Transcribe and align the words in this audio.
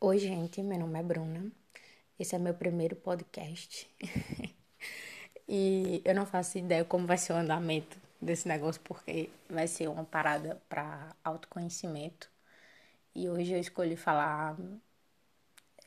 Oi, 0.00 0.18
gente, 0.18 0.62
meu 0.62 0.78
nome 0.78 0.98
é 0.98 1.02
Bruna. 1.02 1.50
Esse 2.18 2.36
é 2.36 2.38
meu 2.38 2.54
primeiro 2.54 2.94
podcast. 2.96 3.88
e 5.48 6.02
eu 6.04 6.14
não 6.14 6.26
faço 6.26 6.58
ideia 6.58 6.84
como 6.84 7.06
vai 7.06 7.16
ser 7.18 7.32
o 7.32 7.36
andamento 7.36 7.98
desse 8.20 8.46
negócio, 8.46 8.80
porque 8.82 9.30
vai 9.48 9.66
ser 9.66 9.88
uma 9.88 10.04
parada 10.04 10.60
para 10.68 11.16
autoconhecimento. 11.24 12.30
E 13.14 13.28
hoje 13.28 13.54
eu 13.54 13.58
escolhi 13.58 13.96
falar 13.96 14.56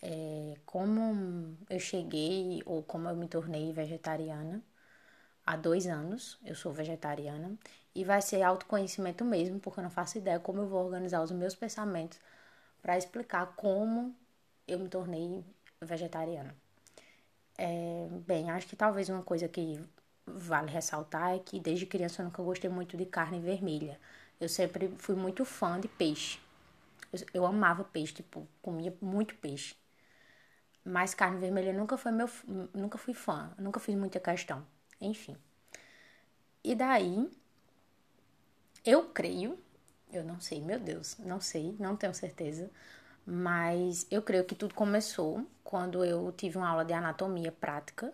é, 0.02 0.56
como 0.66 1.58
eu 1.70 1.80
cheguei 1.80 2.62
ou 2.66 2.84
como 2.84 3.10
eu 3.10 3.16
me 3.16 3.28
tornei 3.28 3.72
vegetariana 3.74 4.64
há 5.46 5.56
dois 5.56 5.88
anos. 5.88 6.40
Eu 6.44 6.56
sou 6.56 6.74
vegetariana. 6.74 7.58
E 7.96 8.04
vai 8.04 8.22
ser 8.22 8.42
autoconhecimento 8.44 9.24
mesmo, 9.26 9.60
porque 9.60 9.80
eu 9.80 9.84
não 9.84 9.92
faço 9.92 10.18
ideia 10.18 10.40
como 10.40 10.62
eu 10.62 10.68
vou 10.68 10.84
organizar 10.84 11.22
os 11.22 11.32
meus 11.32 11.56
pensamentos 11.56 12.20
para 12.82 12.98
explicar 12.98 13.54
como 13.56 14.16
eu 14.68 14.80
me 14.80 14.90
tornei 14.90 15.44
vegetariana. 15.82 16.56
É, 17.58 18.08
bem, 18.26 18.50
acho 18.50 18.68
que 18.68 18.76
talvez 18.76 19.10
uma 19.10 19.24
coisa 19.24 19.48
que 19.48 19.80
vale 20.26 20.72
ressaltar 20.72 21.36
é 21.36 21.40
que 21.40 21.60
desde 21.60 21.86
criança 21.86 22.22
eu 22.22 22.26
nunca 22.26 22.42
gostei 22.44 22.70
muito 22.70 22.96
de 22.96 23.06
carne 23.06 23.40
vermelha. 23.40 24.00
Eu 24.40 24.48
sempre 24.48 24.94
fui 24.98 25.16
muito 25.16 25.44
fã 25.44 25.80
de 25.80 25.88
peixe. 25.88 26.40
Eu, 27.12 27.20
eu 27.34 27.46
amava 27.46 27.84
peixe, 27.84 28.14
tipo, 28.14 28.48
comia 28.62 28.96
muito 29.02 29.36
peixe. 29.36 29.76
Mas 30.86 31.14
carne 31.14 31.40
vermelha 31.40 31.74
nunca 31.74 31.98
foi 31.98 32.12
meu, 32.12 32.30
nunca 32.74 32.98
fui 32.98 33.14
fã, 33.14 33.54
nunca 33.58 33.80
fiz 33.80 33.96
muita 33.96 34.20
questão. 34.20 34.66
Enfim. 35.02 35.36
E 36.64 36.76
daí, 36.76 37.30
eu 38.86 39.10
creio 39.10 39.58
eu 40.12 40.24
não 40.24 40.40
sei, 40.40 40.62
meu 40.62 40.80
Deus, 40.80 41.18
não 41.20 41.40
sei, 41.42 41.76
não 41.80 41.96
tenho 41.96 42.14
certeza. 42.14 42.70
Mas 43.26 44.08
eu 44.12 44.22
creio 44.24 44.46
que 44.46 44.56
tudo 44.56 44.74
começou 44.76 45.46
quando 45.64 46.04
eu 46.06 46.32
tive 46.34 46.58
uma 46.58 46.70
aula 46.70 46.86
de 46.86 46.94
anatomia 46.94 47.52
prática. 47.52 48.14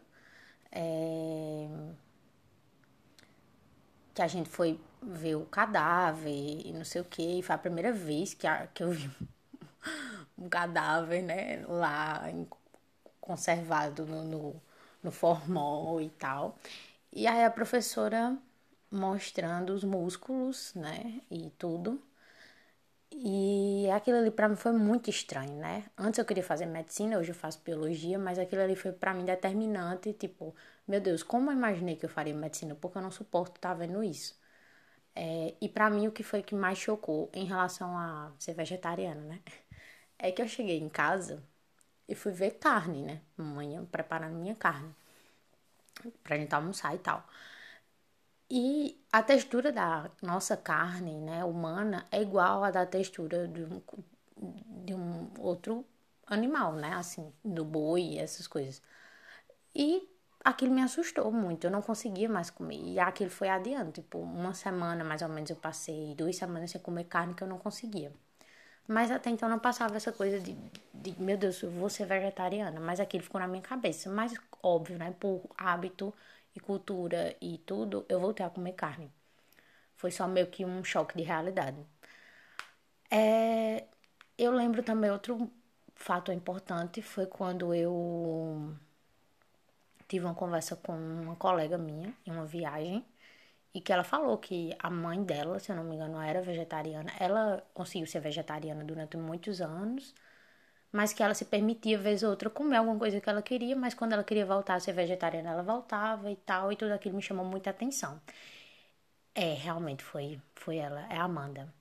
É... 0.72 1.68
Que 4.14 4.22
a 4.22 4.28
gente 4.28 4.50
foi 4.50 4.80
ver 5.02 5.36
o 5.36 5.46
cadáver 5.46 6.32
e 6.66 6.72
não 6.74 6.86
sei 6.86 7.02
o 7.02 7.06
que. 7.06 7.40
E 7.40 7.44
foi 7.44 7.56
a 7.56 7.58
primeira 7.58 7.92
vez 7.92 8.34
que, 8.34 8.48
a, 8.48 8.68
que 8.68 8.82
eu 8.84 8.92
vi 8.92 9.10
um 10.38 10.50
cadáver, 10.50 11.22
né? 11.24 11.66
Lá 11.68 12.24
conservado 13.22 14.06
no, 14.06 14.24
no, 14.24 14.62
no 15.04 15.12
formol 15.12 16.02
e 16.02 16.10
tal. 16.12 16.58
E 17.14 17.28
aí 17.28 17.44
a 17.46 17.52
professora 17.52 18.38
mostrando 18.96 19.72
os 19.74 19.84
músculos, 19.84 20.74
né, 20.76 21.22
e 21.32 21.50
tudo. 21.52 22.02
E 23.12 23.90
aquilo 23.92 24.18
ali 24.18 24.30
para 24.32 24.50
mim 24.50 24.56
foi 24.56 24.72
muito 24.74 25.10
estranho, 25.10 25.56
né? 25.58 25.86
Antes 25.98 26.18
eu 26.20 26.26
queria 26.26 26.44
fazer 26.44 26.66
medicina, 26.66 27.18
hoje 27.18 27.32
eu 27.32 27.36
faço 27.36 27.62
biologia, 27.64 28.20
mas 28.20 28.38
aquilo 28.38 28.62
ali 28.62 28.76
foi 28.76 28.92
para 28.92 29.14
mim 29.14 29.24
determinante, 29.26 30.12
tipo, 30.14 30.54
meu 30.88 31.00
Deus, 31.00 31.24
como 31.24 31.50
eu 31.50 31.56
imaginei 31.56 31.96
que 31.96 32.06
eu 32.06 32.10
faria 32.10 32.34
medicina? 32.34 32.76
Porque 32.76 32.98
eu 32.98 33.02
não 33.02 33.12
suporto 33.12 33.56
estar 33.58 33.70
tá 33.70 33.76
vendo 33.76 34.04
isso. 34.04 34.38
É, 35.16 35.56
e 35.62 35.70
para 35.70 35.90
mim 35.90 36.08
o 36.08 36.12
que 36.12 36.24
foi 36.24 36.44
que 36.44 36.56
mais 36.56 36.78
chocou 36.80 37.30
em 37.34 37.46
relação 37.46 37.98
a 37.98 38.34
ser 38.40 38.54
vegetariana, 38.56 39.22
né? 39.22 39.42
É 40.20 40.32
que 40.32 40.42
eu 40.42 40.48
cheguei 40.48 40.80
em 40.80 40.90
casa 40.90 41.44
e 42.08 42.16
fui 42.16 42.32
ver 42.34 42.52
carne, 42.60 43.04
né? 43.04 43.22
Manhã 43.38 43.86
preparando 43.86 44.36
minha 44.38 44.56
carne 44.56 44.96
pra 46.24 46.38
gente 46.38 46.54
almoçar 46.54 46.94
e 46.96 47.00
tal. 47.00 47.26
E 48.50 49.00
a 49.12 49.24
textura 49.24 49.72
da 49.72 50.10
nossa 50.22 50.56
carne, 50.56 51.20
né, 51.20 51.44
humana, 51.44 52.06
é 52.12 52.22
igual 52.22 52.64
à 52.64 52.72
da 52.72 52.86
textura 52.86 53.48
de 53.48 53.64
um, 53.64 53.82
de 54.86 54.94
um 54.94 55.30
outro 55.40 55.86
animal, 56.28 56.74
né, 56.74 56.94
assim, 56.94 57.32
do 57.44 57.66
boi, 57.66 58.18
essas 58.18 58.48
coisas. 58.48 58.82
E 59.76 60.08
aquilo 60.44 60.74
me 60.74 60.82
assustou 60.82 61.32
muito, 61.32 61.66
eu 61.66 61.72
não 61.72 61.82
conseguia 61.82 62.30
mais 62.30 62.50
comer. 62.50 62.80
E 62.84 63.00
aquilo 63.00 63.30
foi 63.30 63.50
adiante, 63.50 64.02
tipo, 64.02 64.20
uma 64.20 64.54
semana 64.54 65.04
mais 65.04 65.22
ou 65.22 65.30
menos 65.30 65.50
eu 65.50 65.56
passei, 65.56 66.16
duas 66.16 66.36
semanas 66.36 66.72
sem 66.72 66.82
comer 66.82 67.06
carne 67.06 67.34
que 67.34 67.44
eu 67.44 67.48
não 67.48 67.58
conseguia. 67.60 68.12
Mas 68.88 69.10
até 69.12 69.30
então 69.30 69.50
não 69.50 69.60
passava 69.60 69.96
essa 69.98 70.12
coisa 70.12 70.40
de, 70.40 70.56
de 70.94 71.22
meu 71.22 71.38
Deus, 71.38 71.62
eu 71.62 71.72
vou 71.72 71.90
ser 71.90 72.06
vegetariana. 72.06 72.80
Mas 72.80 73.00
aquilo 73.00 73.24
ficou 73.24 73.42
na 73.42 73.48
minha 73.48 73.62
cabeça. 73.64 74.10
Mas 74.10 74.34
óbvio, 74.62 74.98
né, 74.98 75.14
por 75.20 75.42
hábito 75.58 76.14
e 76.56 76.60
cultura 76.60 77.36
e 77.42 77.58
tudo, 77.60 78.06
eu 78.10 78.20
voltei 78.20 78.46
a 78.46 78.50
comer 78.50 78.74
carne. 78.74 79.12
Foi 79.96 80.12
só 80.12 80.28
meio 80.28 80.48
que 80.48 80.66
um 80.66 80.84
choque 80.84 81.18
de 81.18 81.24
realidade. 81.24 81.86
É, 83.12 83.86
eu 84.38 84.52
lembro 84.52 84.84
também 84.84 85.12
outro 85.12 85.52
fato 85.96 86.32
importante 86.32 87.02
foi 87.02 87.26
quando 87.26 87.74
eu 87.74 88.76
tive 90.08 90.26
uma 90.26 90.36
conversa 90.36 90.76
com 90.76 90.94
uma 90.94 91.36
colega 91.36 91.78
minha 91.78 92.14
em 92.26 92.32
uma 92.32 92.46
viagem 92.46 93.06
e 93.74 93.82
que 93.82 93.92
ela 93.92 94.04
falou 94.04 94.38
que 94.38 94.76
a 94.80 94.90
mãe 94.90 95.24
dela, 95.24 95.60
se 95.60 95.72
eu 95.72 95.76
não 95.76 95.84
me 95.84 95.96
engano, 95.96 96.22
era 96.22 96.42
vegetariana. 96.42 97.12
Ela 97.20 97.66
conseguiu 97.74 98.08
ser 98.08 98.22
vegetariana 98.22 98.84
durante 98.84 99.18
muitos 99.18 99.62
anos 99.62 100.14
mas 100.96 101.12
que 101.14 101.22
ela 101.22 101.34
se 101.34 101.46
permitia, 101.46 101.98
vez 101.98 102.24
ou 102.24 102.30
outra, 102.32 102.50
comer 102.50 102.78
alguma 102.78 102.98
coisa 102.98 103.20
que 103.22 103.30
ela 103.30 103.42
queria, 103.42 103.76
mas 103.76 103.94
quando 103.94 104.14
ela 104.14 104.24
queria 104.24 104.46
voltar 104.46 104.76
a 104.76 104.80
ser 104.80 104.94
vegetariana, 104.94 105.52
ela 105.52 105.64
voltava 105.64 106.32
e 106.32 106.38
tal, 106.38 106.72
e 106.72 106.76
tudo 106.78 106.94
aquilo 106.94 107.16
me 107.16 107.22
chamou 107.22 107.46
muita 107.46 107.70
atenção. 107.70 108.22
É, 109.34 109.54
realmente 109.54 110.04
foi, 110.04 110.40
foi 110.56 110.78
ela, 110.78 111.02
é 111.12 111.18
a 111.18 111.24
Amanda. 111.24 111.74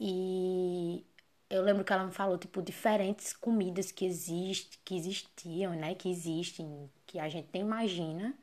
E 0.00 1.04
eu 1.50 1.62
lembro 1.62 1.84
que 1.84 1.92
ela 1.92 2.04
me 2.04 2.12
falou, 2.12 2.38
tipo, 2.38 2.62
diferentes 2.62 3.32
comidas 3.32 3.92
que, 3.92 4.04
existe, 4.06 4.78
que 4.84 4.96
existiam, 4.96 5.72
né, 5.74 5.94
que 5.94 6.10
existem, 6.10 6.90
que 7.06 7.18
a 7.18 7.28
gente 7.28 7.48
nem 7.52 7.62
imagina, 7.62 8.34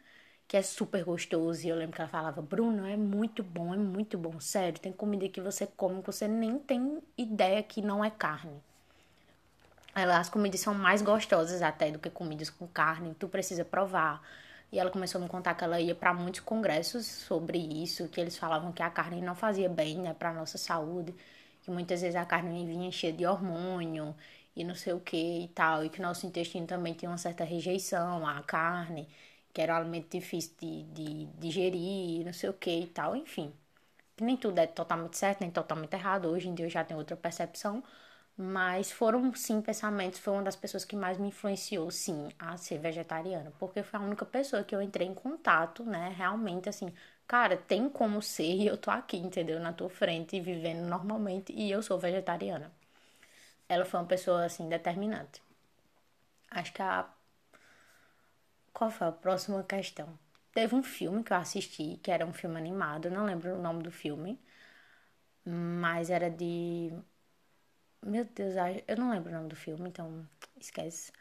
que 0.47 0.57
é 0.57 0.61
super 0.61 1.03
gostoso. 1.05 1.65
E 1.65 1.69
eu 1.69 1.75
lembro 1.77 1.95
que 1.95 2.01
ela 2.01 2.09
falava, 2.09 2.41
Bruno, 2.41 2.85
é 2.87 2.97
muito 2.97 3.43
bom, 3.43 3.73
é 3.73 3.77
muito 3.77 4.17
bom, 4.17 4.39
sério, 4.39 4.79
tem 4.79 4.91
comida 4.93 5.29
que 5.29 5.41
você 5.41 5.67
come 5.67 6.01
que 6.01 6.07
você 6.07 6.27
nem 6.27 6.59
tem 6.59 7.01
ideia 7.17 7.63
que 7.63 7.81
não 7.81 8.03
é 8.05 8.11
carne. 8.11 8.61
As 9.95 10.29
comidas 10.29 10.59
são 10.59 10.73
mais 10.73 11.01
gostosas 11.01 11.61
até 11.61 11.91
do 11.91 11.99
que 11.99 12.09
comidas 12.09 12.49
com 12.49 12.67
carne, 12.67 13.13
tu 13.15 13.27
precisa 13.27 13.63
provar. 13.63 14.21
E 14.71 14.79
ela 14.79 14.89
começou 14.89 15.19
a 15.19 15.23
me 15.23 15.29
contar 15.29 15.53
que 15.53 15.63
ela 15.63 15.79
ia 15.79 15.93
para 15.93 16.13
muitos 16.13 16.41
congressos 16.41 17.05
sobre 17.05 17.59
isso, 17.59 18.07
que 18.09 18.19
eles 18.19 18.37
falavam 18.37 18.71
que 18.71 18.81
a 18.81 18.89
carne 18.89 19.21
não 19.21 19.35
fazia 19.35 19.69
bem, 19.69 19.97
né, 19.99 20.13
para 20.15 20.33
nossa 20.33 20.57
saúde, 20.57 21.13
que 21.61 21.69
muitas 21.69 22.01
vezes 22.01 22.15
a 22.15 22.25
carne 22.25 22.65
vinha 22.65 22.91
cheia 22.91 23.13
de 23.13 23.25
hormônio 23.25 24.15
e 24.55 24.63
não 24.63 24.73
sei 24.75 24.93
o 24.93 24.99
que 24.99 25.43
e 25.43 25.47
tal, 25.49 25.85
e 25.85 25.89
que 25.89 26.01
nosso 26.01 26.25
intestino 26.25 26.65
também 26.65 26.93
tinha 26.93 27.09
uma 27.11 27.17
certa 27.19 27.43
rejeição 27.43 28.25
à 28.27 28.41
carne, 28.43 29.07
que 29.53 29.61
era 29.61 29.73
um 29.73 29.77
alimento 29.77 30.09
difícil 30.09 30.53
de, 30.59 30.83
de 30.85 31.25
digerir, 31.37 32.25
não 32.25 32.33
sei 32.33 32.49
o 32.49 32.53
que 32.53 32.71
e 32.81 32.87
tal, 32.87 33.15
enfim. 33.15 33.53
Nem 34.19 34.37
tudo 34.37 34.59
é 34.59 34.67
totalmente 34.67 35.17
certo, 35.17 35.41
nem 35.41 35.51
totalmente 35.51 35.93
errado. 35.93 36.27
Hoje 36.29 36.47
em 36.49 36.55
dia 36.55 36.65
eu 36.65 36.69
já 36.69 36.83
tenho 36.83 36.99
outra 36.99 37.15
percepção, 37.17 37.83
mas 38.37 38.91
foram, 38.91 39.33
sim, 39.35 39.61
pensamentos. 39.61 40.19
Foi 40.19 40.33
uma 40.33 40.43
das 40.43 40.55
pessoas 40.55 40.85
que 40.85 40.95
mais 40.95 41.17
me 41.17 41.27
influenciou, 41.29 41.89
sim, 41.91 42.29
a 42.39 42.57
ser 42.57 42.79
vegetariana. 42.79 43.51
Porque 43.59 43.83
foi 43.83 43.99
a 43.99 44.03
única 44.03 44.25
pessoa 44.25 44.63
que 44.63 44.75
eu 44.75 44.81
entrei 44.81 45.07
em 45.07 45.13
contato, 45.13 45.83
né? 45.83 46.13
Realmente, 46.17 46.69
assim, 46.69 46.93
cara, 47.27 47.57
tem 47.57 47.89
como 47.89 48.21
ser 48.21 48.43
e 48.55 48.67
eu 48.67 48.77
tô 48.77 48.91
aqui, 48.91 49.17
entendeu? 49.17 49.59
Na 49.59 49.73
tua 49.73 49.89
frente, 49.89 50.39
vivendo 50.41 50.87
normalmente 50.87 51.53
e 51.53 51.71
eu 51.71 51.81
sou 51.83 51.99
vegetariana. 51.99 52.71
Ela 53.69 53.85
foi 53.85 53.99
uma 53.99 54.07
pessoa, 54.07 54.45
assim, 54.45 54.69
determinante. 54.69 55.41
Acho 56.51 56.71
que 56.73 56.81
a. 56.81 57.05
Qual 58.73 58.91
foi 58.91 59.07
a 59.07 59.11
próxima 59.13 59.63
questão? 59.63 60.19
Teve 60.53 60.75
um 60.75 60.83
filme 60.83 61.23
que 61.23 61.31
eu 61.31 61.37
assisti, 61.37 61.97
que 62.03 62.11
era 62.11 62.25
um 62.25 62.33
filme 62.33 62.57
animado, 62.57 63.09
não 63.09 63.23
lembro 63.25 63.55
o 63.55 63.61
nome 63.61 63.81
do 63.83 63.89
filme, 63.91 64.37
mas 65.45 66.09
era 66.09 66.29
de 66.29 66.91
meu 68.03 68.25
Deus, 68.25 68.53
eu 68.87 68.97
não 68.97 69.11
lembro 69.11 69.29
o 69.31 69.33
nome 69.33 69.49
do 69.49 69.55
filme, 69.55 69.89
então 69.89 70.27
esquece. 70.59 71.11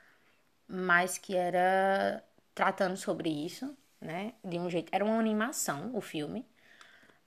Mas 0.68 1.18
que 1.18 1.36
era 1.36 2.22
tratando 2.54 2.96
sobre 2.96 3.30
isso, 3.30 3.76
né? 4.00 4.34
De 4.44 4.58
um 4.58 4.70
jeito. 4.70 4.90
Era 4.92 5.04
uma 5.04 5.18
animação, 5.18 5.94
o 5.94 6.00
filme. 6.00 6.46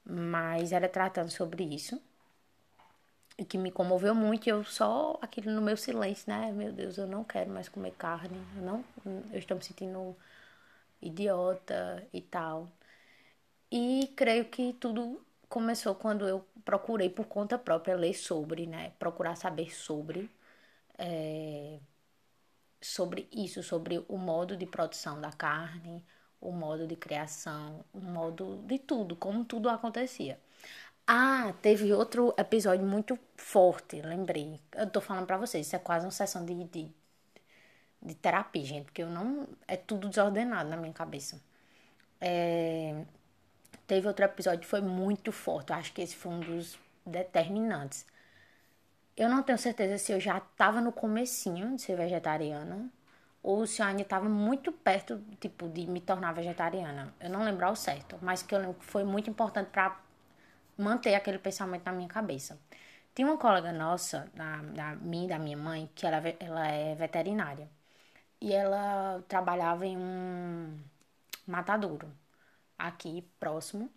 Mas 0.06 0.72
era 0.72 0.90
tratando 0.90 1.32
sobre 1.32 1.64
isso. 1.64 2.02
E 3.38 3.44
que 3.46 3.58
me 3.58 3.72
comoveu 3.72 4.16
muito. 4.16 4.48
E 4.48 4.50
eu 4.50 4.64
só, 4.64 5.18
aquilo 5.22 5.52
no 5.52 5.62
meu 5.62 5.78
silêncio, 5.78 6.26
né? 6.30 6.52
Meu 6.52 6.72
Deus, 6.72 6.98
eu 6.98 7.08
não 7.08 7.24
quero 7.24 7.50
mais 7.52 7.68
comer 7.70 7.92
carne. 7.92 8.38
Eu, 8.58 8.62
não, 8.64 8.86
eu 9.32 9.40
estou 9.40 9.58
me 9.58 9.64
sentindo 9.64 10.16
idiota 11.02 12.08
e 12.14 12.22
tal. 12.22 12.72
E 13.72 14.12
creio 14.16 14.46
que 14.46 14.74
tudo 14.74 15.25
começou 15.50 15.96
quando 15.96 16.28
eu 16.28 16.46
procurei 16.64 17.10
por 17.10 17.26
conta 17.28 17.58
própria 17.58 17.96
ler 17.96 18.14
sobre, 18.14 18.68
né? 18.68 18.92
Procurar 19.00 19.36
saber 19.36 19.74
sobre. 19.76 20.30
É, 20.98 21.80
sobre 22.82 23.28
isso, 23.32 23.64
sobre 23.64 24.04
o 24.08 24.18
modo 24.18 24.56
de 24.56 24.66
produção 24.66 25.20
da 25.20 25.32
carne, 25.32 26.06
o 26.40 26.52
modo 26.52 26.88
de 26.88 26.96
criação, 26.96 27.84
o 27.94 28.00
modo 28.00 28.58
de 28.68 28.78
tudo, 28.80 29.16
como 29.16 29.44
tudo 29.46 29.70
acontecia. 29.70 30.40
Ah, 31.08 31.54
teve 31.62 31.94
outro 31.94 32.34
episódio 32.38 32.86
muito 32.86 33.20
forte, 33.38 34.02
lembrei. 34.02 34.60
Eu 34.74 34.90
tô 34.90 35.02
falando 35.02 35.28
pra 35.28 35.38
vocês, 35.38 35.68
isso 35.68 35.76
é 35.76 35.80
quase 35.80 36.06
uma 36.06 36.12
sessão 36.12 36.46
de, 36.46 36.56
de, 36.66 36.92
de 38.02 38.16
terapia, 38.16 38.64
gente, 38.66 38.86
porque 38.86 39.04
eu 39.04 39.10
não. 39.10 39.48
É 39.68 39.76
tudo 39.78 40.10
desordenado 40.10 40.70
na 40.70 40.78
minha 40.78 40.94
cabeça. 40.94 41.42
É, 42.22 43.06
teve 43.88 44.08
outro 44.08 44.26
episódio 44.26 44.62
que 44.62 44.68
foi 44.68 44.82
muito 44.82 45.32
forte, 45.32 45.72
eu 45.72 45.78
acho 45.78 45.94
que 45.94 46.02
esse 46.02 46.16
foi 46.16 46.32
um 46.32 46.40
dos 46.40 46.80
determinantes. 47.06 48.06
Eu 49.16 49.30
não 49.30 49.44
tenho 49.44 49.58
certeza 49.58 49.98
se 49.98 50.12
eu 50.12 50.20
já 50.20 50.40
tava 50.40 50.82
no 50.82 50.92
comecinho 50.92 51.76
de 51.76 51.82
ser 51.82 51.96
vegetariana 51.96 52.90
ou 53.42 53.66
se 53.68 53.82
eu 53.82 53.86
ainda 53.88 54.02
estava 54.02 54.28
muito 54.30 54.72
perto, 54.72 55.22
tipo, 55.40 55.70
de 55.70 55.88
me 55.88 56.02
tornar 56.02 56.34
vegetariana. 56.34 57.14
Eu 57.20 57.30
não 57.30 57.44
lembro 57.44 57.66
ao 57.66 57.76
certo, 57.76 58.18
mas 58.22 58.44
que 58.44 58.54
eu 58.56 58.60
lembro 58.60 58.76
que 58.76 58.86
foi 58.86 59.04
muito 59.04 59.30
importante 59.30 59.70
para 59.72 59.98
manter 60.78 61.16
aquele 61.16 61.40
pensamento 61.40 61.86
na 61.86 61.92
minha 61.94 62.10
cabeça. 62.10 62.60
Tinha 63.14 63.28
uma 63.28 63.38
colega 63.38 63.72
nossa, 63.72 64.30
da, 64.36 64.58
da 64.64 64.96
minha 64.98 65.28
da 65.30 65.40
minha 65.40 65.58
mãe, 65.58 65.90
que 65.96 66.06
ela, 66.06 66.18
ela 66.40 66.68
é 66.68 66.96
veterinária. 66.96 67.70
E 68.42 68.54
ela 68.54 69.24
trabalhava 69.28 69.86
em 69.86 69.98
um 69.98 70.78
matadouro 71.48 72.12
aqui 72.78 73.24
próximo. 73.40 73.90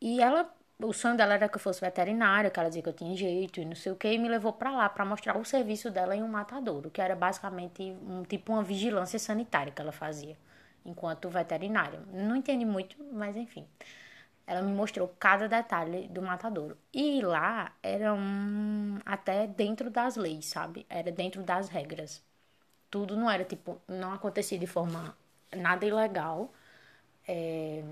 E 0.00 0.20
ela 0.20 0.52
o 0.80 0.92
sonho 0.92 1.16
dela 1.16 1.34
era 1.34 1.48
que 1.48 1.56
eu 1.56 1.60
fosse 1.60 1.80
veterinária, 1.80 2.50
que 2.50 2.58
ela 2.58 2.68
dizia 2.68 2.82
que 2.82 2.88
eu 2.88 2.92
tinha 2.92 3.16
jeito 3.16 3.60
e 3.60 3.64
não 3.64 3.74
sei 3.74 3.90
o 3.92 3.96
que, 3.96 4.08
e 4.12 4.18
me 4.18 4.28
levou 4.28 4.52
para 4.52 4.70
lá 4.70 4.88
para 4.88 5.04
mostrar 5.04 5.36
o 5.36 5.44
serviço 5.44 5.90
dela 5.90 6.14
em 6.14 6.22
um 6.22 6.28
matadouro, 6.28 6.90
que 6.90 7.00
era 7.00 7.16
basicamente 7.16 7.82
um 7.82 8.22
tipo 8.22 8.52
uma 8.52 8.62
vigilância 8.62 9.18
sanitária 9.18 9.72
que 9.72 9.82
ela 9.82 9.92
fazia 9.92 10.36
enquanto 10.84 11.28
veterinária. 11.28 12.00
Não 12.12 12.36
entendi 12.36 12.64
muito, 12.64 12.96
mas 13.12 13.36
enfim. 13.36 13.66
Ela 14.46 14.62
me 14.62 14.72
mostrou 14.72 15.08
cada 15.18 15.48
detalhe 15.48 16.08
do 16.08 16.22
matadouro. 16.22 16.78
E 16.92 17.20
lá 17.20 17.72
era 17.82 18.14
um, 18.14 18.98
até 19.04 19.46
dentro 19.46 19.90
das 19.90 20.16
leis, 20.16 20.46
sabe? 20.46 20.86
Era 20.88 21.12
dentro 21.12 21.42
das 21.42 21.68
regras. 21.68 22.22
Tudo 22.90 23.16
não 23.16 23.30
era 23.30 23.44
tipo, 23.44 23.80
não 23.88 24.12
acontecia 24.12 24.58
de 24.58 24.66
forma 24.66 25.16
nada 25.54 25.84
ilegal. 25.86 26.52
É, 27.28 27.82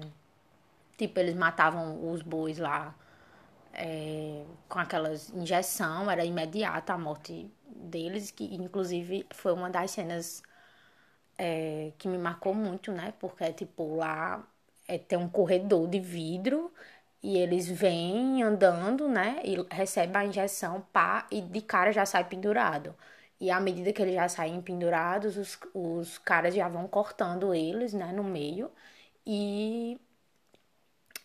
Tipo, 0.97 1.21
eles 1.21 1.35
matavam 1.35 2.11
os 2.13 2.23
bois 2.23 2.59
lá 2.59 2.95
é, 3.75 4.45
com 4.69 4.79
aquelas 4.79 5.31
injeção, 5.31 6.11
era 6.11 6.25
imediata 6.25 6.95
a 6.95 6.99
morte 6.99 7.51
deles, 7.69 8.31
que 8.31 8.45
inclusive 8.57 9.27
foi 9.33 9.53
uma 9.53 9.71
das 9.71 9.91
cenas 9.93 10.43
é, 11.39 11.93
que 11.99 12.09
me 12.09 12.19
marcou 12.19 12.55
muito, 12.55 12.93
né? 12.93 13.13
Porque, 13.21 13.53
tipo, 13.53 13.97
lá 13.97 14.47
é, 14.89 14.99
tem 14.99 15.19
um 15.19 15.29
corredor 15.29 15.89
de 15.89 16.01
vidro 16.01 16.73
e 17.23 17.37
eles 17.39 17.69
vêm 17.69 18.43
andando, 18.43 19.09
né? 19.09 19.41
E 19.45 19.57
recebem 19.75 20.17
a 20.23 20.25
injeção, 20.27 20.81
pá, 20.93 21.27
e 21.31 21.41
de 21.43 21.61
cara 21.63 21.93
já 21.93 22.07
sai 22.07 22.25
pendurado. 22.29 22.95
E 23.41 23.51
à 23.51 23.61
medida 23.61 23.93
que 23.93 24.01
eles 24.03 24.15
já 24.15 24.29
saem 24.29 24.61
pendurados, 24.63 25.37
os, 25.37 25.59
os 25.75 26.19
caras 26.19 26.55
já 26.55 26.69
vão 26.69 26.89
cortando 26.89 27.53
eles, 27.55 27.93
né, 27.93 28.13
no 28.13 28.25
meio. 28.25 28.71
E 29.27 29.99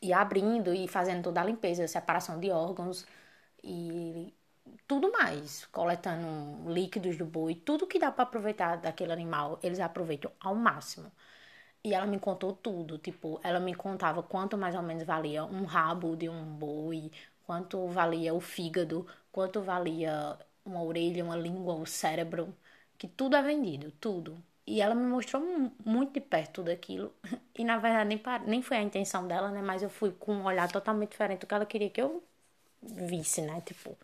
e 0.02 0.12
abrindo 0.14 0.74
e 0.74 0.88
fazendo 0.88 1.24
toda 1.24 1.42
a 1.42 1.44
limpeza, 1.46 1.88
separação 1.88 2.40
de 2.40 2.50
órgãos 2.52 3.06
e 3.64 4.34
tudo 4.88 5.12
mais, 5.12 5.66
coletando 5.68 6.70
líquidos 6.72 7.18
do 7.18 7.26
boi, 7.26 7.56
tudo 7.56 7.88
que 7.88 8.00
dá 8.00 8.12
para 8.12 8.24
aproveitar 8.24 8.78
daquele 8.78 9.12
animal, 9.14 9.60
eles 9.64 9.80
aproveitam 9.80 10.32
ao 10.40 10.56
máximo. 10.56 11.12
E 11.84 11.94
ela 11.94 12.06
me 12.08 12.20
contou 12.20 12.54
tudo, 12.54 12.98
tipo, 13.00 13.40
ela 13.44 13.60
me 13.60 13.76
contava 13.76 14.24
quanto 14.24 14.58
mais 14.58 14.76
ou 14.76 14.84
menos 14.84 15.04
valia 15.04 15.46
um 15.46 15.66
rabo 15.66 16.16
de 16.16 16.30
um 16.30 16.46
boi, 16.46 17.12
quanto 17.46 17.88
valia 17.88 18.34
o 18.34 18.40
fígado, 18.42 19.08
quanto 19.32 19.62
valia 19.62 20.38
uma 20.66 20.84
orelha, 20.84 21.24
uma 21.26 21.36
língua, 21.36 21.76
o 21.76 21.86
cérebro, 21.86 22.56
que 22.98 23.08
tudo 23.08 23.36
é 23.36 23.42
vendido, 23.42 23.92
tudo. 23.94 24.44
E 24.74 24.80
ela 24.82 24.96
me 24.96 25.06
mostrou 25.06 25.42
muito 25.86 26.14
de 26.14 26.22
perto 26.22 26.54
tudo 26.56 26.72
aquilo. 26.72 27.14
E 27.60 27.64
na 27.66 27.78
verdade 27.78 28.08
nem, 28.10 28.22
nem 28.48 28.62
foi 28.62 28.78
a 28.78 28.82
intenção 28.82 29.28
dela, 29.28 29.52
né? 29.52 29.62
Mas 29.62 29.84
eu 29.84 29.90
fui 29.90 30.12
com 30.14 30.34
um 30.34 30.46
olhar 30.46 30.72
totalmente 30.72 31.12
diferente 31.12 31.42
do 31.42 31.48
que 31.48 31.54
ela 31.54 31.66
queria 31.66 31.90
que 31.90 32.02
eu 32.02 32.24
visse, 32.82 33.42
né? 33.42 33.62
Tipo, 33.62 33.98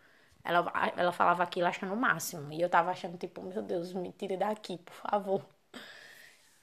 ela, 0.44 0.72
ela 0.96 1.12
falava 1.12 1.42
aquilo 1.44 1.66
achando 1.68 1.94
o 1.94 1.96
máximo. 1.96 2.52
E 2.52 2.60
eu 2.62 2.68
tava 2.70 2.90
achando, 2.92 3.18
tipo, 3.18 3.42
meu 3.42 3.62
Deus, 3.62 3.92
me 3.94 4.12
tire 4.12 4.36
daqui, 4.36 4.78
por 4.78 4.94
favor. 4.94 5.46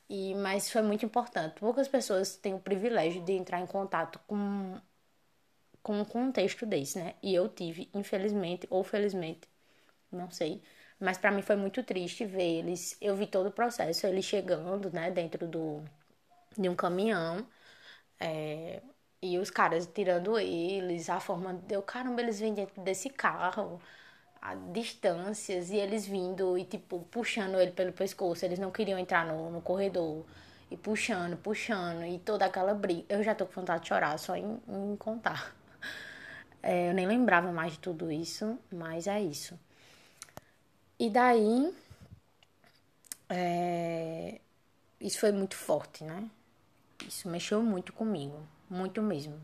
E, 0.10 0.34
mas 0.36 0.72
foi 0.72 0.82
muito 0.82 1.06
importante. 1.06 1.60
Poucas 1.60 1.88
pessoas 1.88 2.36
têm 2.38 2.54
o 2.54 2.60
privilégio 2.60 3.24
de 3.24 3.34
entrar 3.34 3.60
em 3.60 3.66
contato 3.68 4.20
com, 4.28 4.80
com 5.82 6.00
um 6.00 6.06
contexto 6.06 6.66
desse, 6.66 6.98
né? 7.00 7.16
E 7.24 7.34
eu 7.34 7.48
tive, 7.50 7.90
infelizmente 7.94 8.68
ou 8.70 8.84
felizmente, 8.84 9.48
não 10.12 10.30
sei 10.32 10.64
mas 11.00 11.18
para 11.18 11.32
mim 11.32 11.42
foi 11.42 11.56
muito 11.56 11.84
triste 11.84 12.26
ver 12.26 12.60
eles. 12.60 12.98
Eu 13.02 13.16
vi 13.16 13.28
todo 13.28 13.48
o 13.48 13.52
processo, 13.52 14.08
eles 14.08 14.26
chegando, 14.26 14.92
né, 14.92 15.12
dentro 15.12 15.48
do, 15.48 15.84
de 16.58 16.70
um 16.70 16.76
caminhão. 16.76 17.46
É, 18.20 18.82
e 19.22 19.38
os 19.40 19.50
caras 19.50 19.88
tirando 19.88 20.38
eles, 20.40 21.10
a 21.10 21.20
forma 21.20 21.54
de. 21.54 21.82
Caramba, 21.84 22.22
eles 22.22 22.40
vêm 22.40 22.54
dentro 22.54 22.82
desse 22.82 23.10
carro 23.10 23.82
a 24.42 24.56
distâncias 24.56 25.72
e 25.72 25.78
eles 25.78 26.06
vindo 26.08 26.58
e 26.58 26.66
tipo 26.66 27.00
puxando 27.12 27.60
ele 27.60 27.72
pelo 27.72 27.94
pescoço. 27.94 28.46
Eles 28.46 28.60
não 28.60 28.72
queriam 28.72 29.00
entrar 29.00 29.26
no, 29.26 29.50
no 29.52 29.62
corredor 29.62 30.26
e 30.72 30.78
puxando, 30.78 31.38
puxando 31.38 32.06
e 32.06 32.20
toda 32.20 32.46
aquela 32.46 32.74
briga. 32.74 33.06
Eu 33.10 33.24
já 33.24 33.36
tô 33.36 33.46
com 33.46 33.54
vontade 33.54 33.84
de 33.84 33.90
chorar 33.90 34.18
só 34.20 34.36
em, 34.36 34.60
em 34.70 34.96
contar. 34.98 35.56
É, 36.62 36.90
eu 36.90 36.94
nem 36.94 37.06
lembrava 37.08 37.52
mais 37.52 37.74
de 37.74 37.80
tudo 37.80 38.12
isso, 38.12 38.58
mas 38.72 39.08
é 39.08 39.22
isso. 39.22 39.58
E 41.00 41.10
daí, 41.10 41.74
é, 43.30 44.40
isso 45.00 45.20
foi 45.20 45.32
muito 45.32 45.56
forte, 45.56 46.04
né? 46.04 46.30
Isso 47.08 47.28
mexeu 47.30 47.62
muito 47.62 47.94
comigo, 47.94 48.40
muito 48.70 49.02
mesmo. 49.02 49.40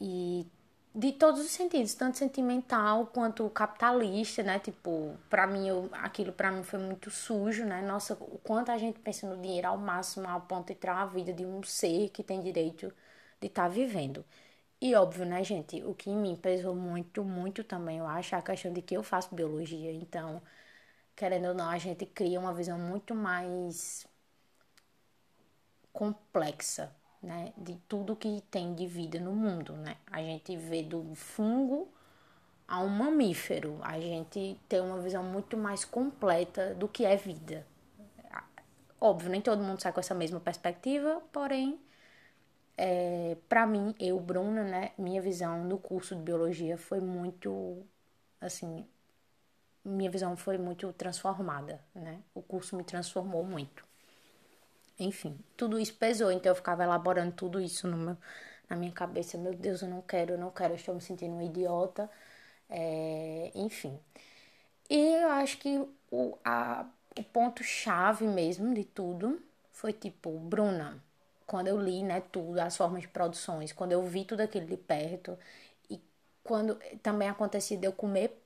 E 0.00 0.46
de 0.94 1.12
todos 1.12 1.40
os 1.40 1.50
sentidos, 1.50 1.94
tanto 1.94 2.18
sentimental 2.18 3.06
quanto 3.08 3.48
capitalista, 3.50 4.42
né? 4.42 4.58
Tipo, 4.60 5.16
para 5.28 5.46
mim, 5.46 5.66
eu, 5.68 5.88
aquilo 5.92 6.32
para 6.32 6.52
mim 6.52 6.62
foi 6.62 6.78
muito 6.78 7.10
sujo, 7.10 7.64
né? 7.64 7.82
Nossa, 7.82 8.14
o 8.14 8.38
quanto 8.44 8.70
a 8.70 8.78
gente 8.78 9.00
pensa 9.00 9.28
no 9.28 9.40
dinheiro 9.40 9.68
ao 9.68 9.78
máximo, 9.78 10.28
ao 10.28 10.42
ponto 10.42 10.68
de 10.68 10.78
tirar 10.78 11.02
a 11.02 11.06
vida 11.06 11.32
de 11.32 11.44
um 11.44 11.62
ser 11.62 12.10
que 12.10 12.22
tem 12.22 12.40
direito 12.40 12.92
de 13.40 13.48
estar 13.48 13.64
tá 13.64 13.68
vivendo. 13.68 14.24
E 14.84 14.94
óbvio, 14.94 15.24
né, 15.24 15.42
gente, 15.42 15.82
o 15.82 15.94
que 15.94 16.10
em 16.10 16.14
mim 16.14 16.36
pesou 16.36 16.74
muito, 16.74 17.24
muito 17.24 17.64
também, 17.64 18.00
eu 18.00 18.06
acho, 18.06 18.34
é 18.34 18.38
a 18.38 18.42
questão 18.42 18.70
de 18.70 18.82
que 18.82 18.94
eu 18.94 19.02
faço 19.02 19.34
biologia. 19.34 19.90
Então, 19.90 20.42
querendo 21.16 21.48
ou 21.48 21.54
não, 21.54 21.70
a 21.70 21.78
gente 21.78 22.04
cria 22.04 22.38
uma 22.38 22.52
visão 22.52 22.78
muito 22.78 23.14
mais 23.14 24.06
complexa, 25.90 26.94
né, 27.22 27.54
de 27.56 27.76
tudo 27.88 28.14
que 28.14 28.42
tem 28.50 28.74
de 28.74 28.86
vida 28.86 29.18
no 29.18 29.32
mundo, 29.32 29.72
né? 29.72 29.96
A 30.06 30.20
gente 30.20 30.54
vê 30.54 30.82
do 30.82 31.14
fungo 31.14 31.88
a 32.68 32.80
um 32.80 32.88
mamífero. 32.90 33.78
A 33.80 33.98
gente 33.98 34.60
tem 34.68 34.80
uma 34.82 35.00
visão 35.00 35.22
muito 35.24 35.56
mais 35.56 35.82
completa 35.82 36.74
do 36.74 36.88
que 36.88 37.06
é 37.06 37.16
vida. 37.16 37.66
Óbvio, 39.00 39.30
nem 39.30 39.40
todo 39.40 39.62
mundo 39.62 39.80
sai 39.80 39.92
com 39.94 40.00
essa 40.00 40.14
mesma 40.14 40.40
perspectiva, 40.40 41.22
porém, 41.32 41.80
é, 42.76 43.36
para 43.48 43.66
mim, 43.66 43.94
eu, 44.00 44.18
Bruna, 44.20 44.64
né, 44.64 44.92
minha 44.98 45.20
visão 45.22 45.64
no 45.64 45.78
curso 45.78 46.14
de 46.16 46.22
biologia 46.22 46.76
foi 46.76 47.00
muito, 47.00 47.84
assim, 48.40 48.86
minha 49.84 50.10
visão 50.10 50.36
foi 50.36 50.58
muito 50.58 50.92
transformada, 50.94 51.80
né? 51.94 52.20
O 52.34 52.42
curso 52.42 52.76
me 52.76 52.84
transformou 52.84 53.44
muito. 53.44 53.84
Enfim, 54.98 55.38
tudo 55.56 55.78
isso 55.78 55.94
pesou, 55.94 56.30
então 56.30 56.50
eu 56.52 56.56
ficava 56.56 56.84
elaborando 56.84 57.32
tudo 57.32 57.60
isso 57.60 57.88
meu, 57.88 58.16
na 58.68 58.76
minha 58.76 58.92
cabeça. 58.92 59.36
Meu 59.38 59.54
Deus, 59.54 59.82
eu 59.82 59.88
não 59.88 60.00
quero, 60.02 60.32
eu 60.34 60.38
não 60.38 60.50
quero, 60.50 60.72
eu 60.72 60.76
estou 60.76 60.94
me 60.94 61.00
sentindo 61.00 61.32
uma 61.34 61.44
idiota. 61.44 62.10
É, 62.70 63.50
enfim. 63.54 63.98
E 64.90 64.96
eu 65.22 65.28
acho 65.30 65.58
que 65.58 65.78
o, 66.10 66.38
a, 66.44 66.86
o 67.18 67.22
ponto-chave 67.24 68.26
mesmo 68.26 68.74
de 68.74 68.84
tudo 68.84 69.40
foi 69.72 69.92
tipo, 69.92 70.30
Bruna, 70.38 71.02
quando 71.46 71.68
eu 71.68 71.80
li, 71.80 72.02
né, 72.02 72.20
tudo, 72.20 72.58
as 72.60 72.76
formas 72.76 73.02
de 73.02 73.08
produções, 73.08 73.72
quando 73.72 73.92
eu 73.92 74.02
vi 74.02 74.24
tudo 74.24 74.40
aquilo 74.40 74.66
de 74.66 74.76
perto 74.76 75.38
e 75.90 76.00
quando 76.42 76.76
também 77.02 77.28
acontecia 77.28 77.76
de 77.76 77.86
eu 77.86 77.92
comer 77.92 78.40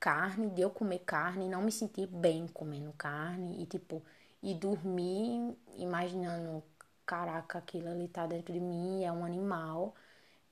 carne, 0.00 0.50
de 0.50 0.62
eu 0.62 0.70
comer 0.70 1.00
carne 1.00 1.48
não 1.48 1.62
me 1.62 1.72
sentir 1.72 2.06
bem 2.06 2.46
comendo 2.48 2.92
carne 2.94 3.62
e 3.62 3.66
tipo, 3.66 4.02
e 4.42 4.54
dormir 4.54 5.56
imaginando, 5.76 6.62
caraca, 7.06 7.58
aquilo 7.58 7.88
ali 7.88 8.08
tá 8.08 8.26
dentro 8.26 8.52
de 8.52 8.60
mim, 8.60 9.04
é 9.04 9.12
um 9.12 9.24
animal, 9.24 9.94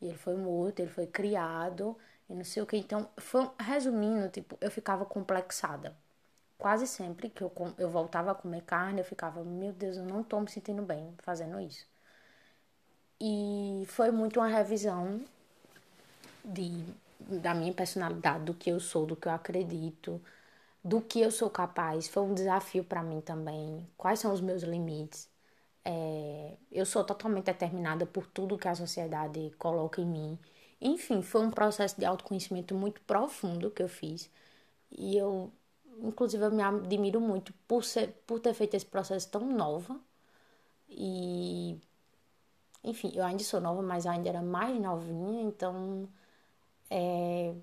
e 0.00 0.06
ele 0.08 0.18
foi 0.18 0.36
morto, 0.36 0.80
ele 0.80 0.90
foi 0.90 1.06
criado, 1.06 1.96
e 2.28 2.34
não 2.34 2.44
sei 2.44 2.62
o 2.62 2.66
que. 2.66 2.76
Então, 2.76 3.08
foi, 3.18 3.50
resumindo, 3.60 4.28
tipo, 4.30 4.56
eu 4.60 4.70
ficava 4.70 5.04
complexada. 5.06 5.96
Quase 6.58 6.86
sempre 6.88 7.30
que 7.30 7.42
eu, 7.42 7.52
eu 7.78 7.90
voltava 7.90 8.32
a 8.32 8.36
comer 8.36 8.62
carne, 8.62 9.00
eu 9.00 9.06
ficava, 9.06 9.44
meu 9.44 9.72
Deus, 9.72 9.96
eu 9.98 10.04
não 10.04 10.22
tô 10.24 10.40
me 10.40 10.50
sentindo 10.50 10.82
bem 10.82 11.14
fazendo 11.22 11.60
isso. 11.60 11.88
E 13.20 13.84
foi 13.86 14.10
muito 14.10 14.40
uma 14.40 14.48
revisão 14.48 15.20
de, 16.44 16.84
da 17.20 17.54
minha 17.54 17.72
personalidade, 17.72 18.44
do 18.44 18.54
que 18.54 18.70
eu 18.70 18.80
sou, 18.80 19.06
do 19.06 19.16
que 19.16 19.28
eu 19.28 19.32
acredito, 19.32 20.20
do 20.84 21.00
que 21.00 21.20
eu 21.20 21.30
sou 21.30 21.50
capaz. 21.50 22.08
Foi 22.08 22.22
um 22.22 22.34
desafio 22.34 22.84
para 22.84 23.02
mim 23.02 23.20
também. 23.20 23.86
Quais 23.96 24.20
são 24.20 24.32
os 24.32 24.40
meus 24.40 24.62
limites? 24.62 25.28
É, 25.84 26.56
eu 26.72 26.86
sou 26.86 27.04
totalmente 27.04 27.46
determinada 27.46 28.06
por 28.06 28.26
tudo 28.26 28.58
que 28.58 28.68
a 28.68 28.74
sociedade 28.74 29.52
coloca 29.58 30.00
em 30.00 30.06
mim. 30.06 30.38
Enfim, 30.80 31.22
foi 31.22 31.42
um 31.42 31.50
processo 31.50 31.98
de 31.98 32.06
autoconhecimento 32.06 32.74
muito 32.74 33.00
profundo 33.02 33.70
que 33.70 33.82
eu 33.82 33.88
fiz. 33.88 34.30
E 34.90 35.16
eu, 35.16 35.52
inclusive, 36.02 36.44
eu 36.44 36.50
me 36.52 36.62
admiro 36.62 37.20
muito 37.20 37.52
por, 37.68 37.84
ser, 37.84 38.08
por 38.26 38.40
ter 38.40 38.54
feito 38.54 38.74
esse 38.76 38.86
processo 38.86 39.28
tão 39.30 39.42
nova. 39.46 40.00
E, 40.88 41.78
enfim, 42.84 43.12
eu 43.14 43.24
ainda 43.24 43.42
sou 43.44 43.60
nova, 43.60 43.82
mas 43.82 44.06
ainda 44.06 44.28
era 44.28 44.42
mais 44.42 44.80
novinha, 44.80 45.42
então 45.42 46.08
é, 46.90 47.54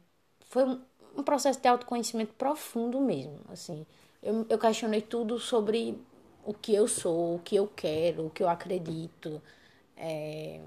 foi 0.47 0.63
um, 0.65 1.23
processo 1.23 1.61
de 1.61 1.67
autoconhecimento 1.67 2.33
profundo 2.35 2.99
mesmo. 3.01 3.39
Assim, 3.49 3.85
eu, 4.23 4.45
eu 4.49 4.59
questionei 4.59 5.01
tudo 5.01 5.39
sobre 5.39 5.99
o 6.45 6.53
que 6.53 6.73
eu 6.73 6.87
sou, 6.87 7.35
o 7.35 7.39
que 7.39 7.55
eu 7.55 7.67
quero, 7.67 8.27
o 8.27 8.29
que 8.29 8.43
eu 8.43 8.49
acredito. 8.49 9.41
É, 9.97 10.61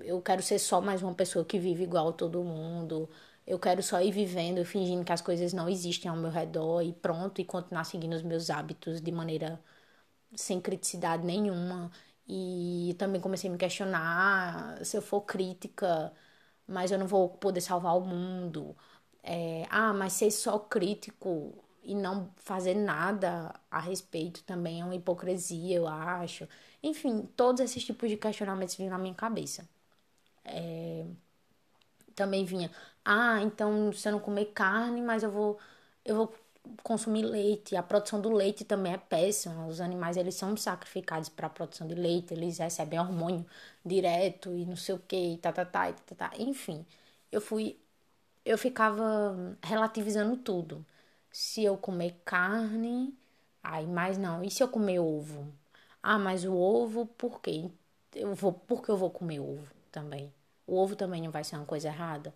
eu 0.00 0.20
quero 0.22 0.42
ser 0.42 0.58
só 0.58 0.80
mais 0.80 1.02
uma 1.02 1.14
pessoa 1.14 1.44
que 1.44 1.58
vive 1.58 1.84
igual 1.84 2.08
a 2.08 2.12
todo 2.12 2.42
mundo. 2.42 3.08
Eu 3.46 3.58
quero 3.58 3.82
só 3.82 4.00
ir 4.00 4.12
vivendo, 4.12 4.64
fingindo 4.64 5.04
que 5.04 5.12
as 5.12 5.20
coisas 5.20 5.52
não 5.52 5.68
existem 5.68 6.10
ao 6.10 6.16
meu 6.16 6.30
redor 6.30 6.82
e 6.82 6.92
pronto, 6.92 7.40
e 7.40 7.44
continuar 7.44 7.84
seguindo 7.84 8.14
os 8.14 8.22
meus 8.22 8.50
hábitos 8.50 9.00
de 9.00 9.12
maneira 9.12 9.60
sem 10.34 10.60
criticidade 10.60 11.24
nenhuma. 11.24 11.90
E 12.32 12.94
também 12.98 13.20
comecei 13.20 13.50
a 13.50 13.52
me 13.52 13.58
questionar 13.58 14.84
se 14.84 14.96
eu 14.96 15.02
for 15.02 15.22
crítica, 15.22 16.12
mas 16.66 16.90
eu 16.92 16.98
não 16.98 17.06
vou 17.06 17.28
poder 17.30 17.60
salvar 17.60 17.96
o 17.96 18.00
mundo. 18.02 18.76
É, 19.22 19.66
ah, 19.70 19.92
mas 19.92 20.12
ser 20.14 20.30
só 20.30 20.58
crítico 20.58 21.54
e 21.82 21.94
não 21.94 22.32
fazer 22.36 22.74
nada 22.74 23.52
a 23.70 23.80
respeito 23.80 24.44
também 24.44 24.80
é 24.80 24.84
uma 24.84 24.94
hipocrisia, 24.94 25.76
eu 25.76 25.88
acho. 25.88 26.48
Enfim, 26.82 27.26
todos 27.36 27.60
esses 27.62 27.84
tipos 27.84 28.08
de 28.10 28.16
questionamentos 28.16 28.76
vinham 28.76 28.90
na 28.92 28.98
minha 28.98 29.14
cabeça. 29.14 29.68
É... 30.44 31.06
Também 32.14 32.44
vinha, 32.44 32.70
ah, 33.04 33.40
então 33.42 33.92
se 33.92 34.08
eu 34.08 34.12
não 34.12 34.20
comer 34.20 34.46
carne, 34.46 35.00
mas 35.00 35.22
eu 35.22 35.30
vou, 35.30 35.58
eu 36.04 36.16
vou 36.16 36.34
consumir 36.82 37.22
leite. 37.24 37.76
A 37.76 37.82
produção 37.82 38.20
do 38.20 38.30
leite 38.30 38.64
também 38.64 38.92
é 38.94 38.98
péssima. 38.98 39.66
Os 39.66 39.80
animais 39.80 40.16
eles 40.16 40.34
são 40.34 40.56
sacrificados 40.56 41.28
para 41.28 41.46
a 41.46 41.50
produção 41.50 41.86
de 41.86 41.94
leite, 41.94 42.34
eles 42.34 42.58
recebem 42.58 42.98
hormônio 43.00 43.46
direto 43.84 44.54
e 44.56 44.64
não 44.66 44.76
sei 44.76 44.94
o 44.94 44.98
que, 44.98 45.38
tá, 45.42 45.52
tá, 45.52 45.64
tá, 45.64 45.92
tá, 45.92 46.14
tá. 46.16 46.30
Enfim, 46.38 46.84
eu 47.32 47.40
fui, 47.40 47.78
eu 48.44 48.58
ficava 48.58 49.56
relativizando 49.62 50.36
tudo. 50.36 50.84
Se 51.32 51.62
eu 51.64 51.76
comer 51.78 52.20
carne, 52.24 53.14
ai, 53.62 53.86
mas 53.86 54.18
não. 54.18 54.42
E 54.44 54.50
se 54.50 54.62
eu 54.62 54.68
comer 54.68 54.98
ovo? 55.00 55.46
Ah, 56.02 56.18
mas 56.18 56.44
o 56.44 56.54
ovo, 56.54 57.06
por 57.06 57.40
quê? 57.40 57.70
Eu 58.14 58.34
vou, 58.34 58.52
por 58.52 58.82
que 58.82 58.90
eu 58.90 58.96
vou 58.96 59.10
comer 59.10 59.40
ovo 59.40 59.72
também? 59.92 60.32
O 60.66 60.76
ovo 60.76 60.96
também 60.96 61.22
não 61.22 61.30
vai 61.30 61.44
ser 61.44 61.56
uma 61.56 61.66
coisa 61.66 61.88
errada? 61.88 62.34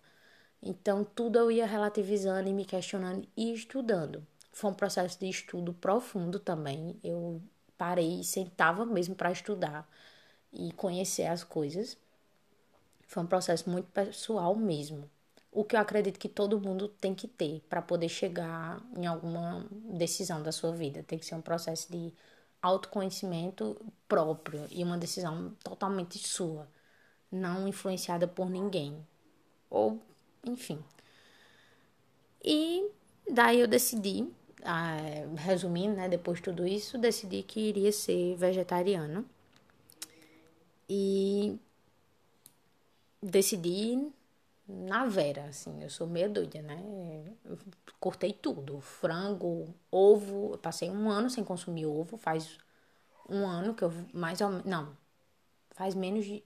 Então, 0.61 1.03
tudo 1.03 1.37
eu 1.37 1.51
ia 1.51 1.65
relativizando 1.65 2.49
e 2.49 2.53
me 2.53 2.65
questionando 2.65 3.27
e 3.35 3.53
estudando. 3.53 4.25
Foi 4.51 4.71
um 4.71 4.73
processo 4.73 5.19
de 5.19 5.29
estudo 5.29 5.73
profundo 5.73 6.39
também. 6.39 6.99
Eu 7.03 7.41
parei 7.77 8.23
sentava 8.23 8.85
mesmo 8.85 9.15
para 9.15 9.31
estudar 9.31 9.87
e 10.51 10.71
conhecer 10.73 11.25
as 11.25 11.43
coisas. 11.43 11.97
Foi 13.07 13.23
um 13.23 13.27
processo 13.27 13.69
muito 13.69 13.87
pessoal 13.91 14.55
mesmo. 14.55 15.09
O 15.51 15.63
que 15.63 15.75
eu 15.75 15.79
acredito 15.79 16.19
que 16.19 16.27
todo 16.27 16.59
mundo 16.59 16.87
tem 16.87 17.13
que 17.13 17.27
ter 17.27 17.61
para 17.69 17.81
poder 17.81 18.09
chegar 18.09 18.81
em 18.97 19.05
alguma 19.05 19.65
decisão 19.71 20.41
da 20.41 20.51
sua 20.51 20.71
vida. 20.71 21.03
Tem 21.03 21.17
que 21.17 21.25
ser 21.25 21.35
um 21.35 21.41
processo 21.41 21.91
de 21.91 22.13
autoconhecimento 22.61 23.79
próprio 24.07 24.65
e 24.71 24.83
uma 24.83 24.97
decisão 24.97 25.55
totalmente 25.63 26.17
sua, 26.17 26.67
não 27.31 27.67
influenciada 27.67 28.27
por 28.27 28.49
ninguém. 28.49 29.05
Ou 29.69 30.01
enfim. 30.45 30.83
E 32.43 32.89
daí 33.29 33.59
eu 33.59 33.67
decidi, 33.67 34.29
ah, 34.63 34.97
resumindo, 35.35 35.95
né, 35.95 36.07
depois 36.07 36.37
de 36.37 36.43
tudo 36.43 36.65
isso, 36.67 36.97
decidi 36.97 37.43
que 37.43 37.59
iria 37.59 37.91
ser 37.91 38.35
vegetariana. 38.35 39.25
E 40.87 41.59
decidi 43.21 44.11
na 44.67 45.05
vera, 45.05 45.45
assim, 45.45 45.81
eu 45.83 45.89
sou 45.89 46.07
meio 46.07 46.29
doida, 46.31 46.61
né? 46.61 46.83
Eu 47.43 47.57
cortei 47.99 48.33
tudo, 48.33 48.81
frango, 48.81 49.73
ovo, 49.91 50.57
passei 50.59 50.89
um 50.89 51.09
ano 51.09 51.29
sem 51.29 51.43
consumir 51.43 51.85
ovo, 51.85 52.17
faz 52.17 52.57
um 53.29 53.45
ano 53.45 53.73
que 53.73 53.83
eu 53.83 53.91
mais 54.13 54.41
ou 54.41 54.49
não, 54.65 54.95
faz 55.71 55.95
menos 55.95 56.25
de 56.25 56.43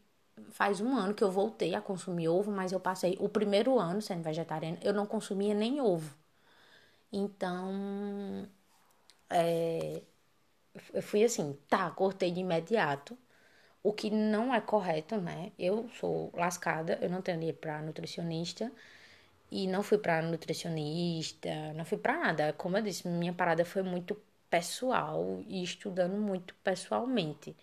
faz 0.51 0.81
um 0.81 0.95
ano 0.95 1.13
que 1.13 1.23
eu 1.23 1.31
voltei 1.31 1.75
a 1.75 1.81
consumir 1.81 2.29
ovo, 2.29 2.51
mas 2.51 2.71
eu 2.71 2.79
passei 2.79 3.17
o 3.19 3.29
primeiro 3.29 3.79
ano 3.79 4.01
sendo 4.01 4.23
vegetariana, 4.23 4.77
eu 4.81 4.93
não 4.93 5.05
consumia 5.05 5.53
nem 5.53 5.81
ovo. 5.81 6.15
Então, 7.11 8.47
é, 9.29 10.01
eu 10.93 11.01
fui 11.01 11.23
assim, 11.23 11.57
tá, 11.69 11.89
cortei 11.91 12.31
de 12.31 12.39
imediato, 12.41 13.17
o 13.83 13.93
que 13.93 14.09
não 14.11 14.53
é 14.53 14.61
correto, 14.61 15.17
né? 15.21 15.51
Eu 15.59 15.89
sou 15.99 16.31
lascada, 16.35 16.99
eu 17.01 17.09
não 17.09 17.21
tenho 17.21 17.39
dinheiro 17.39 17.59
pra 17.59 17.81
nutricionista 17.81 18.71
e 19.51 19.67
não 19.67 19.83
fui 19.83 19.97
pra 19.97 20.21
nutricionista, 20.21 21.49
não 21.75 21.85
fui 21.85 21.97
pra 21.97 22.19
nada. 22.19 22.53
Como 22.53 22.77
eu 22.77 22.81
disse, 22.83 23.07
minha 23.07 23.33
parada 23.33 23.65
foi 23.65 23.83
muito 23.83 24.15
pessoal 24.49 25.43
e 25.47 25.63
estudando 25.63 26.15
muito 26.17 26.55
pessoalmente. 26.63 27.55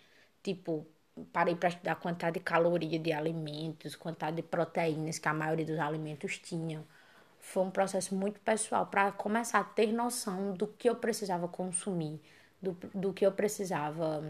Tipo, 0.43 0.87
parei 1.33 1.55
para 1.55 1.69
estudar 1.69 1.93
a 1.93 1.95
quantidade 1.95 2.35
de 2.35 2.39
caloria 2.45 2.99
de 2.99 3.11
alimentos, 3.13 3.95
quantidade 3.95 4.37
de 4.37 4.43
proteínas 4.43 5.19
que 5.19 5.27
a 5.27 5.33
maioria 5.33 5.65
dos 5.65 5.79
alimentos 5.79 6.37
tinham. 6.39 6.83
Foi 7.39 7.63
um 7.63 7.71
processo 7.71 8.15
muito 8.15 8.39
pessoal 8.41 8.85
para 8.87 9.11
começar 9.11 9.59
a 9.59 9.63
ter 9.63 9.91
noção 9.93 10.53
do 10.53 10.67
que 10.67 10.89
eu 10.89 10.95
precisava 10.95 11.47
consumir, 11.47 12.19
do, 12.61 12.73
do 12.93 13.13
que 13.13 13.25
eu 13.25 13.31
precisava 13.31 14.23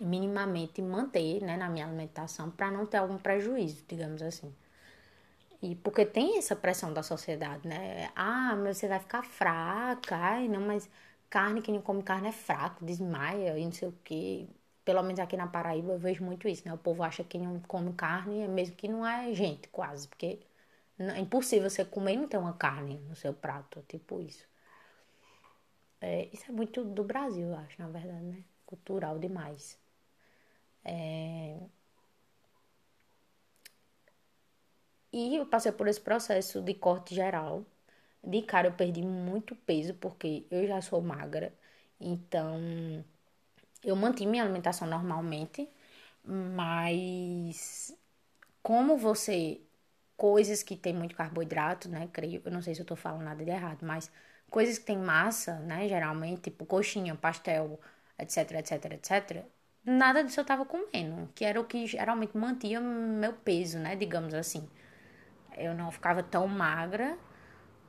minimamente 0.00 0.82
manter 0.82 1.42
né, 1.42 1.56
na 1.56 1.68
minha 1.68 1.86
alimentação 1.86 2.50
para 2.50 2.70
não 2.70 2.86
ter 2.86 2.98
algum 2.98 3.18
prejuízo, 3.18 3.84
digamos 3.88 4.22
assim. 4.22 4.54
E 5.62 5.74
porque 5.76 6.04
tem 6.04 6.38
essa 6.38 6.54
pressão 6.54 6.92
da 6.92 7.02
sociedade, 7.02 7.66
né? 7.66 8.10
Ah, 8.14 8.54
mas 8.56 8.78
você 8.78 8.86
vai 8.88 9.00
ficar 9.00 9.22
fraca, 9.24 10.16
ai, 10.16 10.46
não, 10.48 10.60
mas 10.60 10.88
carne, 11.30 11.62
quem 11.62 11.74
não 11.74 11.82
come 11.82 12.02
carne 12.02 12.28
é 12.28 12.32
fraco, 12.32 12.84
desmaia 12.84 13.58
e 13.58 13.64
não 13.64 13.72
sei 13.72 13.88
o 13.88 13.92
quê 14.04 14.46
pelo 14.84 15.02
menos 15.02 15.20
aqui 15.20 15.36
na 15.36 15.46
Paraíba 15.46 15.92
eu 15.92 15.98
vejo 15.98 16.24
muito 16.24 16.48
isso, 16.48 16.66
né? 16.66 16.74
O 16.74 16.78
povo 16.78 17.02
acha 17.02 17.24
que 17.24 17.38
não 17.38 17.60
come 17.60 17.92
carne, 17.94 18.46
mesmo 18.48 18.76
que 18.76 18.88
não 18.88 19.06
é 19.06 19.32
gente, 19.34 19.68
quase, 19.68 20.08
porque 20.08 20.40
é 20.98 21.18
impossível 21.20 21.70
você 21.70 21.84
comer 21.84 22.14
e 22.14 22.16
não 22.18 22.28
ter 22.28 22.38
uma 22.38 22.52
carne 22.54 22.98
no 23.08 23.16
seu 23.16 23.32
prato, 23.34 23.84
tipo 23.88 24.20
isso. 24.20 24.46
É, 26.00 26.28
isso 26.32 26.44
é 26.48 26.52
muito 26.52 26.84
do 26.84 27.02
Brasil, 27.04 27.48
eu 27.48 27.56
acho, 27.56 27.80
na 27.80 27.88
verdade, 27.88 28.24
né? 28.24 28.44
Cultural 28.66 29.18
demais. 29.18 29.78
É... 30.84 31.58
E 35.12 35.36
eu 35.36 35.46
passei 35.46 35.72
por 35.72 35.88
esse 35.88 36.00
processo 36.00 36.60
de 36.60 36.74
corte 36.74 37.14
geral. 37.14 37.64
De 38.22 38.42
cara 38.42 38.68
eu 38.68 38.72
perdi 38.74 39.02
muito 39.02 39.54
peso, 39.56 39.94
porque 39.94 40.46
eu 40.50 40.66
já 40.66 40.80
sou 40.82 41.00
magra. 41.02 41.52
Então, 42.00 43.04
eu 43.84 43.96
mantive 43.96 44.30
minha 44.30 44.42
alimentação 44.42 44.86
normalmente, 44.88 45.68
mas 46.24 47.96
como 48.62 48.96
você 48.98 49.60
coisas 50.16 50.62
que 50.62 50.76
tem 50.76 50.94
muito 50.94 51.16
carboidrato, 51.16 51.88
né? 51.88 52.08
Creio, 52.12 52.42
eu 52.44 52.52
não 52.52 52.62
sei 52.62 52.74
se 52.74 52.80
eu 52.82 52.86
tô 52.86 52.96
falando 52.96 53.22
nada 53.24 53.44
de 53.44 53.50
errado, 53.50 53.84
mas 53.86 54.10
coisas 54.50 54.78
que 54.78 54.84
tem 54.86 54.98
massa, 54.98 55.58
né, 55.60 55.88
geralmente, 55.88 56.42
tipo 56.42 56.64
coxinha, 56.66 57.14
pastel, 57.16 57.80
etc, 58.18 58.52
etc, 58.52 58.84
etc, 58.94 59.44
nada 59.84 60.22
disso 60.24 60.40
eu 60.40 60.44
tava 60.44 60.64
comendo, 60.66 61.28
que 61.34 61.44
era 61.44 61.60
o 61.60 61.64
que 61.66 61.86
geralmente 61.86 62.36
mantinha 62.36 62.80
meu 62.80 63.32
peso, 63.34 63.78
né, 63.78 63.96
digamos 63.96 64.34
assim. 64.34 64.68
Eu 65.56 65.74
não 65.74 65.90
ficava 65.90 66.22
tão 66.22 66.46
magra 66.48 67.18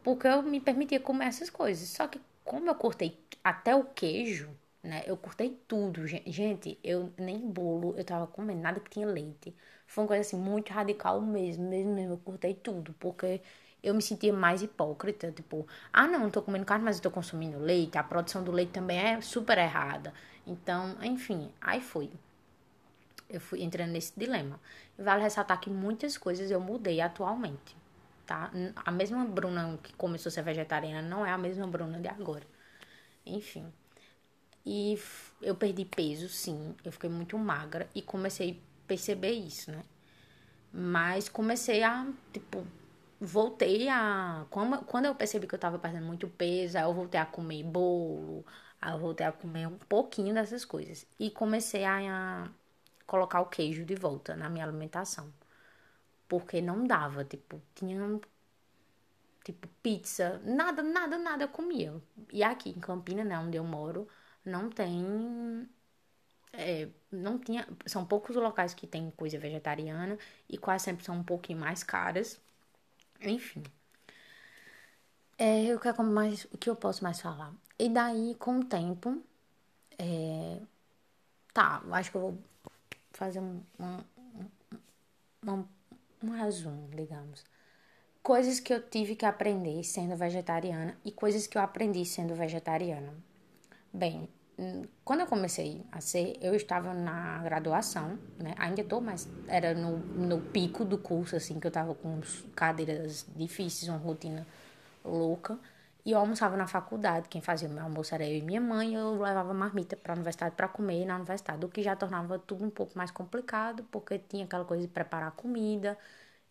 porque 0.03 0.27
eu 0.27 0.43
me 0.43 0.59
permitia 0.61 0.99
comer 0.99 1.27
essas 1.27 1.49
coisas. 1.49 1.89
Só 1.89 2.07
que 2.07 2.21
como 2.43 2.69
eu 2.69 2.75
cortei 2.75 3.19
até 3.43 3.75
o 3.75 3.85
queijo, 3.85 4.49
né? 4.85 5.03
Eu 5.05 5.17
cortei 5.17 5.59
tudo, 5.67 6.05
gente. 6.07 6.79
Eu 6.83 7.11
nem 7.17 7.39
bolo, 7.49 7.95
eu 7.97 8.03
tava 8.05 8.27
comendo 8.27 8.61
nada 8.61 8.79
que 8.79 8.89
tinha 8.89 9.07
leite. 9.07 9.53
Foi 9.87 10.03
uma 10.03 10.07
coisa 10.07 10.21
assim 10.21 10.37
muito 10.37 10.71
radical 10.71 11.21
mesmo, 11.21 11.67
mesmo, 11.69 11.93
mesmo. 11.93 12.13
Eu 12.13 12.17
cortei 12.17 12.53
tudo, 12.53 12.93
porque 12.99 13.41
eu 13.83 13.93
me 13.93 14.01
sentia 14.01 14.33
mais 14.33 14.61
hipócrita, 14.63 15.31
tipo, 15.31 15.67
ah, 15.93 16.07
não, 16.07 16.19
não 16.21 16.29
tô 16.31 16.41
comendo 16.41 16.65
carne, 16.65 16.83
mas 16.85 16.97
eu 16.97 17.03
tô 17.03 17.11
consumindo 17.11 17.59
leite. 17.59 17.97
A 17.97 18.03
produção 18.03 18.43
do 18.43 18.51
leite 18.51 18.71
também 18.71 18.97
é 18.99 19.21
super 19.21 19.57
errada. 19.57 20.13
Então, 20.47 20.97
enfim, 21.03 21.51
aí 21.61 21.81
foi. 21.81 22.09
Eu 23.29 23.39
fui 23.41 23.61
entrando 23.63 23.91
nesse 23.91 24.13
dilema. 24.17 24.59
Vale 24.97 25.21
ressaltar 25.23 25.59
que 25.59 25.69
muitas 25.69 26.17
coisas 26.17 26.49
eu 26.51 26.59
mudei 26.59 27.01
atualmente. 27.01 27.75
tá? 28.25 28.51
A 28.85 28.91
mesma 28.91 29.25
Bruna 29.25 29.77
que 29.83 29.93
começou 29.93 30.29
a 30.29 30.33
ser 30.33 30.43
vegetariana 30.43 31.01
não 31.07 31.25
é 31.25 31.31
a 31.31 31.37
mesma 31.37 31.67
Bruna 31.67 31.99
de 31.99 32.07
agora. 32.07 32.45
Enfim. 33.25 33.71
E 34.65 34.97
eu 35.41 35.55
perdi 35.55 35.85
peso, 35.85 36.27
sim. 36.29 36.75
Eu 36.83 36.91
fiquei 36.91 37.09
muito 37.09 37.37
magra 37.37 37.87
e 37.95 38.01
comecei 38.01 38.51
a 38.51 38.87
perceber 38.87 39.31
isso, 39.31 39.71
né? 39.71 39.83
Mas 40.71 41.29
comecei 41.29 41.83
a, 41.83 42.07
tipo, 42.33 42.65
voltei 43.19 43.87
a. 43.89 44.45
Quando 44.49 45.05
eu 45.05 45.15
percebi 45.15 45.47
que 45.47 45.55
eu 45.55 45.59
tava 45.59 45.79
perdendo 45.79 46.05
muito 46.05 46.27
peso, 46.29 46.77
aí 46.77 46.83
eu 46.83 46.93
voltei 46.93 47.19
a 47.19 47.25
comer 47.25 47.63
bolo, 47.63 48.45
aí 48.81 48.93
eu 48.93 48.99
voltei 48.99 49.25
a 49.25 49.31
comer 49.31 49.67
um 49.67 49.77
pouquinho 49.77 50.33
dessas 50.33 50.65
coisas. 50.65 51.05
E 51.19 51.31
comecei 51.31 51.85
a, 51.85 52.49
colocar 53.07 53.41
o 53.41 53.47
queijo 53.47 53.85
de 53.85 53.95
volta 53.95 54.35
na 54.35 54.49
minha 54.49 54.65
alimentação. 54.65 55.33
Porque 56.27 56.61
não 56.61 56.85
dava, 56.85 57.23
tipo, 57.25 57.61
tinha 57.75 57.97
tipo 59.43 59.67
pizza, 59.81 60.39
nada, 60.43 60.81
nada, 60.83 61.17
nada 61.17 61.43
eu 61.43 61.49
comia. 61.49 61.93
E 62.31 62.43
aqui 62.43 62.69
em 62.69 62.79
Campina, 62.79 63.23
né, 63.23 63.37
onde 63.37 63.57
eu 63.57 63.63
moro, 63.63 64.07
não 64.45 64.69
tem 64.69 65.67
é, 66.53 66.87
não 67.11 67.37
tinha, 67.39 67.67
são 67.85 68.05
poucos 68.05 68.35
os 68.35 68.41
locais 68.41 68.73
que 68.73 68.87
tem 68.87 69.11
coisa 69.11 69.37
vegetariana 69.37 70.17
e 70.49 70.57
quase 70.57 70.85
sempre 70.85 71.03
são 71.05 71.17
um 71.17 71.23
pouquinho 71.23 71.59
mais 71.59 71.83
caras. 71.83 72.39
Enfim. 73.21 73.63
É, 75.37 75.65
eu 75.65 75.79
quero 75.79 76.03
mais, 76.03 76.45
o 76.45 76.57
que 76.57 76.69
eu 76.69 76.75
posso 76.75 77.03
mais 77.03 77.19
falar? 77.21 77.53
E 77.77 77.89
daí, 77.89 78.35
com 78.35 78.59
o 78.59 78.65
tempo, 78.65 79.21
é, 79.99 80.61
tá, 81.53 81.83
acho 81.91 82.11
que 82.11 82.17
eu 82.17 82.21
vou 82.21 82.39
fazer 83.11 83.39
um, 83.41 83.61
um, 83.79 83.99
um, 85.51 85.65
um 86.23 86.29
resumo, 86.31 86.89
digamos. 86.95 87.43
Coisas 88.23 88.59
que 88.59 88.73
eu 88.73 88.81
tive 88.81 89.15
que 89.15 89.25
aprender 89.25 89.83
sendo 89.83 90.15
vegetariana 90.17 90.97
e 91.05 91.11
coisas 91.11 91.47
que 91.47 91.57
eu 91.57 91.61
aprendi 91.61 92.05
sendo 92.05 92.35
vegetariana. 92.35 93.13
Bem, 93.93 94.29
quando 95.03 95.21
eu 95.21 95.27
comecei 95.27 95.83
a 95.91 95.99
ser, 96.01 96.37
eu 96.41 96.55
estava 96.55 96.93
na 96.93 97.39
graduação, 97.43 98.17
né? 98.39 98.53
Ainda 98.57 98.81
estou, 98.81 99.01
mas 99.01 99.27
era 99.47 99.73
no, 99.73 99.97
no 99.97 100.41
pico 100.41 100.85
do 100.85 100.97
curso, 100.97 101.35
assim, 101.35 101.59
que 101.59 101.67
eu 101.67 101.69
estava 101.69 101.93
com 101.93 102.21
cadeiras 102.55 103.25
difíceis, 103.35 103.89
uma 103.89 103.97
rotina 103.97 104.47
louca. 105.03 105.59
E 106.05 106.11
eu 106.11 106.19
almoçava 106.19 106.55
na 106.57 106.67
faculdade. 106.67 107.29
Quem 107.29 107.41
fazia 107.41 107.67
o 107.67 107.71
meu 107.71 107.83
almoço 107.83 108.13
era 108.15 108.25
eu 108.25 108.37
e 108.37 108.41
minha 108.41 108.61
mãe. 108.61 108.95
Eu 108.95 109.19
levava 109.21 109.53
marmita 109.53 109.95
para 109.97 110.13
a 110.13 110.15
universidade 110.15 110.55
para 110.55 110.67
comer 110.67 111.05
na 111.05 111.15
universidade, 111.17 111.65
o 111.65 111.69
que 111.69 111.83
já 111.83 111.95
tornava 111.95 112.39
tudo 112.39 112.63
um 112.65 112.69
pouco 112.69 112.97
mais 112.97 113.11
complicado, 113.11 113.83
porque 113.91 114.19
tinha 114.19 114.45
aquela 114.45 114.65
coisa 114.65 114.83
de 114.83 114.89
preparar 114.93 115.31
comida. 115.31 115.97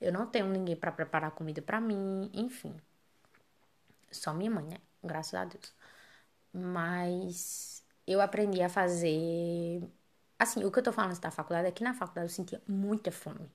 Eu 0.00 0.12
não 0.12 0.26
tenho 0.26 0.46
ninguém 0.48 0.76
para 0.76 0.92
preparar 0.92 1.30
comida 1.32 1.62
para 1.62 1.80
mim, 1.80 2.30
enfim. 2.34 2.74
Só 4.10 4.32
minha 4.32 4.50
mãe, 4.50 4.64
né? 4.64 4.76
Graças 5.02 5.34
a 5.34 5.44
Deus. 5.44 5.74
Mas 6.52 7.73
eu 8.06 8.20
aprendi 8.20 8.62
a 8.62 8.68
fazer. 8.68 9.82
Assim, 10.38 10.64
o 10.64 10.70
que 10.70 10.78
eu 10.78 10.82
tô 10.82 10.92
falando 10.92 11.18
da 11.20 11.30
faculdade 11.30 11.68
é 11.68 11.72
que 11.72 11.82
na 11.84 11.94
faculdade 11.94 12.26
eu 12.26 12.30
sentia 12.30 12.62
muita 12.68 13.10
fome. 13.12 13.50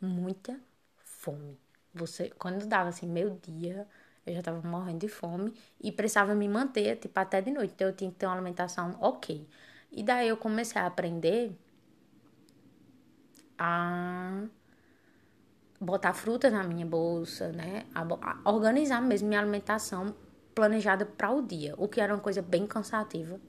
Muita 0.00 0.58
fome. 0.98 1.58
Você, 1.94 2.30
quando 2.30 2.66
dava 2.66 2.88
assim, 2.90 3.06
meio 3.06 3.38
dia, 3.42 3.86
eu 4.26 4.34
já 4.34 4.42
tava 4.42 4.66
morrendo 4.66 5.00
de 5.00 5.08
fome 5.08 5.54
e 5.80 5.92
precisava 5.92 6.34
me 6.34 6.48
manter, 6.48 6.96
tipo, 6.96 7.18
até 7.18 7.40
de 7.40 7.50
noite. 7.50 7.72
Então 7.74 7.88
eu 7.88 7.94
tinha 7.96 8.10
que 8.10 8.16
ter 8.18 8.26
uma 8.26 8.34
alimentação 8.34 8.96
ok. 9.00 9.46
E 9.90 10.02
daí 10.02 10.28
eu 10.28 10.36
comecei 10.36 10.80
a 10.80 10.86
aprender 10.86 11.52
a 13.58 14.44
botar 15.80 16.12
frutas 16.14 16.52
na 16.52 16.62
minha 16.62 16.86
bolsa, 16.86 17.52
né? 17.52 17.84
A 17.94 18.50
organizar 18.50 19.02
mesmo 19.02 19.28
minha 19.28 19.40
alimentação 19.40 20.14
planejada 20.54 21.04
para 21.04 21.30
o 21.30 21.42
dia, 21.42 21.74
o 21.76 21.88
que 21.88 22.00
era 22.00 22.14
uma 22.14 22.20
coisa 22.20 22.40
bem 22.42 22.66
cansativa 22.66 23.40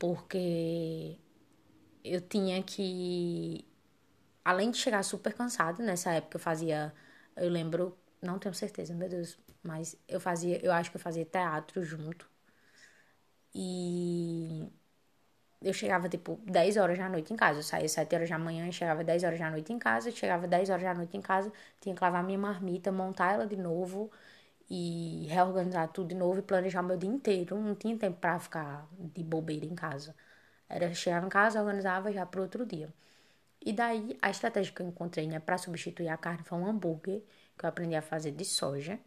porque 0.00 1.18
eu 2.04 2.20
tinha 2.22 2.62
que. 2.64 3.66
Além 4.44 4.70
de 4.72 4.78
chegar 4.78 5.02
super 5.04 5.34
cansada, 5.34 5.82
nessa 5.84 6.12
época 6.12 6.36
eu 6.38 6.40
fazia. 6.40 6.94
Eu 7.36 7.50
lembro, 7.50 7.98
não 8.22 8.38
tenho 8.38 8.54
certeza, 8.54 8.94
meu 8.94 9.08
Deus, 9.08 9.38
mas 9.62 9.96
eu 10.08 10.20
fazia. 10.20 10.64
Eu 10.64 10.72
acho 10.72 10.90
que 10.90 10.96
eu 10.98 11.02
fazia 11.02 11.24
teatro 11.26 11.82
junto. 11.84 12.28
E 13.54 14.70
eu 15.62 15.72
chegava 15.74 16.08
tipo 16.08 16.40
10 16.46 16.76
horas 16.76 16.98
da 16.98 17.08
noite 17.08 17.32
em 17.32 17.36
casa. 17.36 17.60
Eu 17.60 17.62
saía 17.62 17.88
7 17.88 18.14
horas 18.14 18.30
da 18.30 18.38
manhã 18.38 18.68
e 18.68 18.72
chegava 18.72 19.04
10 19.04 19.24
horas 19.24 19.38
da 19.38 19.50
noite 19.50 19.72
em 19.72 19.78
casa. 19.78 20.10
Chegava 20.10 20.46
10 20.48 20.70
horas 20.70 20.82
da 20.84 20.94
noite 20.94 21.16
em 21.16 21.20
casa, 21.22 21.52
tinha 21.80 21.94
que 21.94 22.02
lavar 22.02 22.24
minha 22.24 22.38
marmita, 22.38 22.92
montar 22.92 23.34
ela 23.34 23.46
de 23.46 23.56
novo 23.56 24.10
e 24.70 25.26
reorganizar 25.28 25.88
tudo 25.92 26.08
de 26.10 26.14
novo 26.14 26.38
e 26.40 26.42
planejar 26.42 26.82
meu 26.82 26.96
dia 26.96 27.10
inteiro. 27.10 27.58
Não 27.60 27.74
tinha 27.74 27.96
tempo 27.98 28.18
para 28.20 28.38
ficar 28.40 28.88
de 28.98 29.22
bobeira 29.24 29.66
em 29.66 29.74
casa. 29.74 30.14
Era 30.68 30.94
chegar 30.94 31.24
em 31.24 31.28
casa, 31.28 31.60
organizava 31.60 32.12
já 32.12 32.26
para 32.26 32.40
outro 32.42 32.66
dia. 32.66 32.92
E 33.64 33.72
daí 33.72 34.18
a 34.22 34.30
estratégia 34.30 34.72
que 34.74 34.82
eu 34.82 34.88
encontrei 34.88 35.26
né, 35.28 35.38
para 35.40 35.58
substituir 35.58 36.08
a 36.08 36.16
carne 36.16 36.44
foi 36.44 36.58
um 36.58 36.66
hambúrguer 36.66 37.22
que 37.58 37.64
eu 37.64 37.68
aprendi 37.68 37.94
a 37.96 38.02
fazer 38.02 38.32
de 38.32 38.44
soja. 38.44 38.98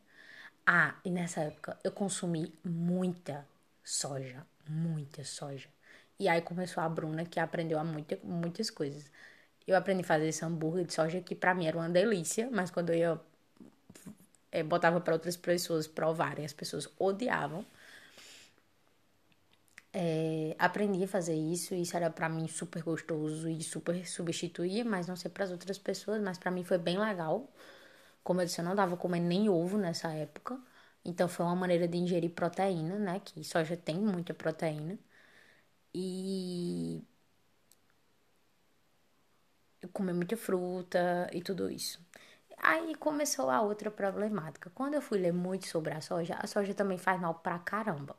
Ah, 0.66 0.96
e 1.04 1.10
nessa 1.12 1.42
época 1.42 1.78
eu 1.84 1.92
consumi 1.92 2.54
muita 2.64 3.48
soja, 3.84 4.46
muita 4.68 5.24
soja. 5.26 5.70
E 6.20 6.28
aí 6.30 6.42
começou 6.42 6.84
a 6.84 6.90
Bruna 6.90 7.26
que 7.26 7.40
aprendeu 7.40 7.80
a 7.80 7.84
muita, 7.84 8.18
muitas 8.24 8.70
coisas. 8.70 9.12
Eu 9.68 9.76
aprendi 9.78 10.02
a 10.04 10.06
fazer 10.06 10.28
esse 10.28 10.46
hambúrguer 10.46 10.86
de 10.86 10.94
soja 10.94 11.22
que 11.22 11.36
para 11.36 11.54
mim 11.56 11.68
era 11.68 11.78
uma 11.78 11.90
delícia, 11.90 12.50
mas 12.52 12.72
quando 12.72 12.92
eu 12.92 12.96
ia 12.96 13.22
é, 14.54 14.64
botava 14.64 15.02
para 15.02 15.14
outras 15.16 15.38
pessoas 15.38 15.88
provarem, 15.88 16.46
as 16.46 16.54
pessoas 16.54 16.88
odiavam. 17.00 17.66
É, 19.96 20.56
aprendi 20.58 21.04
a 21.04 21.08
fazer 21.08 21.36
isso, 21.36 21.76
isso 21.76 21.96
era 21.96 22.10
para 22.10 22.28
mim 22.30 22.48
super 22.48 22.82
gostoso 22.84 23.48
e 23.50 23.62
super 23.64 24.06
substituía, 24.08 24.84
mas 24.84 25.08
não 25.08 25.16
sei 25.16 25.30
para 25.30 25.44
as 25.46 25.52
outras 25.52 25.78
pessoas, 25.78 26.20
mas 26.22 26.38
para 26.38 26.50
mim 26.52 26.64
foi 26.64 26.78
bem 26.80 26.98
legal. 27.00 27.48
Como 28.24 28.42
eu 28.42 28.46
disse, 28.46 28.62
eu 28.62 28.66
não 28.66 28.76
dava 28.76 28.98
comendo 28.98 29.28
nem 29.28 29.50
ovo 29.50 29.78
nessa 29.78 30.10
época, 30.14 30.60
então 31.06 31.28
foi 31.30 31.46
uma 31.46 31.56
maneira 31.56 31.88
de 31.88 31.98
ingerir 31.98 32.32
proteína, 32.32 33.00
né? 33.00 33.22
Que 33.22 33.44
soja 33.44 33.78
tem 33.78 33.98
muita 34.00 34.34
proteína. 34.34 34.98
E 35.94 37.04
comer 39.94 40.14
muita 40.14 40.36
fruta 40.38 41.30
e 41.32 41.42
tudo 41.42 41.70
isso. 41.70 42.00
Aí 42.64 42.96
começou 42.96 43.50
a 43.50 43.62
outra 43.62 43.92
problemática. 43.92 44.72
Quando 44.74 44.94
eu 44.94 45.02
fui 45.02 45.20
ler 45.20 45.34
muito 45.34 45.68
sobre 45.68 45.94
a 45.94 46.00
soja, 46.02 46.36
a 46.36 46.48
soja 46.48 46.74
também 46.74 46.98
faz 46.98 47.20
mal 47.20 47.36
pra 47.36 47.60
caramba. 47.60 48.16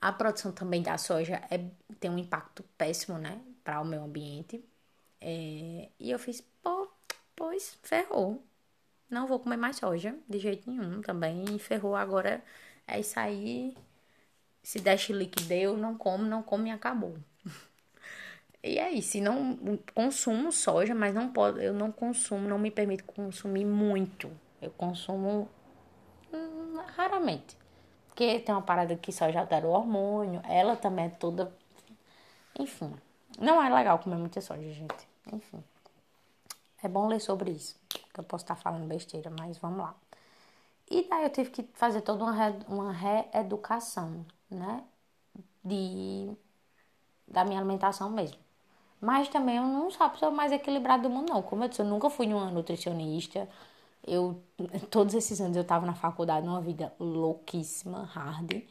A 0.00 0.12
produção 0.12 0.52
também 0.52 0.82
da 0.82 0.98
soja 0.98 1.36
é, 1.50 1.58
tem 2.00 2.10
um 2.10 2.18
impacto 2.18 2.62
péssimo, 2.78 3.18
né, 3.18 3.40
para 3.64 3.80
o 3.80 3.84
meio 3.84 4.02
ambiente. 4.04 4.64
É, 5.20 5.90
e 5.98 6.10
eu 6.10 6.18
fiz, 6.18 6.40
pô, 6.62 6.88
pois 7.36 7.78
ferrou. 7.82 8.44
Não 9.10 9.26
vou 9.26 9.40
comer 9.40 9.56
mais 9.58 9.76
soja 9.78 10.18
de 10.28 10.38
jeito 10.38 10.70
nenhum. 10.70 11.02
Também 11.02 11.58
ferrou. 11.58 11.96
Agora 11.96 12.42
é 12.86 13.00
isso 13.00 13.18
aí. 13.20 13.76
Se 14.62 14.80
der 14.80 14.98
chilique 14.98 15.42
deu, 15.44 15.76
não 15.76 15.96
como, 15.98 16.24
não 16.24 16.42
come 16.42 16.70
e 16.70 16.72
acabou. 16.72 17.18
E 18.66 18.78
é 18.78 18.90
isso, 18.90 19.18
não 19.20 19.56
consumo 19.94 20.50
soja, 20.50 20.94
mas 20.94 21.14
não 21.14 21.32
pode, 21.32 21.64
eu 21.64 21.72
não 21.72 21.92
consumo, 21.92 22.48
não 22.48 22.58
me 22.58 22.70
permito 22.70 23.04
consumir 23.04 23.64
muito. 23.64 24.30
Eu 24.60 24.72
consumo 24.72 25.48
hum, 26.32 26.80
raramente. 26.96 27.56
Porque 28.08 28.40
tem 28.40 28.54
uma 28.54 28.62
parada 28.62 28.96
que 28.96 29.12
soja 29.12 29.40
altera 29.40 29.66
o 29.66 29.70
hormônio, 29.70 30.40
ela 30.48 30.74
também 30.74 31.04
é 31.04 31.08
toda. 31.10 31.52
Enfim, 32.58 32.92
não 33.38 33.62
é 33.62 33.72
legal 33.72 33.98
comer 34.00 34.16
muita 34.16 34.40
soja, 34.40 34.72
gente. 34.72 35.08
Enfim. 35.32 35.62
É 36.82 36.88
bom 36.88 37.06
ler 37.06 37.20
sobre 37.20 37.50
isso, 37.50 37.78
que 37.88 38.20
eu 38.20 38.24
posso 38.24 38.44
estar 38.44 38.56
falando 38.56 38.86
besteira, 38.86 39.30
mas 39.38 39.58
vamos 39.58 39.78
lá. 39.78 39.94
E 40.90 41.08
daí 41.08 41.24
eu 41.24 41.30
tive 41.30 41.50
que 41.50 41.62
fazer 41.74 42.00
toda 42.00 42.24
uma, 42.24 42.32
re, 42.32 42.58
uma 42.68 42.92
reeducação, 42.92 44.24
né? 44.50 44.84
De, 45.64 46.36
da 47.26 47.44
minha 47.44 47.58
alimentação 47.58 48.10
mesmo. 48.10 48.45
Mas 49.06 49.28
também 49.28 49.56
eu 49.56 49.62
não 49.64 49.90
sou 49.90 50.04
a 50.06 50.10
pessoa 50.10 50.30
mais 50.32 50.50
equilibrada 50.52 51.04
do 51.04 51.10
mundo, 51.10 51.30
não. 51.32 51.42
Como 51.42 51.62
eu 51.64 51.68
disse, 51.68 51.80
eu 51.82 51.86
nunca 51.86 52.10
fui 52.10 52.26
uma 52.32 52.50
nutricionista. 52.50 53.48
Eu, 54.06 54.42
todos 54.90 55.14
esses 55.14 55.40
anos 55.40 55.56
eu 55.56 55.62
estava 55.62 55.86
na 55.86 55.94
faculdade 55.94 56.46
numa 56.46 56.60
vida 56.60 56.92
louquíssima, 56.98 58.04
hard. 58.04 58.62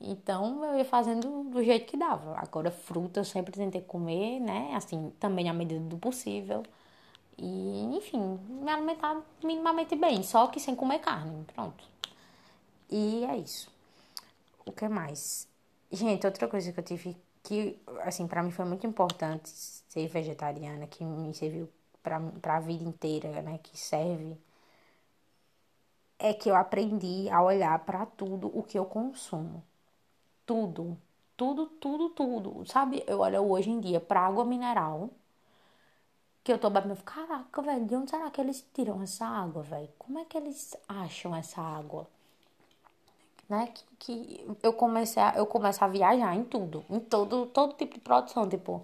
Então 0.00 0.64
eu 0.64 0.78
ia 0.78 0.84
fazendo 0.84 1.44
do 1.50 1.62
jeito 1.64 1.86
que 1.86 1.96
dava. 1.96 2.36
Agora, 2.38 2.70
fruta 2.70 3.20
eu 3.20 3.24
sempre 3.24 3.52
tentei 3.52 3.80
comer, 3.82 4.40
né? 4.40 4.74
Assim, 4.76 5.12
também 5.20 5.48
à 5.50 5.52
medida 5.54 5.80
do 5.80 5.98
possível. 5.98 6.62
E, 7.38 7.96
enfim, 7.96 8.38
me 8.48 8.70
alimentar 8.70 9.22
minimamente 9.44 9.96
bem, 9.96 10.22
só 10.22 10.46
que 10.48 10.60
sem 10.60 10.76
comer 10.76 11.00
carne. 11.00 11.44
Pronto. 11.54 11.84
E 12.90 13.24
é 13.24 13.36
isso. 13.38 13.70
O 14.66 14.72
que 14.72 14.88
mais? 14.88 15.48
Gente, 15.90 16.26
outra 16.26 16.48
coisa 16.48 16.72
que 16.72 16.80
eu 16.80 16.84
tive 16.84 17.16
que, 17.42 17.80
assim, 18.02 18.26
para 18.26 18.42
mim 18.42 18.50
foi 18.50 18.64
muito 18.64 18.86
importante 18.86 19.48
ser 19.50 20.08
vegetariana, 20.08 20.86
que 20.86 21.04
me 21.04 21.34
serviu 21.34 21.68
para 22.02 22.56
a 22.56 22.60
vida 22.60 22.84
inteira, 22.84 23.42
né? 23.42 23.58
Que 23.62 23.78
serve 23.78 24.38
é 26.18 26.32
que 26.32 26.48
eu 26.48 26.54
aprendi 26.54 27.28
a 27.30 27.42
olhar 27.42 27.78
para 27.84 28.06
tudo 28.06 28.46
o 28.56 28.62
que 28.62 28.78
eu 28.78 28.84
consumo. 28.86 29.62
Tudo, 30.46 30.98
tudo, 31.36 31.66
tudo, 31.66 32.10
tudo. 32.10 32.66
Sabe? 32.66 33.04
Eu 33.06 33.20
olho 33.20 33.42
hoje 33.50 33.70
em 33.70 33.80
dia 33.80 34.00
para 34.00 34.20
água 34.20 34.44
mineral 34.44 35.10
que 36.44 36.52
eu 36.52 36.58
tô 36.58 36.70
bebendo. 36.70 36.96
Caraca, 37.02 37.62
velho, 37.62 37.86
de 37.86 37.96
onde 37.96 38.10
será 38.10 38.30
que 38.30 38.40
eles 38.40 38.64
tiram 38.74 39.02
essa 39.02 39.26
água, 39.26 39.62
velho? 39.62 39.88
Como 39.98 40.18
é 40.18 40.24
que 40.24 40.36
eles 40.36 40.76
acham 40.88 41.34
essa 41.34 41.60
água? 41.60 42.06
Né? 43.48 43.68
Que, 43.68 43.84
que 43.98 44.56
eu 44.62 44.72
comecei 44.72 45.22
a, 45.22 45.34
eu 45.36 45.46
começo 45.46 45.84
a 45.84 45.88
viajar 45.88 46.34
em 46.36 46.44
tudo, 46.44 46.84
em 46.90 47.00
todo, 47.00 47.46
todo 47.46 47.74
tipo 47.74 47.94
de 47.94 48.00
produção, 48.00 48.48
tipo. 48.48 48.82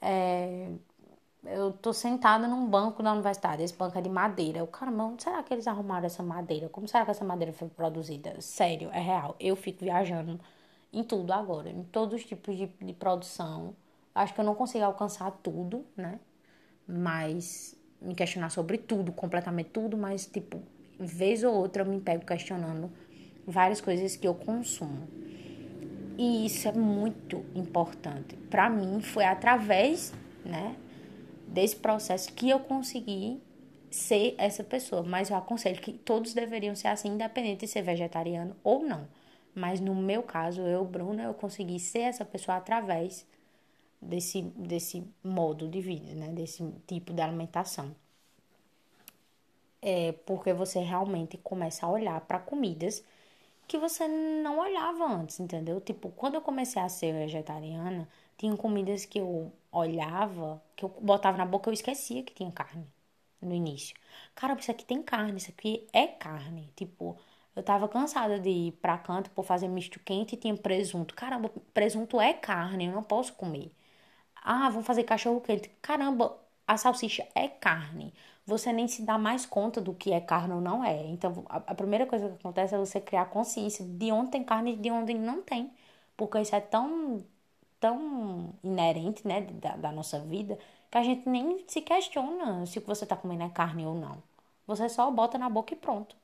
É, 0.00 0.70
eu 1.44 1.72
tô 1.72 1.92
sentada 1.92 2.48
num 2.48 2.66
banco 2.68 3.02
da 3.02 3.12
universidade, 3.12 3.62
esse 3.62 3.74
banco 3.76 3.98
é 3.98 4.02
de 4.02 4.08
madeira. 4.08 4.58
Eu, 4.60 4.66
caramba, 4.66 5.04
onde 5.04 5.22
será 5.22 5.42
que 5.42 5.54
eles 5.54 5.66
arrumaram 5.66 6.06
essa 6.06 6.22
madeira? 6.22 6.68
Como 6.68 6.88
será 6.88 7.04
que 7.04 7.10
essa 7.12 7.24
madeira 7.24 7.52
foi 7.52 7.68
produzida? 7.68 8.40
Sério, 8.40 8.90
é 8.92 9.00
real. 9.00 9.36
Eu 9.40 9.56
fico 9.56 9.84
viajando 9.84 10.40
em 10.92 11.02
tudo 11.04 11.32
agora, 11.32 11.70
em 11.70 11.84
todos 11.84 12.20
os 12.20 12.26
tipos 12.26 12.56
de, 12.56 12.66
de 12.66 12.92
produção. 12.94 13.74
Acho 14.14 14.34
que 14.34 14.40
eu 14.40 14.44
não 14.44 14.54
consigo 14.54 14.84
alcançar 14.84 15.30
tudo, 15.42 15.84
né? 15.96 16.20
Mas 16.86 17.76
me 18.00 18.14
questionar 18.14 18.50
sobre 18.50 18.78
tudo, 18.78 19.12
completamente 19.12 19.70
tudo, 19.70 19.96
mas 19.96 20.26
tipo, 20.26 20.62
vez 20.98 21.44
ou 21.44 21.54
outra 21.54 21.82
eu 21.82 21.86
me 21.86 22.00
pego 22.00 22.24
questionando 22.24 22.90
várias 23.48 23.80
coisas 23.80 24.14
que 24.14 24.28
eu 24.28 24.34
consumo. 24.34 25.08
E 26.18 26.44
isso 26.44 26.68
é 26.68 26.72
muito 26.72 27.44
importante. 27.54 28.36
Para 28.50 28.68
mim 28.68 29.00
foi 29.00 29.24
através, 29.24 30.12
né, 30.44 30.76
desse 31.46 31.76
processo 31.76 32.32
que 32.34 32.50
eu 32.50 32.60
consegui 32.60 33.40
ser 33.90 34.34
essa 34.36 34.62
pessoa. 34.62 35.02
Mas 35.02 35.30
eu 35.30 35.36
aconselho 35.36 35.80
que 35.80 35.92
todos 35.92 36.34
deveriam 36.34 36.74
ser 36.74 36.88
assim, 36.88 37.08
independente 37.08 37.60
de 37.60 37.68
ser 37.68 37.82
vegetariano 37.82 38.54
ou 38.62 38.82
não. 38.82 39.08
Mas 39.54 39.80
no 39.80 39.94
meu 39.94 40.22
caso, 40.22 40.60
eu, 40.60 40.84
Bruna, 40.84 41.22
eu 41.22 41.34
consegui 41.34 41.80
ser 41.80 42.00
essa 42.00 42.24
pessoa 42.24 42.58
através 42.58 43.26
desse, 44.00 44.42
desse 44.42 45.04
modo 45.24 45.66
de 45.66 45.80
vida, 45.80 46.14
né? 46.14 46.28
Desse 46.28 46.62
tipo 46.86 47.14
de 47.14 47.22
alimentação. 47.22 47.94
É 49.80 50.12
porque 50.26 50.52
você 50.52 50.80
realmente 50.80 51.38
começa 51.38 51.86
a 51.86 51.90
olhar 51.90 52.20
para 52.22 52.38
comidas 52.38 53.02
que 53.68 53.78
você 53.78 54.08
não 54.08 54.58
olhava 54.60 55.04
antes, 55.06 55.40
entendeu? 55.40 55.80
Tipo, 55.80 56.10
quando 56.12 56.34
eu 56.36 56.42
comecei 56.42 56.82
a 56.82 56.88
ser 56.88 57.12
vegetariana, 57.12 58.08
tinha 58.36 58.56
comidas 58.56 59.04
que 59.04 59.18
eu 59.20 59.52
olhava, 59.72 60.62
que 60.76 60.84
eu 60.84 60.88
botava 61.00 61.36
na 61.38 61.46
boca, 61.46 61.68
eu 61.70 61.74
esquecia 61.74 62.22
que 62.24 62.34
tinha 62.34 62.50
carne 62.52 62.86
no 63.40 63.54
início. 63.54 63.96
Cara, 64.34 64.54
isso 64.58 64.70
aqui 64.70 64.84
tem 64.84 65.02
carne, 65.02 65.38
isso 65.38 65.50
aqui 65.50 65.86
é 65.92 66.06
carne. 66.06 66.72
Tipo, 66.76 67.18
eu 67.54 67.62
tava 67.62 67.88
cansada 67.88 68.38
de 68.40 68.48
ir 68.50 68.72
pra 68.72 68.98
canto 68.98 69.30
por 69.30 69.44
fazer 69.44 69.68
misto 69.68 70.00
quente 70.00 70.34
e 70.34 70.38
tinha 70.38 70.56
presunto. 70.56 71.14
Caramba, 71.14 71.50
presunto 71.74 72.20
é 72.20 72.32
carne, 72.34 72.86
eu 72.86 72.92
não 72.92 73.02
posso 73.02 73.34
comer. 73.34 73.72
Ah, 74.36 74.68
vamos 74.70 74.86
fazer 74.86 75.04
cachorro 75.04 75.40
quente. 75.40 75.68
Caramba, 75.82 76.38
a 76.66 76.76
salsicha 76.76 77.26
é 77.34 77.48
carne. 77.48 78.14
Você 78.48 78.72
nem 78.72 78.88
se 78.88 79.02
dá 79.02 79.18
mais 79.18 79.44
conta 79.46 79.80
do 79.80 79.94
que 79.94 80.12
é 80.12 80.20
carne 80.20 80.54
ou 80.54 80.60
não 80.60 80.82
é. 80.84 81.06
Então, 81.06 81.44
a, 81.48 81.58
a 81.58 81.74
primeira 81.74 82.06
coisa 82.06 82.28
que 82.30 82.34
acontece 82.36 82.74
é 82.74 82.78
você 82.78 83.00
criar 83.00 83.26
consciência 83.26 83.84
de 83.84 84.10
onde 84.12 84.30
tem 84.32 84.42
carne 84.44 84.72
e 84.74 84.76
de 84.76 84.90
onde 84.90 85.14
não 85.14 85.42
tem. 85.42 85.70
Porque 86.16 86.40
isso 86.40 86.54
é 86.56 86.60
tão, 86.60 87.24
tão 87.80 88.54
inerente, 88.64 89.26
né, 89.28 89.42
da, 89.42 89.76
da 89.76 89.92
nossa 89.92 90.20
vida, 90.20 90.58
que 90.90 90.98
a 90.98 91.02
gente 91.04 91.28
nem 91.28 91.64
se 91.68 91.82
questiona 91.82 92.66
se 92.66 92.78
o 92.78 92.82
que 92.82 92.88
você 92.88 93.06
tá 93.06 93.16
comendo 93.16 93.44
é 93.44 93.50
carne 93.50 93.86
ou 93.86 93.94
não. 93.94 94.22
Você 94.66 94.88
só 94.88 95.10
bota 95.10 95.38
na 95.38 95.50
boca 95.50 95.74
e 95.74 95.76
pronto. 95.76 96.16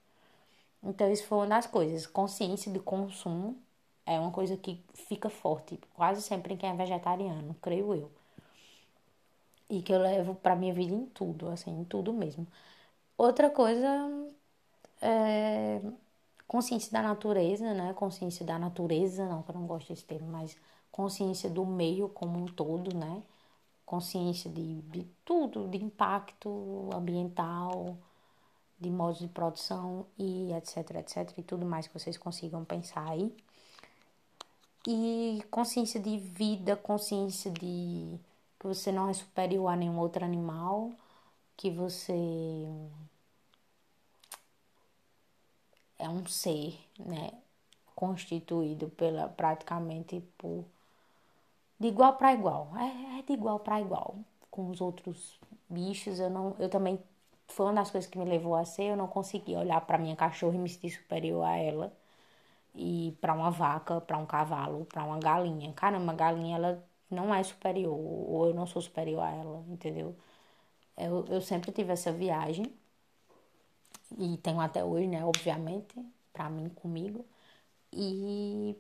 Então, 0.83 1.11
isso 1.13 1.27
foi 1.27 1.39
uma 1.39 1.47
das 1.49 1.67
coisas. 1.67 2.07
Consciência 2.07 2.73
de 2.73 2.79
consumo 2.81 3.57
é 4.07 4.19
uma 4.21 4.31
coisa 4.31 4.57
que 4.57 4.83
fica 4.95 5.31
forte 5.31 5.79
quase 5.95 6.23
sempre 6.23 6.55
em 6.55 6.57
quem 6.57 6.71
é 6.71 6.75
vegetariano, 6.75 7.55
creio 7.63 7.95
eu. 7.95 8.11
E 9.69 9.83
que 9.83 9.93
eu 9.93 9.99
levo 9.99 10.35
pra 10.35 10.57
minha 10.57 10.75
vida 10.75 10.93
em 10.95 11.07
tudo, 11.07 11.49
assim, 11.49 11.71
em 11.71 11.85
tudo 11.85 12.13
mesmo. 12.13 12.47
Outra 13.19 13.51
coisa 13.51 13.89
é 15.01 15.81
consciência 16.49 16.93
da 16.93 17.03
natureza, 17.03 17.75
né? 17.75 17.95
Consciência 17.95 18.45
da 18.47 18.59
natureza, 18.59 19.27
não, 19.29 19.43
que 19.43 19.51
eu 19.51 19.55
não 19.55 19.67
gosto 19.67 19.89
desse 19.89 20.05
termo, 20.05 20.29
mas 20.31 20.57
consciência 20.93 21.51
do 21.51 21.67
meio 21.67 22.09
como 22.09 22.39
um 22.39 22.47
todo, 22.47 22.97
né? 22.97 23.23
Consciência 23.87 24.51
de, 24.51 24.83
de 24.83 25.05
tudo, 25.25 25.69
de 25.69 25.79
impacto 25.79 26.91
ambiental, 26.95 27.97
de 28.79 28.91
modos 28.91 29.21
de 29.21 29.29
produção 29.29 30.07
e 30.19 30.53
etc, 30.55 30.91
etc, 30.97 31.39
e 31.39 31.43
tudo 31.43 31.67
mais 31.67 31.87
que 31.87 31.95
vocês 31.95 32.17
consigam 32.19 32.65
pensar 32.65 33.09
aí 33.09 33.35
e 34.87 35.43
consciência 35.51 35.99
de 36.01 36.19
vida, 36.19 36.77
consciência 36.77 37.51
de 37.51 38.19
que 38.65 38.69
você 38.69 38.91
não 38.91 39.11
é 39.11 39.13
superior 39.13 39.69
a 39.69 39.77
nenhum 39.77 39.99
outro 39.99 40.25
animal, 40.25 40.91
que 41.55 41.71
você 41.71 42.67
é 45.99 46.09
um 46.09 46.27
ser, 46.27 46.75
né, 46.99 47.33
constituído 47.95 48.89
pela 48.89 49.29
praticamente 49.29 50.21
por 50.39 50.65
de 51.79 51.89
igual 51.89 52.15
para 52.17 52.33
igual, 52.33 52.71
é, 52.79 53.19
é 53.19 53.23
de 53.23 53.35
igual 53.35 53.59
para 53.61 53.81
igual 53.81 54.17
com 54.51 54.71
os 54.71 54.81
outros 54.81 55.39
bichos. 55.69 56.19
Eu 56.19 56.31
não, 56.31 56.57
eu 56.59 56.71
também 56.71 56.99
foi 57.49 57.67
uma 57.67 57.75
das 57.75 57.91
coisas 57.91 58.09
que 58.11 58.19
me 58.19 58.25
levou 58.25 58.55
a 58.55 58.65
ser, 58.65 58.85
eu 58.93 58.97
não 58.97 59.09
conseguia 59.09 59.59
olhar 59.59 59.81
para 59.83 59.99
minha 59.99 60.17
cachorra 60.17 60.55
e 60.57 60.59
me 60.59 60.69
sentir 60.71 60.91
superior 60.91 61.45
a 61.45 61.57
ela 61.59 61.93
e 62.75 63.17
para 63.21 63.35
uma 63.35 63.51
vaca, 63.51 64.01
para 64.01 64.19
um 64.19 64.27
cavalo, 64.27 64.87
para 64.87 65.05
uma 65.05 65.19
galinha. 65.19 65.73
Caramba, 65.75 66.13
a 66.13 66.17
galinha 66.17 66.57
ela 66.57 66.94
não 67.11 67.35
é 67.35 67.43
superior, 67.43 67.95
ou 67.95 68.49
eu 68.49 68.55
não 68.55 68.67
sou 68.67 68.83
superior 68.83 69.23
a 69.23 69.31
ela, 69.31 69.65
entendeu? 69.69 70.17
Eu, 70.97 71.25
eu 71.29 71.41
sempre 71.43 71.73
tive 71.73 71.93
essa 71.93 72.13
viagem 72.13 72.67
e 74.19 74.37
tenho 74.39 74.61
até 74.61 74.83
hoje, 74.85 75.07
né, 75.07 75.25
obviamente, 75.25 75.95
para 76.33 76.49
mim, 76.51 76.69
comigo. 76.71 77.25
E 77.93 78.77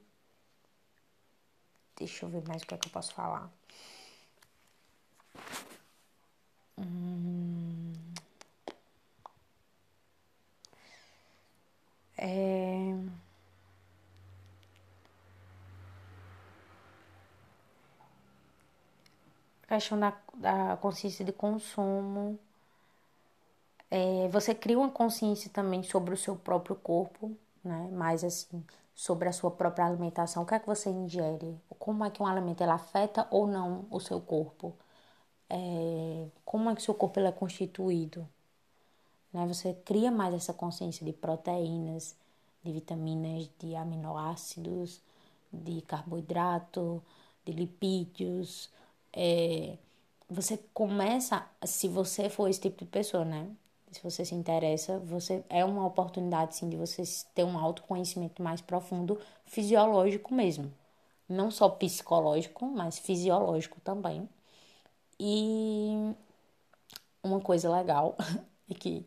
deixa 1.97 2.25
eu 2.25 2.29
ver 2.31 2.47
mais 2.47 2.63
o 2.63 2.67
que 2.67 2.75
é 2.75 2.79
que 2.79 2.87
eu 2.89 2.93
posso 2.93 3.13
falar. 3.15 3.51
Hum... 6.79 7.93
É... 12.17 12.95
questão 19.75 19.99
da, 19.99 20.17
da 20.35 20.77
consciência 20.79 21.25
de 21.25 21.33
consumo. 21.33 22.39
É, 23.91 24.29
você 24.29 24.55
cria 24.55 24.79
uma 24.79 24.91
consciência 24.91 25.51
também 25.51 25.83
sobre 25.83 26.15
o 26.15 26.17
seu 26.17 26.37
próprio 26.37 26.77
corpo, 26.77 27.37
né? 27.63 27.89
Mais 27.93 28.25
assim, 28.25 28.65
sobre 28.95 29.29
a 29.29 29.33
sua 29.33 29.51
própria 29.51 29.87
alimentação. 29.87 30.43
O 30.43 30.47
que 30.47 30.55
é 30.55 30.59
que 30.59 30.67
você 30.67 30.91
ingere? 30.91 31.57
Como 31.79 32.05
é 32.05 32.11
que 32.11 32.23
um 32.23 32.27
alimento 32.27 32.63
ele 32.63 32.71
afeta 32.71 33.27
ou 33.31 33.47
não 33.47 33.87
o 33.91 34.01
seu 34.01 34.21
corpo? 34.21 34.75
É, 35.51 36.27
como 36.45 36.71
é 36.71 36.75
que 36.75 36.81
o 36.81 36.85
seu 36.85 36.95
corpo 36.95 37.19
ele 37.21 37.29
é 37.29 37.33
constituído? 37.33 38.29
Né? 39.33 39.47
Você 39.47 39.75
cria 39.85 40.11
mais 40.11 40.35
essa 40.35 40.53
consciência 40.55 41.05
de 41.05 41.13
proteínas, 41.13 42.17
de 42.63 42.73
vitaminas, 42.73 43.51
de 43.59 43.77
aminoácidos, 43.77 45.01
de 45.53 45.83
carboidrato, 45.83 47.03
de 47.45 47.53
lipídios, 47.53 48.71
é, 49.17 49.79
você 50.29 50.59
começa, 50.75 51.47
se 51.65 51.89
você 51.89 52.29
for 52.31 52.49
esse 52.49 52.61
tipo 52.61 52.79
de 52.79 52.87
pessoa, 52.87 53.25
né? 53.25 53.51
Se 53.93 54.03
você 54.03 54.25
se 54.25 54.35
interessa, 54.35 54.99
você 55.01 55.45
é 55.49 55.65
uma 55.65 55.87
oportunidade 55.87 56.57
sim 56.57 56.69
de 56.69 56.77
você 56.77 57.03
ter 57.35 57.45
um 57.45 57.59
autoconhecimento 57.59 58.43
mais 58.43 58.61
profundo, 58.61 59.21
fisiológico 59.47 60.35
mesmo. 60.35 60.73
Não 61.29 61.51
só 61.51 61.69
psicológico, 61.69 62.67
mas 62.67 62.99
fisiológico 62.99 63.81
também. 63.83 64.29
E 65.19 66.15
uma 67.23 67.41
coisa 67.41 67.71
legal 67.75 68.17
é 68.71 68.75
que 68.75 69.05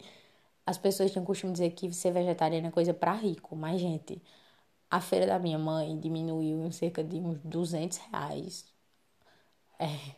as 0.65 0.77
pessoas 0.77 1.11
têm 1.11 1.23
costume 1.25 1.53
dizer 1.53 1.71
que 1.71 1.91
ser 1.93 2.11
vegetariano 2.11 2.67
é 2.67 2.71
coisa 2.71 2.93
para 2.93 3.13
rico, 3.13 3.55
mas 3.55 3.81
gente, 3.81 4.21
a 4.91 5.01
feira 5.01 5.27
da 5.27 5.39
minha 5.39 5.59
mãe 5.59 5.99
diminuiu 5.99 6.65
em 6.65 6.71
cerca 6.71 7.03
de 7.03 7.17
uns 7.17 7.39
200 7.41 7.97
reais 7.99 8.66
é, 9.79 10.15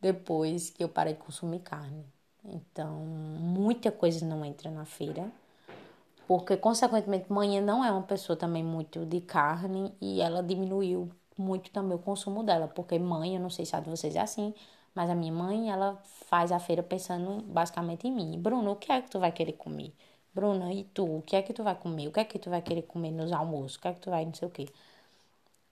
depois 0.00 0.70
que 0.70 0.82
eu 0.82 0.88
parei 0.88 1.14
de 1.14 1.20
consumir 1.20 1.60
carne. 1.60 2.04
Então, 2.44 2.94
muita 2.96 3.90
coisa 3.92 4.24
não 4.26 4.44
entra 4.44 4.70
na 4.70 4.84
feira, 4.84 5.30
porque, 6.26 6.56
consequentemente, 6.56 7.32
manhã 7.32 7.60
não 7.60 7.84
é 7.84 7.90
uma 7.90 8.02
pessoa 8.02 8.36
também 8.36 8.62
muito 8.64 9.06
de 9.06 9.20
carne 9.20 9.94
e 10.00 10.20
ela 10.20 10.42
diminuiu 10.42 11.10
muito 11.36 11.70
também 11.70 11.96
o 11.96 11.98
consumo 12.00 12.42
dela, 12.42 12.68
porque 12.68 12.98
mãe, 12.98 13.34
eu 13.36 13.40
não 13.40 13.50
sei 13.50 13.64
se 13.64 13.74
a 13.76 13.80
de 13.80 13.88
vocês 13.90 14.16
é 14.16 14.20
assim, 14.20 14.54
mas 14.94 15.08
a 15.10 15.14
minha 15.14 15.32
mãe, 15.32 15.70
ela 15.70 15.96
faz 16.26 16.52
a 16.52 16.58
feira 16.58 16.82
pensando 16.82 17.42
basicamente 17.44 18.06
em 18.08 18.12
mim. 18.12 18.38
Bruno, 18.40 18.72
o 18.72 18.76
que 18.76 18.92
é 18.92 19.00
que 19.00 19.10
tu 19.10 19.18
vai 19.20 19.32
querer 19.32 19.52
comer? 19.52 19.94
Bruna, 20.34 20.72
e 20.72 20.84
tu? 20.84 21.18
O 21.18 21.22
que 21.22 21.36
é 21.36 21.42
que 21.42 21.52
tu 21.52 21.62
vai 21.62 21.74
comer? 21.74 22.08
O 22.08 22.12
que 22.12 22.20
é 22.20 22.24
que 22.24 22.38
tu 22.38 22.50
vai 22.50 22.62
querer 22.62 22.82
comer 22.82 23.10
nos 23.12 23.32
almoços? 23.32 23.76
O 23.76 23.80
que 23.80 23.88
é 23.88 23.94
que 23.94 24.00
tu 24.00 24.10
vai 24.10 24.24
não 24.24 24.34
sei 24.34 24.48
o 24.48 24.50
quê? 24.50 24.66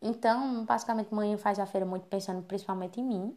Então, 0.07 0.65
basicamente, 0.65 1.13
mãe 1.15 1.37
faz 1.37 1.59
a 1.59 1.67
feira 1.67 1.85
muito 1.87 2.07
pensando 2.07 2.43
principalmente 2.43 3.01
em 3.01 3.05
mim. 3.05 3.37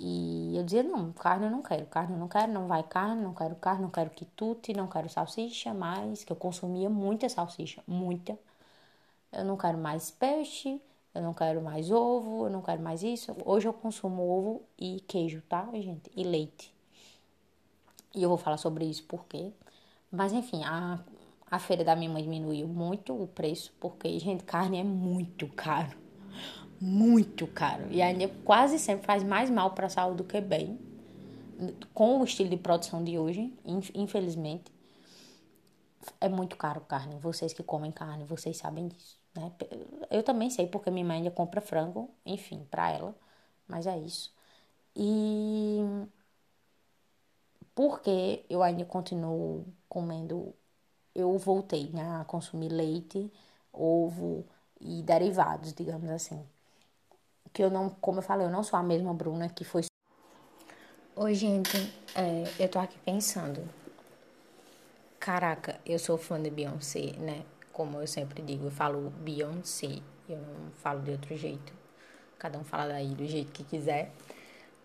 E 0.00 0.56
eu 0.56 0.64
dizia, 0.64 0.82
não, 0.82 1.12
carne 1.12 1.46
eu 1.46 1.50
não 1.50 1.62
quero, 1.62 1.86
carne 1.86 2.14
eu 2.14 2.18
não 2.20 2.28
quero, 2.28 2.52
não 2.52 2.66
vai 2.68 2.82
carne, 2.82 3.22
não 3.22 3.34
quero 3.34 3.56
carne, 3.56 3.82
não 3.82 3.90
quero 3.90 4.10
quitute, 4.10 4.72
não 4.74 4.88
quero 4.88 5.08
salsicha 5.08 5.74
mais, 5.74 6.24
que 6.24 6.32
eu 6.32 6.36
consumia 6.36 6.90
muita 6.90 7.28
salsicha, 7.28 7.82
muita. 7.86 8.38
Eu 9.32 9.44
não 9.44 9.56
quero 9.56 9.78
mais 9.78 10.10
peixe, 10.10 10.80
eu 11.14 11.22
não 11.22 11.34
quero 11.34 11.62
mais 11.62 11.90
ovo, 11.90 12.46
eu 12.46 12.50
não 12.50 12.62
quero 12.62 12.82
mais 12.82 13.02
isso. 13.02 13.36
Hoje 13.44 13.68
eu 13.68 13.72
consumo 13.72 14.22
ovo 14.22 14.62
e 14.78 15.00
queijo, 15.08 15.42
tá, 15.48 15.68
gente? 15.74 16.10
E 16.16 16.24
leite. 16.24 16.72
E 18.14 18.22
eu 18.22 18.28
vou 18.28 18.38
falar 18.38 18.56
sobre 18.56 18.84
isso 18.84 19.04
porque. 19.04 19.52
Mas 20.10 20.32
enfim, 20.32 20.62
a, 20.64 20.98
a 21.50 21.58
feira 21.58 21.82
da 21.82 21.96
minha 21.96 22.10
mãe 22.10 22.22
diminuiu 22.22 22.68
muito 22.68 23.14
o 23.14 23.26
preço, 23.26 23.72
porque, 23.80 24.18
gente, 24.18 24.44
carne 24.44 24.78
é 24.78 24.84
muito 24.84 25.48
caro. 25.48 25.98
Muito 26.80 27.46
caro. 27.46 27.86
E 27.90 28.00
ainda 28.00 28.28
quase 28.44 28.78
sempre 28.78 29.04
faz 29.04 29.22
mais 29.22 29.50
mal 29.50 29.72
para 29.72 29.86
a 29.86 29.90
saúde 29.90 30.18
do 30.18 30.24
que 30.24 30.40
bem. 30.40 30.78
Com 31.92 32.20
o 32.20 32.24
estilo 32.24 32.48
de 32.48 32.56
produção 32.56 33.04
de 33.04 33.18
hoje, 33.18 33.52
infelizmente, 33.94 34.72
é 36.20 36.28
muito 36.28 36.56
caro 36.56 36.80
carne. 36.80 37.18
Vocês 37.18 37.52
que 37.52 37.62
comem 37.62 37.92
carne, 37.92 38.24
vocês 38.24 38.56
sabem 38.56 38.88
disso. 38.88 39.18
Né? 39.34 39.52
Eu 40.10 40.22
também 40.22 40.50
sei 40.50 40.66
porque 40.66 40.90
minha 40.90 41.04
mãe 41.04 41.18
ainda 41.18 41.30
compra 41.30 41.60
frango, 41.60 42.10
enfim, 42.24 42.66
para 42.70 42.90
ela, 42.90 43.14
mas 43.68 43.86
é 43.86 43.98
isso. 43.98 44.32
E 44.96 45.78
porque 47.74 48.44
eu 48.48 48.62
ainda 48.62 48.84
continuo 48.84 49.66
comendo, 49.88 50.54
eu 51.14 51.36
voltei 51.38 51.90
a 51.96 52.24
consumir 52.24 52.68
leite, 52.68 53.32
ovo 53.72 54.44
e 54.80 55.02
derivados, 55.02 55.72
digamos 55.72 56.10
assim. 56.10 56.44
Que 57.52 57.62
eu 57.62 57.70
não, 57.70 57.90
como 57.90 58.18
eu 58.18 58.22
falei, 58.22 58.46
eu 58.46 58.50
não 58.50 58.62
sou 58.62 58.78
a 58.78 58.82
mesma 58.82 59.12
Bruna 59.12 59.48
que 59.48 59.64
foi. 59.64 59.82
Oi, 61.16 61.34
gente, 61.34 61.76
é, 62.14 62.44
eu 62.62 62.68
tô 62.68 62.78
aqui 62.78 62.98
pensando. 63.00 63.68
Caraca, 65.18 65.78
eu 65.84 65.98
sou 65.98 66.16
fã 66.16 66.40
de 66.40 66.50
Beyoncé, 66.50 67.12
né? 67.18 67.44
como 67.80 67.98
eu 67.98 68.06
sempre 68.06 68.42
digo, 68.42 68.66
eu 68.66 68.70
falo 68.70 69.08
Beyoncé, 69.08 70.02
eu 70.28 70.36
não 70.36 70.70
falo 70.82 71.00
de 71.00 71.12
outro 71.12 71.34
jeito. 71.34 71.72
Cada 72.38 72.58
um 72.58 72.64
fala 72.64 72.88
daí 72.88 73.14
do 73.14 73.26
jeito 73.26 73.52
que 73.52 73.64
quiser. 73.64 74.12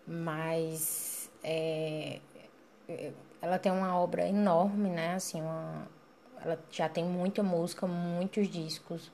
Mas 0.06 1.30
é, 1.44 2.20
ela 3.42 3.58
tem 3.58 3.70
uma 3.70 3.98
obra 3.98 4.26
enorme, 4.26 4.88
né? 4.88 5.14
Assim, 5.14 5.42
uma, 5.42 5.86
ela 6.46 6.58
já 6.70 6.88
tem 6.88 7.04
muita 7.04 7.42
música, 7.42 7.86
muitos 7.86 8.48
discos, 8.48 9.10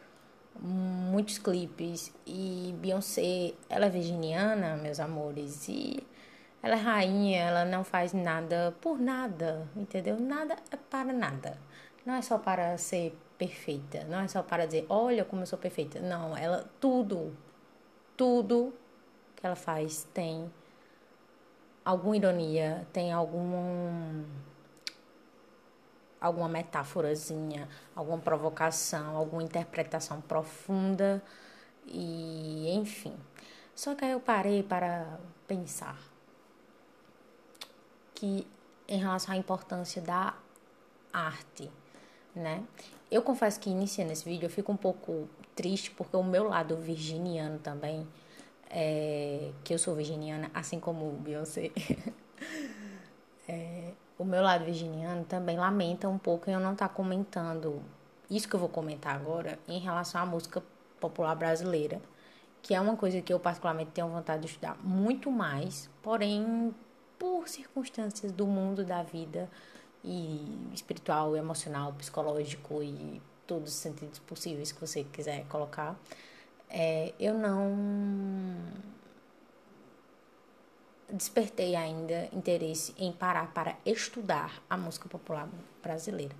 muitos 0.61 1.39
clipes. 1.39 2.13
E 2.27 2.75
Beyoncé, 2.79 3.55
ela 3.69 3.87
é 3.87 3.91
virginiana, 3.91 4.77
meus 4.77 5.01
amores, 5.01 5.69
e 5.69 6.07
ela 6.63 6.75
é 6.75 6.79
rainha, 6.79 7.41
ela 7.41 7.65
não 7.65 7.83
faz 7.83 8.13
nada 8.13 8.75
por 8.81 8.99
nada, 8.99 9.67
entendeu? 9.75 10.21
Nada 10.21 10.57
é 10.71 10.77
para 10.77 11.13
nada. 11.13 11.59
Não 12.05 12.15
é 12.15 12.23
só 12.23 12.39
para 12.39 12.77
ser 12.79 13.17
perfeita. 13.39 14.05
Não 14.05 14.21
é 14.21 14.29
só 14.29 14.43
para 14.43 14.67
dizer, 14.67 14.87
olha 14.89 15.25
como 15.25 15.43
eu 15.43 15.47
sou 15.47 15.59
perfeita. 15.59 16.01
Não, 16.01 16.37
ela 16.37 16.69
tudo, 16.81 17.37
tudo 18.17 18.73
que 19.37 19.47
ela 19.47 19.57
faz 19.57 20.07
tem 20.13 20.53
alguma 21.85 22.17
ironia, 22.17 22.87
tem 22.93 23.13
algum 23.13 24.25
alguma 26.23 26.49
metáforazinha, 26.49 27.69
alguma 27.97 28.19
provocação, 28.19 29.17
alguma 29.17 29.43
interpretação 29.43 30.21
profunda 30.21 31.21
e 31.87 32.73
enfim. 32.73 33.15
Só 33.75 33.95
que 33.95 34.05
aí 34.05 34.13
eu 34.13 34.21
parei 34.21 34.63
para 34.63 35.19
pensar 35.49 35.99
que 38.15 38.47
em 38.87 38.99
relação 38.99 39.35
à 39.35 39.37
importância 39.37 40.01
da 40.01 40.35
arte, 41.13 41.69
né? 42.35 42.63
Eu 43.11 43.23
confesso 43.23 43.59
que 43.59 43.69
iniciando 43.69 44.13
esse 44.13 44.25
vídeo 44.25 44.47
eu 44.47 44.51
fico 44.51 44.71
um 44.71 44.77
pouco 44.77 45.29
triste 45.57 45.91
porque 45.91 46.17
o 46.17 46.23
meu 46.23 46.45
lado 46.45 46.77
virginiano 46.77 47.59
também, 47.59 48.07
é, 48.71 49.51
que 49.65 49.75
eu 49.75 49.79
sou 49.79 49.95
virginiana, 49.95 50.51
assim 50.55 50.79
como 50.79 51.11
Beyoncé, 51.13 51.73
é, 53.49 53.93
o 54.23 54.25
meu 54.25 54.41
lado 54.41 54.65
virginiano 54.65 55.25
também 55.25 55.59
lamenta 55.59 56.09
um 56.09 56.17
pouco 56.17 56.49
eu 56.49 56.61
não 56.61 56.75
estar 56.75 56.89
tá 56.89 56.95
comentando 56.95 57.83
isso 58.31 58.49
que 58.49 58.55
eu 58.55 58.61
vou 58.61 58.69
comentar 58.69 59.17
agora 59.17 59.59
em 59.67 59.81
relação 59.81 60.21
à 60.21 60.25
música 60.25 60.63
popular 61.01 61.35
brasileira, 61.35 62.01
que 62.63 62.73
é 62.73 62.81
uma 62.81 62.97
coisa 62.97 63.21
que 63.21 63.33
eu 63.33 63.41
particularmente 63.41 63.91
tenho 63.91 64.09
vontade 64.09 64.43
de 64.43 64.47
estudar 64.47 64.77
muito 64.83 65.29
mais, 65.29 65.91
porém 66.01 66.73
por 67.19 67.49
circunstâncias 67.49 68.31
do 68.31 68.47
mundo 68.47 68.85
da 68.85 69.03
vida 69.03 69.51
e 70.05 70.71
espiritual, 70.73 71.37
emocional, 71.37 71.93
psicológico 71.95 72.81
e 72.81 73.21
todos 73.45 73.73
os 73.73 73.79
sentidos 73.79 74.21
possíveis 74.21 74.71
que 74.71 74.81
você 74.81 75.03
quiser 75.03 75.45
colocar, 75.47 75.97
é, 76.71 77.13
eu 77.19 77.35
não 77.35 78.57
despertei 81.13 81.77
ainda 81.77 82.29
interesse 82.33 82.95
em 82.99 83.13
parar 83.13 83.53
para 83.53 83.77
estudar 83.85 84.63
a 84.69 84.77
música 84.77 85.09
popular 85.09 85.49
brasileira. 85.83 86.35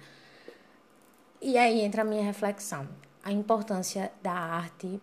E 1.41 1.59
aí 1.59 1.81
entra 1.81 2.03
a 2.03 2.05
minha 2.05 2.23
reflexão, 2.23 2.89
a 3.23 3.31
importância 3.31 4.13
da 4.23 4.33
arte 4.33 5.01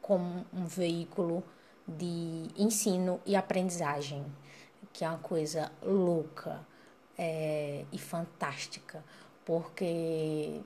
como 0.00 0.46
um 0.52 0.64
veículo 0.64 1.42
de 1.86 2.48
ensino 2.56 3.20
e 3.26 3.36
aprendizagem, 3.36 4.24
que 4.92 5.04
é 5.04 5.08
uma 5.08 5.18
coisa 5.18 5.70
louca 5.82 6.64
é, 7.18 7.84
e 7.92 7.98
fantástica, 7.98 9.04
porque 9.44 10.60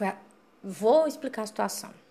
a... 0.00 0.16
vou 0.62 1.06
explicar 1.06 1.42
a 1.42 1.46
situação. 1.46 2.05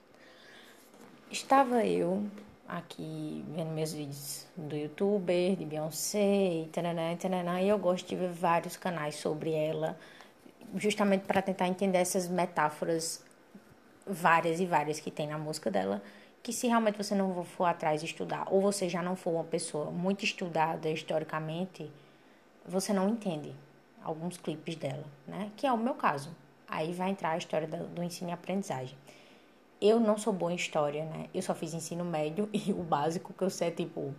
Estava 1.35 1.85
eu 1.85 2.25
aqui 2.65 3.43
vendo 3.53 3.71
meus 3.71 3.91
vídeos 3.91 4.47
do 4.55 4.73
youtuber, 4.73 5.57
de 5.57 5.65
Beyoncé 5.65 6.63
e 6.63 6.69
taranã, 6.71 7.11
e 7.11 7.65
e 7.65 7.67
eu 7.67 7.77
gosto 7.77 8.07
de 8.07 8.15
ver 8.15 8.29
vários 8.29 8.77
canais 8.77 9.15
sobre 9.15 9.51
ela, 9.51 9.99
justamente 10.77 11.25
para 11.25 11.41
tentar 11.41 11.67
entender 11.67 11.97
essas 11.97 12.29
metáforas 12.29 13.21
várias 14.07 14.61
e 14.61 14.65
várias 14.65 15.01
que 15.01 15.11
tem 15.11 15.27
na 15.27 15.37
música 15.37 15.69
dela 15.69 16.01
que 16.41 16.53
se 16.53 16.67
realmente 16.67 16.97
você 16.97 17.13
não 17.13 17.43
for 17.43 17.65
atrás 17.65 18.01
estudar, 18.01 18.45
ou 18.49 18.61
você 18.61 18.87
já 18.87 19.01
não 19.01 19.17
for 19.17 19.31
uma 19.31 19.43
pessoa 19.43 19.91
muito 19.91 20.23
estudada 20.23 20.89
historicamente, 20.89 21.91
você 22.65 22.93
não 22.93 23.09
entende 23.09 23.53
alguns 24.01 24.37
clipes 24.37 24.77
dela, 24.77 25.03
né? 25.27 25.51
Que 25.57 25.67
é 25.67 25.73
o 25.73 25.77
meu 25.77 25.95
caso. 25.95 26.33
Aí 26.65 26.93
vai 26.93 27.09
entrar 27.09 27.31
a 27.31 27.37
história 27.37 27.67
do, 27.67 28.01
ensino 28.01 28.29
e 28.29 28.33
aprendizagem. 28.33 28.97
Eu 29.81 29.99
não 29.99 30.17
sou 30.17 30.31
boa 30.31 30.51
em 30.51 30.55
história, 30.55 31.05
né? 31.05 31.29
Eu 31.33 31.41
só 31.41 31.53
fiz 31.53 31.73
ensino 31.73 32.05
médio 32.05 32.49
e 32.53 32.71
o 32.71 32.83
básico 32.83 33.33
que 33.33 33.43
eu 33.43 33.49
sei 33.49 33.67
é 33.67 33.71
tipo 33.71 34.13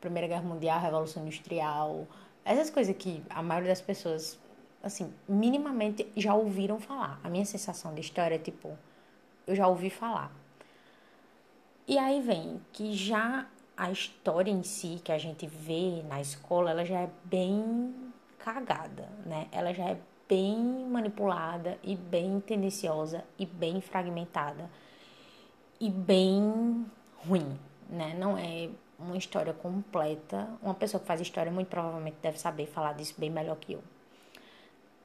Primeira 0.00 0.26
Guerra 0.26 0.42
Mundial, 0.42 0.80
Revolução 0.80 1.22
Industrial, 1.22 2.06
essas 2.44 2.70
coisas 2.70 2.94
que 2.96 3.22
a 3.30 3.42
maioria 3.42 3.70
das 3.70 3.80
pessoas, 3.80 4.38
assim, 4.82 5.12
minimamente 5.28 6.06
já 6.16 6.34
ouviram 6.34 6.78
falar. 6.78 7.20
A 7.22 7.28
minha 7.28 7.44
sensação 7.44 7.94
de 7.94 8.00
história 8.00 8.34
é 8.34 8.38
tipo, 8.38 8.76
eu 9.46 9.54
já 9.54 9.66
ouvi 9.66 9.90
falar. 9.90 10.30
E 11.86 11.98
aí 11.98 12.20
vem 12.20 12.60
que 12.72 12.94
já 12.94 13.46
a 13.76 13.90
história 13.90 14.50
em 14.50 14.62
si 14.62 15.00
que 15.02 15.12
a 15.12 15.18
gente 15.18 15.46
vê 15.46 16.02
na 16.08 16.20
escola, 16.20 16.70
ela 16.70 16.84
já 16.84 17.00
é 17.00 17.10
bem 17.24 17.94
cagada, 18.38 19.08
né? 19.26 19.48
Ela 19.50 19.72
já 19.72 19.84
é 19.84 19.98
bem 20.28 20.56
manipulada 20.88 21.78
e 21.82 21.96
bem 21.96 22.40
tendenciosa 22.40 23.24
e 23.38 23.44
bem 23.44 23.80
fragmentada 23.80 24.70
e 25.84 25.90
bem 25.90 26.86
ruim, 27.26 27.60
né? 27.90 28.14
Não 28.18 28.38
é 28.38 28.70
uma 28.98 29.18
história 29.18 29.52
completa. 29.52 30.48
Uma 30.62 30.72
pessoa 30.72 30.98
que 30.98 31.06
faz 31.06 31.20
história 31.20 31.52
muito 31.52 31.68
provavelmente 31.68 32.16
deve 32.22 32.38
saber 32.38 32.66
falar 32.66 32.94
disso 32.94 33.14
bem 33.18 33.28
melhor 33.28 33.56
que 33.56 33.74
eu. 33.74 33.82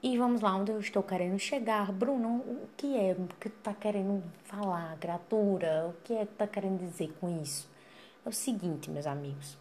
E 0.02 0.16
vamos 0.16 0.40
lá 0.40 0.56
onde 0.56 0.72
eu 0.72 0.80
estou 0.80 1.02
querendo 1.02 1.38
chegar. 1.38 1.92
Bruno, 1.92 2.38
o 2.38 2.68
que 2.78 2.96
é 2.96 3.14
que 3.38 3.50
tu 3.50 3.58
tá 3.62 3.74
querendo 3.74 4.22
falar? 4.44 4.96
Gratura? 4.96 5.88
O 5.90 6.02
que 6.02 6.14
é 6.14 6.24
que 6.24 6.32
tá 6.32 6.46
querendo 6.46 6.78
dizer 6.78 7.12
com 7.20 7.28
isso? 7.42 7.68
É 8.24 8.28
o 8.30 8.32
seguinte, 8.32 8.90
meus 8.90 9.06
amigos. 9.06 9.58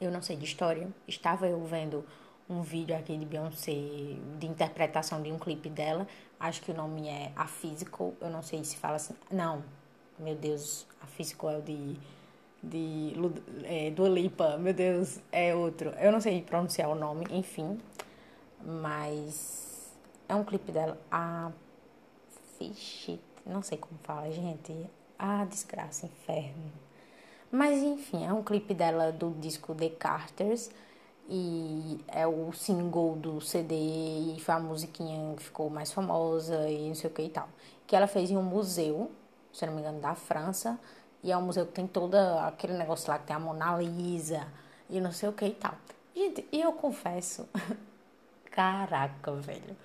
Eu 0.00 0.10
não 0.10 0.20
sei 0.20 0.36
de 0.36 0.44
história. 0.44 0.88
Estava 1.06 1.46
eu 1.46 1.64
vendo 1.64 2.04
um 2.50 2.62
vídeo 2.62 2.96
aqui 2.96 3.16
de 3.16 3.24
Beyoncé 3.24 3.72
de 4.40 4.46
interpretação 4.48 5.22
de 5.22 5.30
um 5.30 5.38
clipe 5.38 5.68
dela. 5.68 6.04
Acho 6.40 6.60
que 6.62 6.72
o 6.72 6.74
nome 6.74 7.06
é 7.06 7.30
A 7.36 7.46
Physical. 7.46 8.12
Eu 8.20 8.28
não 8.28 8.42
sei 8.42 8.64
se 8.64 8.76
fala 8.76 8.96
assim. 8.96 9.14
Não, 9.30 9.62
meu 10.18 10.34
Deus, 10.34 10.86
A 11.00 11.06
Physical 11.06 11.50
é 11.50 11.58
o 11.58 11.62
de 11.62 11.96
de 12.62 13.12
é, 13.64 13.90
Dua 13.90 14.08
Lipa, 14.08 14.56
meu 14.58 14.74
Deus, 14.74 15.20
é 15.30 15.54
outro. 15.54 15.90
Eu 15.90 16.10
não 16.10 16.20
sei 16.20 16.42
pronunciar 16.42 16.88
o 16.88 16.94
nome, 16.94 17.24
enfim. 17.30 17.78
Mas 18.64 19.92
é 20.28 20.34
um 20.34 20.44
clipe 20.44 20.72
dela. 20.72 20.98
A 21.10 21.52
Fish, 22.58 23.18
não 23.44 23.62
sei 23.62 23.78
como 23.78 23.98
fala, 24.02 24.30
gente. 24.30 24.74
A 25.18 25.44
desgraça, 25.44 26.06
inferno. 26.06 26.72
Mas 27.50 27.82
enfim, 27.82 28.24
é 28.24 28.32
um 28.32 28.42
clipe 28.42 28.74
dela 28.74 29.12
do 29.12 29.30
disco 29.38 29.74
The 29.74 29.90
Carters. 29.90 30.70
E 31.28 31.98
é 32.06 32.24
o 32.26 32.52
single 32.52 33.16
do 33.16 33.40
CD 33.40 33.74
e 33.74 34.40
foi 34.40 34.54
a 34.54 34.60
musiquinha 34.60 35.34
que 35.34 35.42
ficou 35.42 35.68
mais 35.68 35.92
famosa 35.92 36.68
e 36.68 36.86
não 36.86 36.94
sei 36.94 37.10
o 37.10 37.12
que 37.12 37.22
e 37.22 37.28
tal. 37.28 37.48
Que 37.84 37.96
ela 37.96 38.06
fez 38.06 38.30
em 38.30 38.36
um 38.36 38.42
museu, 38.42 39.10
se 39.56 39.66
não 39.66 39.74
me 39.74 39.80
engano, 39.80 40.00
da 40.00 40.14
França 40.14 40.78
e 41.22 41.32
é 41.32 41.36
um 41.36 41.42
museu 41.42 41.66
que 41.66 41.72
tem 41.72 41.86
todo 41.86 42.14
aquele 42.14 42.74
negócio 42.74 43.10
lá 43.10 43.18
que 43.18 43.26
tem 43.26 43.34
a 43.34 43.38
Mona 43.38 43.76
Lisa 43.76 44.46
e 44.88 45.00
não 45.00 45.12
sei 45.12 45.28
o 45.28 45.32
que 45.32 45.46
e 45.46 45.54
tal. 45.54 45.74
Gente, 46.14 46.46
e 46.52 46.60
eu 46.60 46.72
confesso, 46.72 47.48
caraca, 48.50 49.32
velho, 49.32 49.76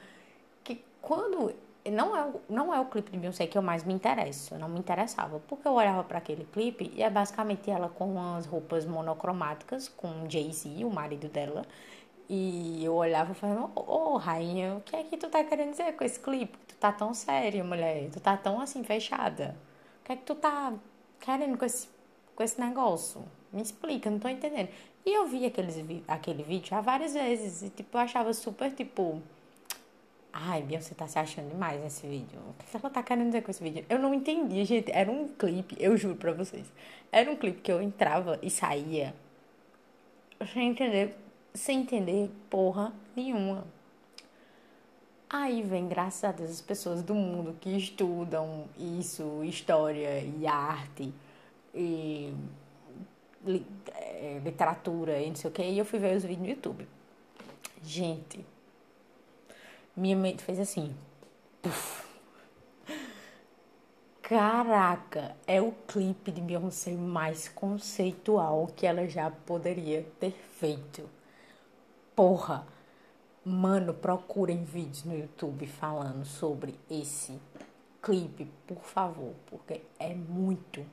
que 0.64 0.84
quando 1.02 1.54
não 1.90 2.16
é, 2.16 2.30
não 2.48 2.74
é 2.74 2.80
o 2.80 2.86
clipe 2.86 3.12
de 3.12 3.18
Beyoncé 3.18 3.48
que 3.48 3.58
eu 3.58 3.62
mais 3.62 3.84
me 3.84 3.94
interesso, 3.94 4.54
eu 4.54 4.60
não 4.60 4.70
me 4.70 4.78
interessava, 4.78 5.42
porque 5.48 5.68
eu 5.68 5.74
olhava 5.74 6.04
para 6.04 6.20
aquele 6.20 6.46
clipe 6.46 6.92
e 6.96 7.02
é 7.02 7.10
basicamente 7.10 7.72
ela 7.72 7.90
com 7.90 8.14
umas 8.14 8.46
roupas 8.46 8.86
monocromáticas, 8.86 9.90
com 9.90 10.30
Jay-Z, 10.30 10.86
o 10.86 10.92
marido 10.92 11.28
dela, 11.28 11.66
e 12.34 12.86
eu 12.86 12.94
olhava 12.94 13.34
falava, 13.34 13.70
ô 13.76 14.14
oh, 14.14 14.16
rainha, 14.16 14.76
o 14.76 14.82
que 14.82 14.96
é 14.96 15.04
que 15.04 15.18
tu 15.18 15.28
tá 15.28 15.44
querendo 15.44 15.72
dizer 15.72 15.98
com 15.98 16.06
esse 16.06 16.18
clipe? 16.18 16.58
Tu 16.66 16.76
tá 16.76 16.90
tão 16.90 17.14
séria, 17.14 17.62
mulher, 17.62 18.10
tu 18.10 18.22
tá 18.22 18.38
tão 18.38 18.62
assim 18.62 18.86
fechada, 18.86 19.54
o 20.02 20.06
que 20.06 20.14
é 20.14 20.16
que 20.16 20.24
tu 20.24 20.34
tá 20.36 20.74
querendo 21.20 21.58
com 21.58 21.66
esse, 21.66 21.90
com 22.34 22.42
esse 22.42 22.58
negócio? 22.58 23.22
Me 23.52 23.62
explica, 23.62 24.10
não 24.10 24.18
tô 24.18 24.30
entendendo. 24.30 24.70
E 25.06 25.14
eu 25.14 25.28
vi 25.28 25.46
aqueles, 25.46 25.76
aquele 26.08 26.42
vídeo 26.42 26.70
já 26.70 26.80
várias 26.80 27.14
vezes 27.14 27.64
e, 27.64 27.70
tipo, 27.70 27.98
eu 27.98 28.02
achava 28.02 28.34
super, 28.34 28.72
tipo... 28.72 29.22
Ai, 30.32 30.62
Beyoncé 30.62 30.96
tá 30.96 31.10
se 31.10 31.20
achando 31.20 31.50
demais 31.50 31.82
nesse 31.84 32.08
vídeo. 32.08 32.40
O 32.48 32.54
que 32.54 32.78
ela 32.78 32.90
tá 32.90 33.04
querendo 33.04 33.28
dizer 33.28 33.44
com 33.44 33.52
esse 33.52 33.62
vídeo? 33.62 33.86
Eu 33.90 34.00
não 34.00 34.14
entendi, 34.14 34.64
gente. 34.64 34.90
Era 34.90 35.12
um 35.12 35.28
clipe, 35.28 35.76
eu 35.78 35.98
juro 35.98 36.16
pra 36.16 36.32
vocês. 36.32 36.72
Era 37.12 37.30
um 37.30 37.36
clipe 37.36 37.60
que 37.60 37.70
eu 37.70 37.82
entrava 37.82 38.40
e 38.42 38.50
saía 38.50 39.14
sem 40.54 40.70
entender, 40.70 41.16
sem 41.54 41.82
entender 41.82 42.30
porra 42.50 42.94
nenhuma. 43.16 43.66
Aí 45.30 45.62
vem, 45.62 45.88
graças 45.88 46.24
a 46.24 46.32
Deus, 46.32 46.52
as 46.52 46.62
pessoas 46.62 47.02
do 47.02 47.16
mundo 47.16 47.56
que 47.60 47.70
estudam 47.70 48.66
isso, 48.78 49.44
história 49.46 50.20
e 50.20 50.46
arte 50.46 51.14
e 51.74 52.34
é, 53.96 54.42
literatura 54.44 55.22
e 55.22 55.30
não 55.30 55.36
sei 55.36 55.50
o 55.50 55.54
que, 55.54 55.64
e 55.64 55.78
eu 55.78 55.86
fui 55.86 56.00
ver 56.00 56.18
os 56.18 56.24
vídeos 56.24 56.42
no 56.42 56.50
YouTube. 56.50 56.88
Gente, 57.82 58.46
minha 59.96 60.16
mente 60.16 60.44
fez 60.44 60.60
assim. 60.60 60.94
Puf. 61.62 62.12
Caraca, 64.22 65.36
é 65.46 65.62
o 65.62 65.74
clipe 65.88 66.32
de 66.32 66.42
Beyoncé 66.42 66.92
mais 66.92 67.50
conceitual 67.50 68.68
que 68.76 68.86
ela 68.86 69.08
já 69.08 69.30
poderia 69.30 70.06
ter 70.20 70.32
feito. 70.32 71.10
Porra! 72.22 72.68
Mano, 73.44 73.96
procurem 73.96 74.64
vídeos 74.64 75.04
no 75.04 75.18
YouTube 75.18 75.66
falando 75.66 76.24
sobre 76.24 76.80
esse 76.88 77.42
clipe, 78.00 78.48
por 78.68 78.84
favor, 78.84 79.34
porque 79.48 79.82
é 79.98 80.14
muito, 80.14 80.86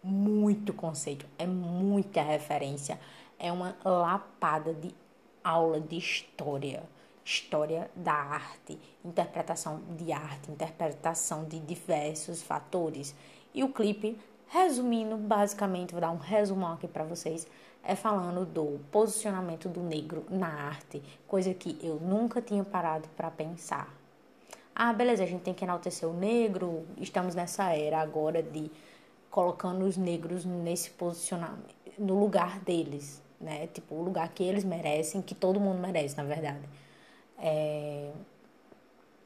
muito 0.00 0.72
conceito, 0.72 1.26
é 1.40 1.44
muita 1.44 2.22
referência, 2.22 3.00
é 3.36 3.50
uma 3.50 3.76
lapada 3.84 4.72
de 4.74 4.94
aula 5.42 5.80
de 5.80 5.96
história, 5.96 6.84
história 7.24 7.90
da 7.96 8.14
arte, 8.14 8.78
interpretação 9.04 9.80
de 9.96 10.12
arte, 10.12 10.52
interpretação 10.52 11.46
de 11.46 11.58
diversos 11.58 12.42
fatores. 12.42 13.12
E 13.52 13.64
o 13.64 13.72
clipe, 13.72 14.16
resumindo, 14.46 15.16
basicamente, 15.16 15.90
vou 15.90 16.00
dar 16.00 16.12
um 16.12 16.18
resumão 16.18 16.74
aqui 16.74 16.86
para 16.86 17.02
vocês 17.02 17.44
é 17.86 17.94
falando 17.94 18.44
do 18.44 18.80
posicionamento 18.90 19.68
do 19.68 19.80
negro 19.80 20.24
na 20.28 20.48
arte, 20.48 21.00
coisa 21.26 21.54
que 21.54 21.78
eu 21.80 22.00
nunca 22.00 22.42
tinha 22.42 22.64
parado 22.64 23.08
para 23.16 23.30
pensar. 23.30 23.94
Ah, 24.74 24.92
beleza, 24.92 25.22
a 25.22 25.26
gente 25.26 25.42
tem 25.42 25.54
que 25.54 25.64
enaltecer 25.64 26.08
o 26.08 26.12
negro, 26.12 26.84
estamos 26.98 27.34
nessa 27.34 27.72
era 27.72 28.00
agora 28.00 28.42
de 28.42 28.70
colocando 29.30 29.84
os 29.84 29.96
negros 29.96 30.44
nesse 30.44 30.90
posicionamento, 30.90 31.74
no 31.98 32.18
lugar 32.18 32.58
deles, 32.60 33.22
né? 33.40 33.68
Tipo, 33.68 33.94
o 33.94 34.02
lugar 34.02 34.28
que 34.30 34.42
eles 34.42 34.64
merecem, 34.64 35.22
que 35.22 35.34
todo 35.34 35.60
mundo 35.60 35.78
merece, 35.78 36.16
na 36.16 36.24
verdade. 36.24 36.68
É... 37.38 38.10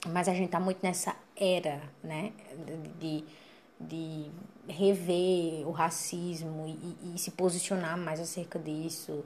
Mas 0.08 0.28
a 0.28 0.34
gente 0.34 0.50
tá 0.50 0.60
muito 0.60 0.78
nessa 0.82 1.16
era, 1.36 1.80
né? 2.02 2.32
De, 2.98 3.24
de 3.80 4.30
rever 4.68 5.66
o 5.66 5.70
racismo 5.70 6.66
e, 6.66 7.14
e, 7.14 7.18
se 7.18 7.30
posicionar 7.30 7.96
mais 7.96 8.20
acerca 8.20 8.58
disso, 8.58 9.24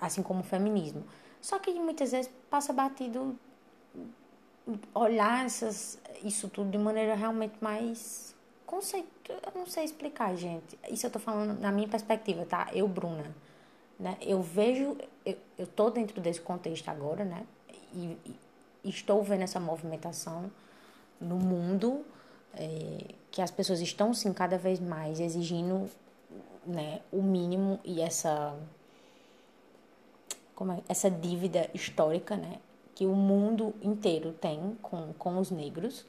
assim 0.00 0.22
como 0.22 0.40
o 0.40 0.44
feminismo. 0.44 1.04
Só 1.40 1.58
que 1.58 1.72
muitas 1.74 2.12
vezes 2.12 2.30
passa 2.48 2.72
batido 2.72 3.36
olhar 4.94 5.44
essas, 5.44 5.98
isso 6.22 6.48
tudo 6.48 6.70
de 6.70 6.78
maneira 6.78 7.14
realmente 7.14 7.56
mais 7.60 8.36
conceito, 8.66 9.08
eu 9.28 9.52
não 9.54 9.66
sei 9.66 9.84
explicar, 9.84 10.36
gente. 10.36 10.78
Isso 10.90 11.06
eu 11.06 11.10
tô 11.10 11.18
falando 11.18 11.58
na 11.58 11.72
minha 11.72 11.88
perspectiva, 11.88 12.44
tá? 12.44 12.68
Eu, 12.72 12.86
Bruna, 12.86 13.34
né? 13.98 14.16
Eu 14.20 14.42
vejo, 14.42 14.96
eu, 15.24 15.36
eu 15.58 15.66
tô 15.66 15.90
dentro 15.90 16.20
desse 16.20 16.40
contexto 16.40 16.88
agora, 16.88 17.24
né? 17.24 17.46
E, 17.94 18.16
e 18.84 18.90
estou 18.90 19.22
vendo 19.22 19.42
essa 19.42 19.58
movimentação 19.58 20.50
no 21.20 21.36
mundo 21.36 22.04
é, 22.54 23.14
que 23.30 23.40
as 23.40 23.50
pessoas 23.50 23.80
estão 23.80 24.12
sim 24.12 24.32
cada 24.32 24.58
vez 24.58 24.80
mais 24.80 25.20
exigindo 25.20 25.88
né, 26.66 27.00
o 27.10 27.22
mínimo 27.22 27.80
e 27.84 28.00
essa 28.00 28.54
como 30.54 30.72
é, 30.72 30.82
essa 30.88 31.10
dívida 31.10 31.70
histórica 31.72 32.36
né, 32.36 32.58
que 32.94 33.06
o 33.06 33.14
mundo 33.14 33.72
inteiro 33.80 34.32
tem 34.32 34.76
com, 34.82 35.12
com 35.12 35.38
os 35.38 35.52
negros. 35.52 36.04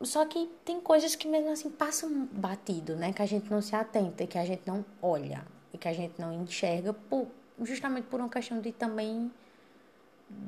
Só 0.00 0.24
que 0.24 0.48
tem 0.64 0.80
coisas 0.80 1.16
que 1.16 1.26
mesmo 1.26 1.50
assim 1.50 1.68
passam 1.68 2.28
batido, 2.32 2.94
né? 2.94 3.12
Que 3.12 3.20
a 3.20 3.26
gente 3.26 3.50
não 3.50 3.60
se 3.60 3.74
atenta, 3.74 4.26
que 4.26 4.38
a 4.38 4.44
gente 4.44 4.62
não 4.64 4.84
olha 5.02 5.44
e 5.74 5.76
que 5.76 5.88
a 5.88 5.92
gente 5.92 6.14
não 6.20 6.32
enxerga 6.32 6.92
por, 6.94 7.26
justamente 7.62 8.04
por 8.04 8.20
uma 8.20 8.28
questão 8.28 8.60
de 8.60 8.70
também 8.70 9.30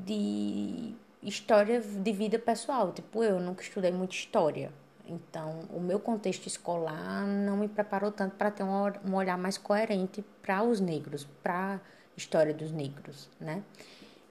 de 0.06 0.94
história 1.22 1.80
de 1.80 2.12
vida 2.12 2.38
pessoal. 2.38 2.92
Tipo, 2.92 3.22
eu 3.22 3.40
nunca 3.40 3.62
estudei 3.62 3.92
muito 3.92 4.12
história. 4.12 4.72
Então, 5.06 5.60
o 5.70 5.80
meu 5.80 5.98
contexto 5.98 6.46
escolar 6.46 7.26
não 7.26 7.56
me 7.56 7.68
preparou 7.68 8.10
tanto 8.10 8.36
para 8.36 8.50
ter 8.50 8.62
um 8.62 9.14
olhar 9.14 9.36
mais 9.36 9.58
coerente 9.58 10.24
para 10.40 10.62
os 10.62 10.80
negros, 10.80 11.26
para 11.42 11.74
a 11.74 11.80
história 12.16 12.54
dos 12.54 12.70
negros, 12.70 13.28
né? 13.40 13.62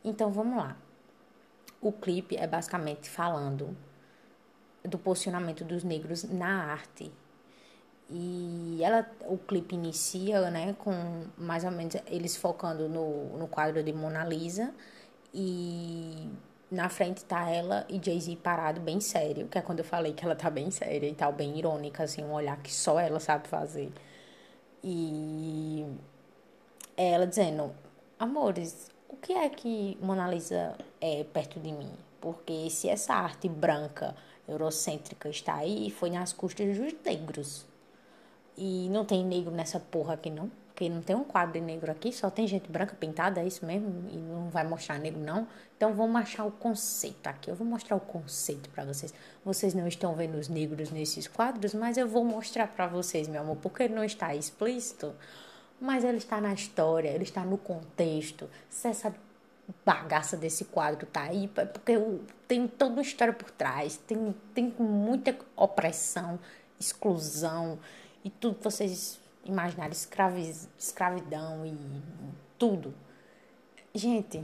Então, 0.03 0.31
vamos 0.31 0.57
lá. 0.57 0.77
O 1.81 1.91
clipe 1.91 2.37
é 2.37 2.47
basicamente 2.47 3.09
falando 3.09 3.75
do 4.83 4.97
posicionamento 4.97 5.63
dos 5.63 5.83
negros 5.83 6.23
na 6.23 6.71
arte. 6.71 7.11
E 8.09 8.79
ela, 8.83 9.09
o 9.21 9.37
clipe 9.37 9.75
inicia, 9.75 10.49
né, 10.51 10.75
com 10.79 10.91
mais 11.37 11.63
ou 11.63 11.71
menos 11.71 11.95
eles 12.07 12.35
focando 12.35 12.89
no, 12.89 13.37
no 13.37 13.47
quadro 13.47 13.81
de 13.81 13.93
Mona 13.93 14.25
Lisa 14.25 14.73
e 15.33 16.29
na 16.71 16.87
frente 16.87 17.25
tá 17.25 17.49
ela 17.49 17.85
e 17.89 17.99
Jay-Z 18.03 18.37
parado 18.37 18.79
bem 18.79 19.01
sério, 19.01 19.47
que 19.49 19.57
é 19.57 19.61
quando 19.61 19.79
eu 19.79 19.85
falei 19.85 20.13
que 20.13 20.23
ela 20.23 20.35
tá 20.35 20.49
bem 20.49 20.71
séria 20.71 21.07
e 21.07 21.13
tal, 21.13 21.33
bem 21.33 21.57
irônica, 21.57 22.03
assim, 22.03 22.23
um 22.23 22.31
olhar 22.31 22.57
que 22.63 22.73
só 22.73 22.97
ela 22.97 23.19
sabe 23.19 23.47
fazer. 23.49 23.91
E 24.81 25.85
ela 26.95 27.27
dizendo, 27.27 27.75
amores, 28.17 28.89
o 29.09 29.17
que 29.17 29.33
é 29.33 29.49
que 29.49 29.97
Mona 30.01 30.29
Lisa 30.29 30.77
é 31.01 31.25
perto 31.25 31.59
de 31.59 31.73
mim? 31.73 31.91
Porque 32.21 32.69
se 32.69 32.87
essa 32.87 33.13
arte 33.15 33.49
branca, 33.49 34.15
eurocêntrica 34.47 35.27
está 35.29 35.55
aí, 35.55 35.91
foi 35.91 36.09
nas 36.09 36.31
custas 36.31 36.77
dos 36.77 36.93
negros. 37.03 37.65
E 38.57 38.87
não 38.89 39.03
tem 39.03 39.25
negro 39.25 39.51
nessa 39.51 39.79
porra 39.79 40.13
aqui, 40.13 40.29
não 40.29 40.49
porque 40.81 40.89
não 40.89 41.01
tem 41.01 41.15
um 41.15 41.23
quadro 41.23 41.53
de 41.53 41.61
negro 41.61 41.91
aqui, 41.91 42.11
só 42.11 42.27
tem 42.31 42.47
gente 42.47 42.71
branca 42.71 42.95
pintada, 42.99 43.39
é 43.39 43.45
isso 43.45 43.63
mesmo? 43.63 44.09
E 44.09 44.17
não 44.17 44.49
vai 44.49 44.63
mostrar 44.63 44.97
negro, 44.97 45.19
não. 45.19 45.47
Então, 45.77 45.93
vamos 45.93 46.19
achar 46.19 46.43
o 46.43 46.51
conceito 46.51 47.27
aqui. 47.27 47.51
Eu 47.51 47.55
vou 47.55 47.67
mostrar 47.67 47.95
o 47.95 47.99
conceito 47.99 48.67
para 48.71 48.83
vocês. 48.83 49.13
Vocês 49.45 49.75
não 49.75 49.87
estão 49.87 50.15
vendo 50.15 50.39
os 50.39 50.47
negros 50.47 50.89
nesses 50.89 51.27
quadros, 51.27 51.75
mas 51.75 51.97
eu 51.97 52.07
vou 52.07 52.25
mostrar 52.25 52.65
para 52.65 52.87
vocês, 52.87 53.27
meu 53.27 53.41
amor, 53.41 53.57
porque 53.57 53.87
não 53.87 54.03
está 54.03 54.33
explícito, 54.33 55.13
mas 55.79 56.03
ele 56.03 56.17
está 56.17 56.41
na 56.41 56.51
história, 56.51 57.09
ele 57.09 57.25
está 57.25 57.43
no 57.43 57.59
contexto. 57.59 58.49
Se 58.67 58.87
essa 58.87 59.13
bagaça 59.85 60.35
desse 60.35 60.65
quadro 60.65 61.05
tá 61.05 61.21
aí, 61.25 61.47
porque 61.47 61.93
tem 62.47 62.67
toda 62.67 62.93
uma 62.93 63.03
história 63.03 63.33
por 63.33 63.51
trás, 63.51 63.97
tem, 63.97 64.33
tem 64.55 64.73
muita 64.79 65.37
opressão, 65.55 66.39
exclusão 66.79 67.77
e 68.23 68.31
tudo 68.31 68.57
vocês 68.63 69.20
imaginário, 69.43 69.93
escravi, 69.93 70.53
escravidão 70.77 71.65
e 71.65 71.77
tudo. 72.57 72.93
Gente, 73.93 74.43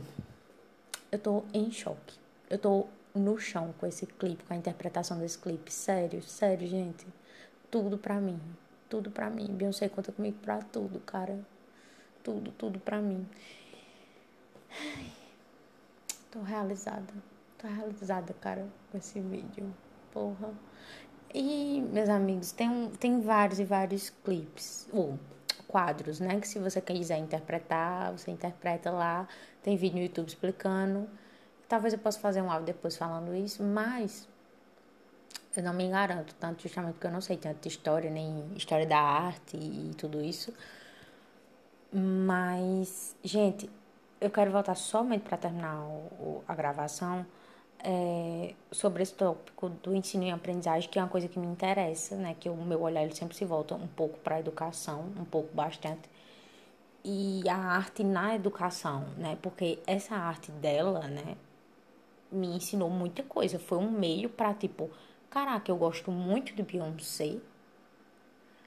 eu 1.12 1.20
tô 1.20 1.44
em 1.54 1.72
choque. 1.72 2.18
Eu 2.50 2.60
tô 2.60 2.88
no 3.14 3.38
chão 3.40 3.74
com 3.80 3.86
esse 3.86 4.06
clipe, 4.06 4.44
com 4.44 4.54
a 4.54 4.58
interpretação 4.58 5.20
desse 5.20 5.38
clipe. 5.38 5.72
Sério, 5.72 6.22
sério, 6.22 6.68
gente. 6.68 7.06
Tudo 7.70 7.98
pra 7.98 8.20
mim. 8.20 8.40
Tudo 8.90 9.12
pra 9.12 9.30
mim. 9.30 9.48
Beyoncé 9.48 9.90
conta 9.90 10.12
comigo 10.12 10.38
pra 10.42 10.60
tudo, 10.62 11.00
cara. 11.00 11.40
Tudo, 12.24 12.52
tudo 12.52 12.80
pra 12.80 13.02
mim. 13.02 13.28
Ai, 14.70 15.12
tô 16.32 16.42
realizada. 16.42 17.14
Tô 17.58 17.68
realizada, 17.68 18.34
cara, 18.34 18.68
com 18.92 18.98
esse 18.98 19.20
vídeo. 19.20 19.74
Porra. 20.12 20.54
E, 21.34 21.82
meus 21.92 22.10
amigos, 22.10 22.52
tem, 22.52 22.90
tem 23.00 23.22
vários 23.22 23.60
e 23.60 23.64
vários 23.64 24.10
clipes. 24.10 24.88
Ou 24.92 25.20
quadros, 25.68 26.20
né? 26.20 26.40
Que 26.40 26.48
se 26.48 26.60
você 26.60 26.82
quiser 26.82 27.18
interpretar, 27.18 28.12
você 28.12 28.32
interpreta 28.32 28.90
lá. 28.90 29.28
Tem 29.62 29.76
vídeo 29.76 29.98
no 29.98 30.04
YouTube 30.04 30.28
explicando. 30.28 31.08
Talvez 31.68 31.94
eu 31.94 32.00
possa 32.00 32.20
fazer 32.20 32.42
um 32.42 32.50
áudio 32.50 32.68
depois 32.68 32.96
falando 32.96 33.36
isso, 33.36 33.62
mas 33.62 34.28
eu 35.56 35.64
não 35.64 35.74
me 35.74 35.90
garanto 35.90 36.34
tanto, 36.36 36.62
justamente 36.64 36.94
porque 36.94 37.08
eu 37.08 37.12
não 37.12 37.20
sei 37.20 37.36
tanto 37.36 37.62
de 37.62 37.68
história, 37.68 38.10
nem 38.10 38.46
história 38.56 38.86
da 38.86 39.00
arte 39.00 39.58
e 39.58 39.92
tudo 39.98 40.22
isso. 40.22 40.54
Mas, 41.92 43.16
gente, 43.24 43.70
eu 44.22 44.30
quero 44.30 44.52
voltar 44.52 44.76
somente 44.76 45.24
para 45.24 45.38
terminar 45.38 45.80
o, 45.84 46.44
a 46.48 46.56
gravação 46.56 47.26
é, 47.80 48.54
sobre 48.72 49.04
esse 49.04 49.14
tópico 49.14 49.70
do 49.70 49.96
ensino 49.96 50.24
e 50.24 50.32
aprendizagem, 50.32 50.90
que 50.90 51.00
é 51.00 51.02
uma 51.02 51.10
coisa 51.10 51.28
que 51.28 51.40
me 51.40 51.48
interessa, 51.48 52.16
né? 52.16 52.36
Que 52.40 52.50
o 52.50 52.56
meu 52.56 52.82
olhar 52.82 53.04
ele 53.04 53.16
sempre 53.16 53.36
se 53.36 53.46
volta 53.46 53.76
um 53.76 53.88
pouco 53.88 54.20
para 54.20 54.36
a 54.36 54.40
educação, 54.40 55.12
um 55.18 55.26
pouco 55.26 55.54
bastante. 55.54 56.10
E 57.04 57.48
a 57.50 57.56
arte 57.56 58.04
na 58.04 58.36
educação, 58.36 59.06
né? 59.18 59.38
Porque 59.42 59.80
essa 59.88 60.16
arte 60.16 60.52
dela, 60.52 61.08
né? 61.08 61.38
Me 62.32 62.48
ensinou 62.48 62.90
muita 62.90 63.24
coisa. 63.24 63.58
Foi 63.60 63.78
um 63.78 63.90
meio 63.92 64.30
para, 64.30 64.54
tipo, 64.54 64.90
caraca, 65.30 65.72
eu 65.72 65.78
gosto 65.78 66.12
muito 66.12 66.54
de 66.56 66.64
Beyoncé. 66.64 67.38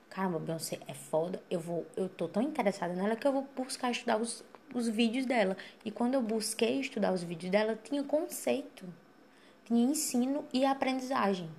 Caramba, 0.09 0.39
Beyoncé 0.39 0.79
é 0.89 0.95
foda. 0.95 1.43
Eu 1.51 1.61
vou, 1.61 1.87
eu 1.97 2.09
tô 2.09 2.29
tão 2.29 2.43
interessada 2.43 2.95
nela 2.95 3.17
que 3.17 3.27
eu 3.27 3.33
vou 3.33 3.47
buscar 3.57 3.91
estudar 3.91 4.17
os, 4.21 4.45
os 4.75 4.89
vídeos 4.89 5.27
dela. 5.27 5.57
E 5.85 5.91
quando 5.91 6.15
eu 6.15 6.23
busquei 6.23 6.81
estudar 6.81 7.13
os 7.13 7.23
vídeos 7.23 7.51
dela, 7.51 7.79
tinha 7.83 8.03
conceito, 8.03 8.85
tinha 9.65 9.85
ensino 9.91 10.45
e 10.53 10.65
aprendizagem. 10.65 11.51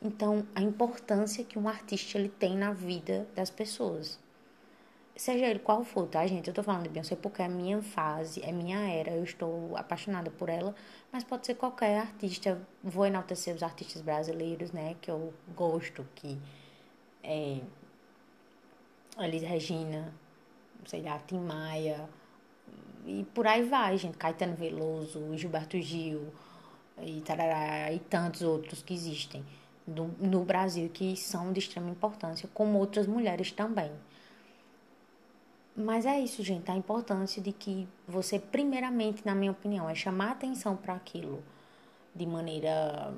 Então, 0.00 0.46
a 0.54 0.60
importância 0.60 1.44
que 1.44 1.58
um 1.58 1.68
artista 1.68 2.18
ele 2.18 2.28
tem 2.28 2.56
na 2.56 2.72
vida 2.72 3.26
das 3.34 3.50
pessoas. 3.50 4.18
Seja 5.14 5.46
ele 5.46 5.58
qual 5.58 5.84
for, 5.84 6.08
tá, 6.08 6.26
gente? 6.26 6.48
Eu 6.48 6.54
tô 6.54 6.62
falando 6.62 6.84
de 6.84 6.88
Beyoncé 6.88 7.14
porque 7.14 7.42
é 7.42 7.48
minha 7.48 7.82
fase, 7.82 8.42
é 8.42 8.50
minha 8.50 8.78
era, 8.78 9.12
eu 9.12 9.22
estou 9.22 9.76
apaixonada 9.76 10.30
por 10.30 10.48
ela, 10.48 10.74
mas 11.12 11.22
pode 11.22 11.46
ser 11.46 11.54
qualquer 11.54 11.98
artista. 12.00 12.60
Vou 12.82 13.06
enaltecer 13.06 13.54
os 13.54 13.62
artistas 13.62 14.02
brasileiros, 14.02 14.72
né, 14.72 14.96
que 15.00 15.10
eu 15.10 15.32
gosto, 15.54 16.04
que 16.14 16.40
é 17.22 17.60
Elis 19.18 19.42
Regina, 19.42 20.12
sei 20.86 21.02
lá, 21.02 21.18
Tim 21.20 21.40
Maia, 21.40 22.08
e 23.06 23.24
por 23.34 23.46
aí 23.46 23.62
vai, 23.62 23.96
gente. 23.96 24.16
Caetano 24.16 24.54
Veloso, 24.54 25.36
Gilberto 25.36 25.80
Gil 25.80 26.32
e, 27.00 27.20
tarará, 27.22 27.92
e 27.92 27.98
tantos 27.98 28.42
outros 28.42 28.82
que 28.82 28.94
existem 28.94 29.44
no, 29.86 30.08
no 30.20 30.44
Brasil 30.44 30.88
que 30.88 31.16
são 31.16 31.52
de 31.52 31.58
extrema 31.58 31.90
importância, 31.90 32.48
como 32.54 32.78
outras 32.78 33.06
mulheres 33.06 33.50
também. 33.50 33.90
Mas 35.74 36.04
é 36.04 36.20
isso, 36.20 36.42
gente, 36.42 36.70
a 36.70 36.76
importância 36.76 37.40
de 37.40 37.50
que 37.50 37.88
você, 38.06 38.38
primeiramente, 38.38 39.24
na 39.24 39.34
minha 39.34 39.50
opinião, 39.50 39.88
é 39.88 39.94
chamar 39.94 40.32
atenção 40.32 40.76
para 40.76 40.94
aquilo 40.94 41.42
de 42.14 42.26
maneira. 42.26 43.14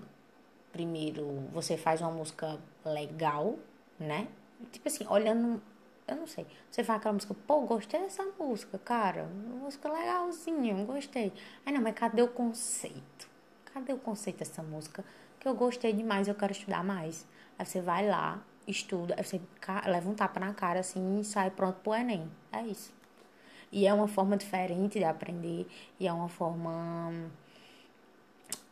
Primeiro, 0.73 1.49
você 1.53 1.77
faz 1.77 2.01
uma 2.01 2.11
música 2.11 2.59
legal, 2.85 3.57
né? 3.99 4.29
Tipo 4.73 4.89
assim, 4.89 5.07
olhando 5.09 5.61
eu 6.07 6.17
não 6.17 6.27
sei. 6.27 6.47
Você 6.71 6.85
faz 6.85 6.99
aquela 6.99 7.15
música, 7.15 7.35
pô, 7.47 7.61
gostei 7.63 8.01
dessa 8.01 8.25
música, 8.39 8.79
cara. 8.79 9.25
Música 9.25 9.91
legalzinha, 9.91 10.85
gostei. 10.85 11.33
Aí 11.65 11.73
não, 11.73 11.81
mas 11.81 11.95
cadê 11.95 12.23
o 12.23 12.29
conceito? 12.29 13.29
Cadê 13.67 13.93
o 13.93 13.99
conceito 13.99 14.39
dessa 14.39 14.63
música? 14.63 15.05
Que 15.41 15.49
eu 15.49 15.55
gostei 15.55 15.93
demais, 15.93 16.29
eu 16.29 16.35
quero 16.35 16.53
estudar 16.53 16.85
mais. 16.85 17.27
Aí 17.59 17.65
você 17.67 17.81
vai 17.81 18.09
lá, 18.09 18.43
estuda, 18.67 19.15
aí 19.17 19.25
você 19.25 19.41
leva 19.87 20.11
um 20.11 20.15
tapa 20.15 20.41
na 20.41 20.53
cara 20.55 20.81
assim 20.81 21.21
e 21.21 21.25
sai 21.25 21.51
pronto 21.51 21.81
pro 21.81 21.95
Enem. 21.95 22.31
É 22.53 22.63
isso. 22.63 22.93
E 23.73 23.87
é 23.87 23.93
uma 23.95 24.09
forma 24.09 24.37
diferente 24.37 24.99
de 24.99 25.05
aprender, 25.05 25.67
e 25.99 26.07
é 26.07 26.13
uma 26.13 26.29
forma. 26.29 27.31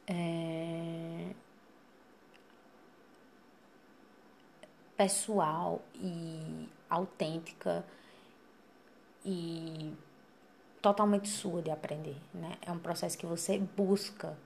É, 0.07 1.33
pessoal 4.97 5.83
e 5.95 6.69
autêntica 6.95 7.85
e 9.25 9.93
totalmente 10.81 11.29
sua 11.29 11.63
de 11.63 11.71
aprender, 11.71 12.17
né? 12.35 12.57
É 12.61 12.73
um 12.73 12.79
processo 12.79 13.17
que 13.17 13.27
você 13.27 13.59
busca 13.59 14.37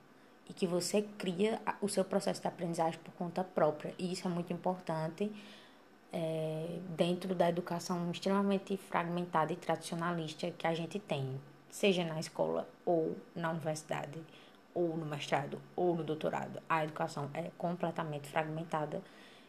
e 0.49 0.53
que 0.53 0.66
você 0.66 1.03
cria 1.18 1.61
o 1.80 1.88
seu 1.88 2.05
processo 2.05 2.40
de 2.40 2.47
aprendizagem 2.47 3.01
por 3.01 3.12
conta 3.14 3.42
própria. 3.42 3.94
E 3.99 4.12
isso 4.12 4.28
é 4.28 4.30
muito 4.30 4.53
importante 4.53 5.32
é, 6.12 6.78
dentro 6.97 7.34
da 7.34 7.49
educação 7.49 8.11
extremamente 8.11 8.76
fragmentada 8.76 9.53
e 9.53 9.57
tradicionalista 9.57 10.51
que 10.51 10.66
a 10.66 10.74
gente 10.74 10.99
tem, 10.99 11.40
seja 11.68 12.05
na 12.05 12.20
escola 12.20 12.68
ou 12.84 13.16
na 13.34 13.51
universidade, 13.51 14.20
ou 14.76 14.94
no 14.94 15.07
mestrado 15.07 15.59
ou 15.74 15.97
no 15.97 16.05
doutorado. 16.05 16.61
A 16.68 16.84
educação 16.84 17.30
é 17.32 17.51
completamente 17.57 18.28
fragmentada. 18.28 19.03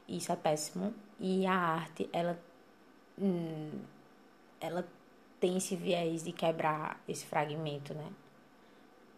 E 0.07 0.17
isso 0.17 0.31
é 0.31 0.37
péssimo. 0.37 0.93
E 1.19 1.45
a 1.45 1.53
arte, 1.53 2.09
ela 2.13 2.39
hum, 3.19 3.71
ela 4.59 4.87
tem 5.39 5.57
esse 5.57 5.75
viés 5.75 6.23
de 6.23 6.31
quebrar 6.31 7.01
esse 7.07 7.25
fragmento, 7.25 7.93
né? 7.93 8.09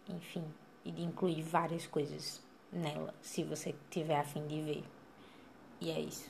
Enfim, 0.08 0.44
e 0.84 0.90
de 0.90 1.02
incluir 1.02 1.42
várias 1.42 1.86
coisas 1.86 2.42
nela, 2.72 3.14
se 3.22 3.42
você 3.42 3.74
tiver 3.90 4.18
a 4.18 4.24
fim 4.24 4.46
de 4.46 4.60
ver. 4.60 4.84
E 5.80 5.90
é 5.90 6.00
isso. 6.00 6.28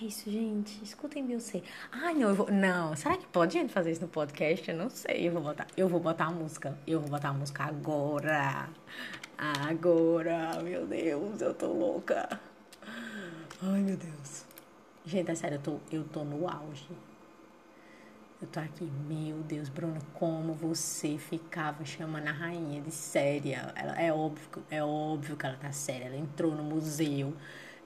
É 0.00 0.04
isso, 0.04 0.30
gente. 0.30 0.82
Escutem 0.84 1.26
Beyoncé. 1.26 1.62
Ai, 1.90 2.14
não, 2.14 2.28
eu 2.28 2.34
vou. 2.34 2.50
Não, 2.50 2.94
será 2.94 3.16
que 3.16 3.26
pode 3.26 3.54
gente 3.54 3.72
fazer 3.72 3.92
isso 3.92 4.02
no 4.02 4.08
podcast? 4.08 4.70
Eu 4.70 4.76
não 4.76 4.90
sei. 4.90 5.26
Eu 5.26 5.32
vou 5.32 5.42
botar. 5.42 5.66
Eu 5.76 5.88
vou 5.88 5.98
botar 5.98 6.26
a 6.26 6.30
música. 6.30 6.78
Eu 6.86 7.00
vou 7.00 7.08
botar 7.08 7.30
a 7.30 7.32
música 7.32 7.64
agora. 7.64 8.68
Agora. 9.38 10.62
Meu 10.62 10.86
Deus, 10.86 11.40
eu 11.40 11.54
tô 11.54 11.72
louca. 11.72 12.40
Ai, 13.62 13.80
meu 13.80 13.96
Deus. 13.96 14.45
Gente, 15.06 15.30
é 15.30 15.34
sério, 15.34 15.56
eu 15.56 15.62
tô, 15.62 15.80
eu 15.90 16.04
tô 16.04 16.22
no 16.22 16.46
auge. 16.48 16.90
Eu 18.40 18.46
tô 18.48 18.60
aqui, 18.60 18.84
meu 18.84 19.38
Deus, 19.38 19.68
Bruno, 19.70 19.98
como 20.12 20.52
você 20.52 21.16
ficava 21.16 21.84
chamando 21.86 22.28
a 22.28 22.32
rainha 22.32 22.82
de 22.82 22.90
séria. 22.90 23.72
Ela, 23.74 23.98
é, 24.00 24.12
óbvio, 24.12 24.62
é 24.70 24.82
óbvio 24.82 25.36
que 25.36 25.46
ela 25.46 25.56
tá 25.56 25.72
séria. 25.72 26.04
Ela 26.06 26.16
entrou 26.16 26.54
no 26.54 26.62
museu 26.62 27.34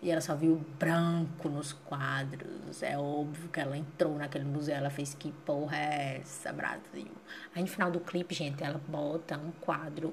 e 0.02 0.10
ela 0.10 0.20
só 0.20 0.34
viu 0.34 0.56
branco 0.78 1.48
nos 1.48 1.72
quadros. 1.72 2.82
É 2.82 2.98
óbvio 2.98 3.48
que 3.48 3.60
ela 3.60 3.76
entrou 3.76 4.16
naquele 4.18 4.44
museu. 4.44 4.74
Ela 4.74 4.90
fez 4.90 5.14
que 5.14 5.30
porra 5.32 5.76
é 5.76 6.18
essa, 6.20 6.52
Brasil? 6.52 7.06
Aí 7.54 7.62
no 7.62 7.68
final 7.68 7.90
do 7.90 8.00
clipe, 8.00 8.34
gente, 8.34 8.62
ela 8.64 8.80
bota 8.88 9.38
um 9.38 9.52
quadro 9.60 10.12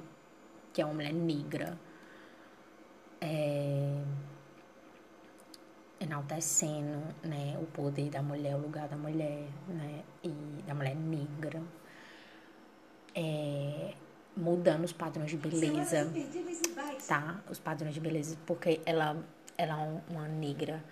que 0.73 0.81
é 0.81 0.85
uma 0.85 0.93
mulher 0.95 1.13
negra. 1.13 1.77
É 3.21 4.03
enaltecendo 5.99 7.03
né, 7.23 7.57
o 7.59 7.65
poder 7.65 8.09
da 8.09 8.21
mulher, 8.21 8.55
o 8.55 8.59
lugar 8.59 8.87
da 8.87 8.95
mulher, 8.95 9.47
né, 9.67 10.03
e 10.23 10.29
da 10.65 10.73
mulher 10.73 10.95
negra, 10.95 11.61
é, 13.15 13.93
mudando 14.35 14.83
os 14.83 14.93
padrões 14.93 15.31
de 15.31 15.37
beleza, 15.37 16.11
tá? 17.07 17.41
Os 17.49 17.59
padrões 17.59 17.93
de 17.93 17.99
beleza, 17.99 18.37
porque 18.45 18.79
ela, 18.85 19.17
ela 19.57 19.83
é 19.83 20.01
uma 20.11 20.27
negra 20.27 20.83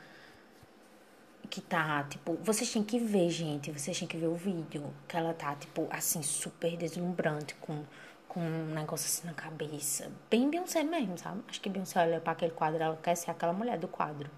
que 1.50 1.62
tá, 1.62 2.04
tipo, 2.06 2.38
vocês 2.44 2.72
têm 2.72 2.84
que 2.84 2.98
ver, 2.98 3.30
gente, 3.30 3.72
vocês 3.72 3.98
têm 3.98 4.08
que 4.08 4.18
ver 4.18 4.28
o 4.28 4.36
vídeo, 4.36 4.92
que 5.08 5.16
ela 5.16 5.34
tá, 5.34 5.56
tipo, 5.56 5.88
assim, 5.92 6.24
super 6.24 6.76
deslumbrante, 6.76 7.54
com, 7.56 7.84
com 8.28 8.40
um 8.40 8.74
negócio 8.74 9.06
assim 9.06 9.28
na 9.28 9.34
cabeça, 9.34 10.12
bem 10.30 10.50
Beyoncé 10.50 10.84
mesmo, 10.84 11.18
sabe? 11.18 11.44
Acho 11.48 11.62
que 11.62 11.70
Beyoncé 11.70 12.02
olha 12.02 12.20
pra 12.20 12.34
aquele 12.34 12.52
quadro, 12.52 12.82
ela 12.82 12.98
quer 12.98 13.16
ser 13.16 13.30
aquela 13.30 13.54
mulher 13.54 13.78
do 13.78 13.88
quadro. 13.88 14.30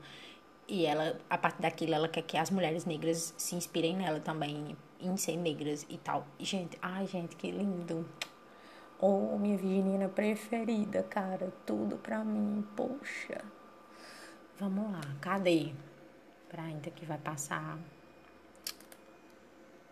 E 0.68 0.86
ela, 0.86 1.18
a 1.30 1.38
partir 1.38 1.62
daquilo, 1.62 1.94
ela 1.94 2.10
quer 2.10 2.24
que 2.24 2.36
as 2.38 2.50
mulheres 2.50 2.84
negras 2.84 3.34
se 3.38 3.56
inspirem 3.56 3.96
nela 3.96 4.20
também, 4.20 4.76
em 5.00 5.16
ser 5.16 5.38
negras 5.38 5.86
e 5.88 5.98
tal. 5.98 6.28
E, 6.38 6.44
gente, 6.44 6.78
ai, 6.82 7.08
gente, 7.08 7.38
que 7.38 7.50
lindo. 7.50 8.08
Oh, 9.00 9.38
minha 9.38 9.58
virginiana 9.58 10.10
preferida, 10.10 11.04
cara. 11.04 11.54
Tudo 11.66 11.98
pra 11.98 12.24
mim, 12.24 12.68
poxa. 12.76 13.42
Vamos 14.60 14.92
lá, 14.92 15.02
cadê? 15.22 15.72
Pra 16.50 16.64
ainda 16.64 16.90
que 16.90 17.06
vai 17.06 17.18
passar. 17.18 17.78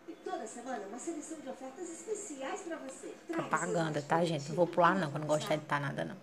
E 0.10 0.12
toda 0.24 0.46
semana 0.48 0.88
uma 0.88 1.00
seleção 1.00 1.40
de 1.40 1.50
ofertas 1.50 1.88
especiais 1.90 2.62
pra 2.64 2.78
você. 2.78 3.14
Propaganda, 3.28 4.02
tá, 4.02 4.26
gente? 4.26 4.50
Não 4.50 4.56
vou 4.56 4.68
pular 4.68 4.96
não, 4.96 5.10
que 5.10 5.16
eu 5.16 5.22
não 5.22 5.28
gosto 5.28 5.48
de 5.48 5.54
editar 5.54 5.80
nada, 5.80 6.04
não. 6.04 6.18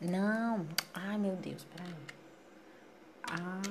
Não. 0.00 0.66
Ai, 0.94 1.18
meu 1.18 1.36
Deus, 1.36 1.64
peraí. 1.64 1.94
Ah. 3.34 3.62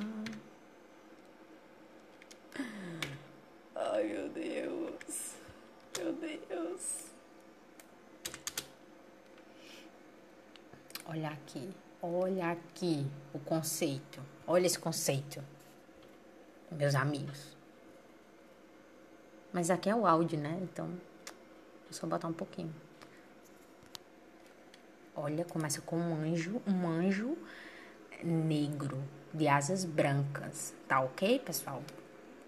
Ai, 3.75 4.03
meu 4.05 4.29
Deus. 4.29 5.35
Meu 5.99 6.13
Deus. 6.13 7.05
Olha 11.05 11.29
aqui. 11.29 11.69
Olha 12.01 12.51
aqui 12.53 13.05
o 13.31 13.37
conceito. 13.37 14.19
Olha 14.47 14.65
esse 14.65 14.79
conceito. 14.79 15.43
Meus 16.71 16.95
amigos. 16.95 17.55
Mas 19.53 19.69
aqui 19.69 19.91
é 19.91 19.95
o 19.95 20.07
áudio, 20.07 20.39
né? 20.39 20.57
Então, 20.63 20.89
é 21.87 21.93
só 21.93 22.07
botar 22.07 22.27
um 22.27 22.33
pouquinho. 22.33 22.73
Olha, 25.15 25.45
começa 25.45 25.81
com 25.81 25.97
um 25.97 26.15
anjo, 26.15 26.59
um 26.65 26.87
anjo 26.87 27.37
negro 28.23 29.20
de 29.33 29.47
asas 29.47 29.85
brancas. 29.85 30.73
Tá 30.87 31.01
ok, 31.01 31.39
pessoal? 31.39 31.81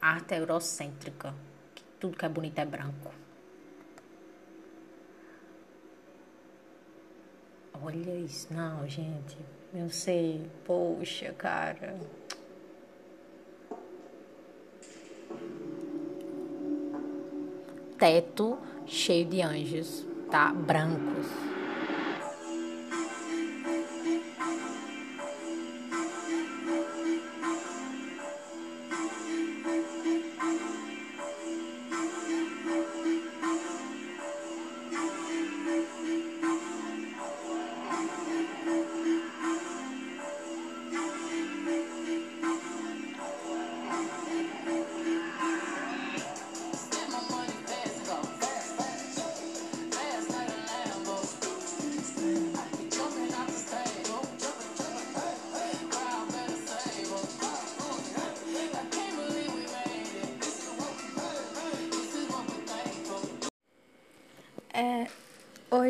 Arte 0.02 0.36
eurocêntrica. 0.36 1.34
Que 1.74 1.84
tudo 2.00 2.18
que 2.18 2.26
é 2.26 2.30
bonito 2.30 2.60
é 2.60 2.66
branco. 2.66 3.12
Olha 7.82 8.16
isso. 8.16 8.54
Não, 8.54 8.88
gente. 8.88 9.38
Eu 9.74 9.90
sei. 9.90 10.50
Poxa, 10.66 11.34
cara. 11.34 11.96
Teto 17.98 18.58
cheio 18.86 19.26
de 19.26 19.42
anjos, 19.42 20.06
tá? 20.30 20.54
Brancos. 20.54 21.53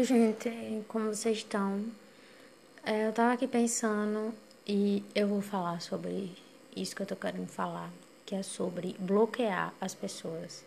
Oi, 0.04 0.08
gente, 0.08 0.84
como 0.90 1.16
vocês 1.16 1.38
estão? 1.38 1.82
É, 2.86 3.08
eu 3.08 3.14
tava 3.14 3.32
aqui 3.32 3.48
pensando 3.48 4.34
e 4.68 5.02
eu 5.16 5.30
vou 5.30 5.42
falar 5.42 5.80
sobre 5.80 6.36
isso 6.76 6.94
que 6.94 7.04
eu 7.04 7.06
tô 7.06 7.16
querendo 7.16 7.48
falar, 7.48 7.90
que 8.26 8.36
é 8.36 8.44
sobre 8.44 8.98
bloquear 9.00 9.74
as 9.80 9.96
pessoas, 9.96 10.66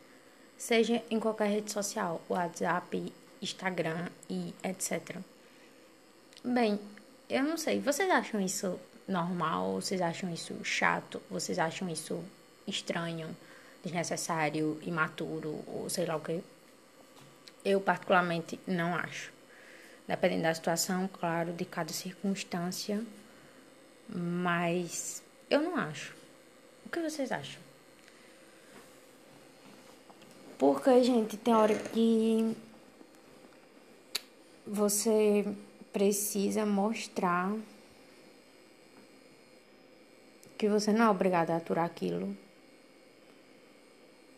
seja 0.57 1.03
em 1.11 1.20
qualquer 1.20 1.51
rede 1.51 1.70
social, 1.70 2.22
WhatsApp, 2.30 3.12
Instagram 3.43 4.09
e 4.30 4.55
etc. 4.64 5.18
Bem, 6.43 6.80
eu 7.28 7.45
não 7.45 7.59
sei, 7.59 7.78
vocês 7.78 8.11
acham 8.11 8.41
isso 8.41 8.80
normal? 9.07 9.74
Vocês 9.74 10.01
acham 10.01 10.32
isso 10.32 10.55
chato? 10.64 11.20
Vocês 11.30 11.59
acham 11.59 11.91
isso 11.91 12.24
estranho, 12.66 13.37
desnecessário, 13.84 14.80
imaturo 14.82 15.62
ou 15.66 15.91
sei 15.91 16.07
lá 16.07 16.16
o 16.16 16.20
que? 16.20 16.43
Eu, 17.67 17.81
particularmente, 17.81 18.61
não 18.64 18.95
acho. 18.95 19.33
Dependendo 20.07 20.45
da 20.45 20.55
situação, 20.55 21.11
claro, 21.12 21.53
de 21.53 21.64
cada 21.64 21.93
circunstância. 21.93 23.05
Mas 24.09 25.21
eu 25.51 25.61
não 25.61 25.77
acho. 25.77 26.14
O 26.85 26.89
que 26.89 27.01
vocês 27.01 27.33
acham? 27.33 27.61
Porque, 30.57 31.03
gente, 31.03 31.37
tem 31.37 31.53
hora 31.53 31.75
que 31.75 32.57
você 34.64 35.45
precisa 35.93 36.64
mostrar 36.64 37.53
que 40.57 40.69
você 40.69 40.93
não 40.93 41.07
é 41.07 41.11
obrigado 41.11 41.51
a 41.51 41.57
aturar 41.57 41.85
aquilo. 41.85 42.37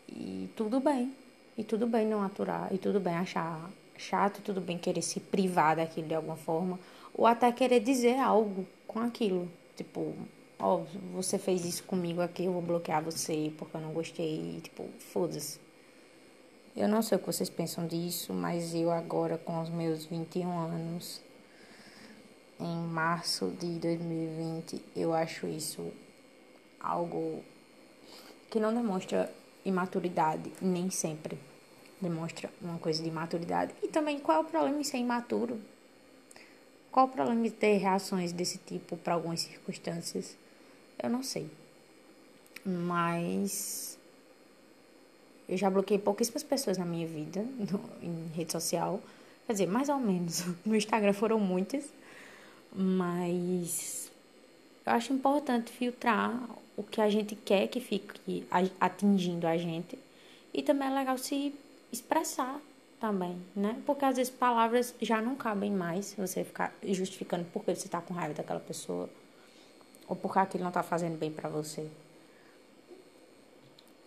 E 0.07 0.49
tudo 0.55 0.79
bem. 0.79 1.18
E 1.59 1.63
tudo 1.65 1.85
bem 1.85 2.07
não 2.07 2.23
aturar, 2.23 2.73
e 2.73 2.77
tudo 2.77 3.01
bem 3.01 3.13
achar 3.15 3.69
chato, 3.97 4.41
tudo 4.41 4.61
bem 4.61 4.77
querer 4.77 5.01
se 5.01 5.19
privar 5.19 5.75
daquilo 5.75 6.07
de 6.07 6.15
alguma 6.15 6.37
forma, 6.37 6.79
ou 7.13 7.27
até 7.27 7.51
querer 7.51 7.81
dizer 7.81 8.17
algo 8.17 8.65
com 8.87 9.01
aquilo. 9.01 9.45
Tipo, 9.75 10.13
ó, 10.57 10.83
você 11.13 11.37
fez 11.37 11.65
isso 11.65 11.83
comigo 11.83 12.21
aqui, 12.21 12.45
eu 12.45 12.53
vou 12.53 12.61
bloquear 12.61 13.03
você 13.03 13.51
porque 13.57 13.75
eu 13.75 13.81
não 13.81 13.91
gostei, 13.91 14.55
e, 14.55 14.61
tipo, 14.61 14.87
foda-se. 15.11 15.59
Eu 16.77 16.87
não 16.87 17.01
sei 17.01 17.17
o 17.17 17.19
que 17.19 17.25
vocês 17.25 17.49
pensam 17.49 17.85
disso, 17.85 18.33
mas 18.33 18.73
eu 18.73 18.89
agora 18.89 19.37
com 19.37 19.59
os 19.61 19.67
meus 19.67 20.05
21 20.05 20.59
anos, 20.59 21.21
em 22.57 22.77
março 22.87 23.49
de 23.59 23.67
2020, 23.79 24.81
eu 24.95 25.13
acho 25.13 25.45
isso 25.45 25.91
algo 26.79 27.43
que 28.49 28.61
não 28.61 28.73
demonstra 28.73 29.29
imaturidade, 29.65 30.53
nem 30.61 30.89
sempre 30.89 31.48
demonstra 32.01 32.49
uma 32.61 32.77
coisa 32.79 33.03
de 33.03 33.11
maturidade. 33.11 33.73
E 33.83 33.87
também, 33.87 34.19
qual 34.19 34.37
é 34.37 34.41
o 34.41 34.45
problema 34.45 34.79
em 34.79 34.83
ser 34.83 34.97
imaturo? 34.97 35.59
Qual 36.91 37.05
o 37.05 37.09
problema 37.09 37.41
de 37.43 37.51
ter 37.51 37.77
reações 37.77 38.31
desse 38.31 38.57
tipo 38.57 38.97
para 38.97 39.13
algumas 39.13 39.41
circunstâncias? 39.41 40.35
Eu 41.01 41.09
não 41.09 41.21
sei. 41.21 41.49
Mas 42.65 43.97
eu 45.47 45.57
já 45.57 45.69
bloqueei 45.69 45.99
pouquíssimas 45.99 46.43
pessoas 46.43 46.77
na 46.77 46.85
minha 46.85 47.07
vida, 47.07 47.41
no, 47.41 47.81
em 48.01 48.27
rede 48.35 48.51
social. 48.51 49.01
Quer 49.45 49.53
dizer, 49.53 49.67
mais 49.67 49.89
ou 49.89 49.99
menos. 49.99 50.45
No 50.65 50.75
Instagram 50.75 51.13
foram 51.13 51.39
muitas. 51.39 51.85
Mas 52.71 54.11
eu 54.85 54.93
acho 54.93 55.13
importante 55.13 55.71
filtrar 55.71 56.49
o 56.75 56.83
que 56.83 57.01
a 57.01 57.09
gente 57.09 57.35
quer 57.35 57.67
que 57.67 57.79
fique 57.79 58.45
atingindo 58.79 59.45
a 59.45 59.57
gente. 59.57 59.97
E 60.53 60.63
também 60.63 60.87
é 60.87 60.91
legal 60.91 61.17
se 61.17 61.53
expressar 61.91 62.61
também, 62.99 63.41
né? 63.55 63.81
Porque 63.85 64.05
às 64.05 64.17
vezes 64.17 64.31
palavras 64.31 64.93
já 65.01 65.21
não 65.21 65.35
cabem 65.35 65.71
mais 65.71 66.13
você 66.15 66.43
ficar 66.43 66.73
justificando 66.83 67.45
por 67.45 67.63
que 67.63 67.73
você 67.73 67.87
tá 67.87 68.01
com 68.01 68.13
raiva 68.13 68.33
daquela 68.33 68.59
pessoa 68.59 69.09
ou 70.07 70.15
porque 70.15 70.39
aquilo 70.39 70.63
não 70.63 70.71
tá 70.71 70.83
fazendo 70.83 71.17
bem 71.17 71.31
para 71.31 71.47
você. 71.49 71.87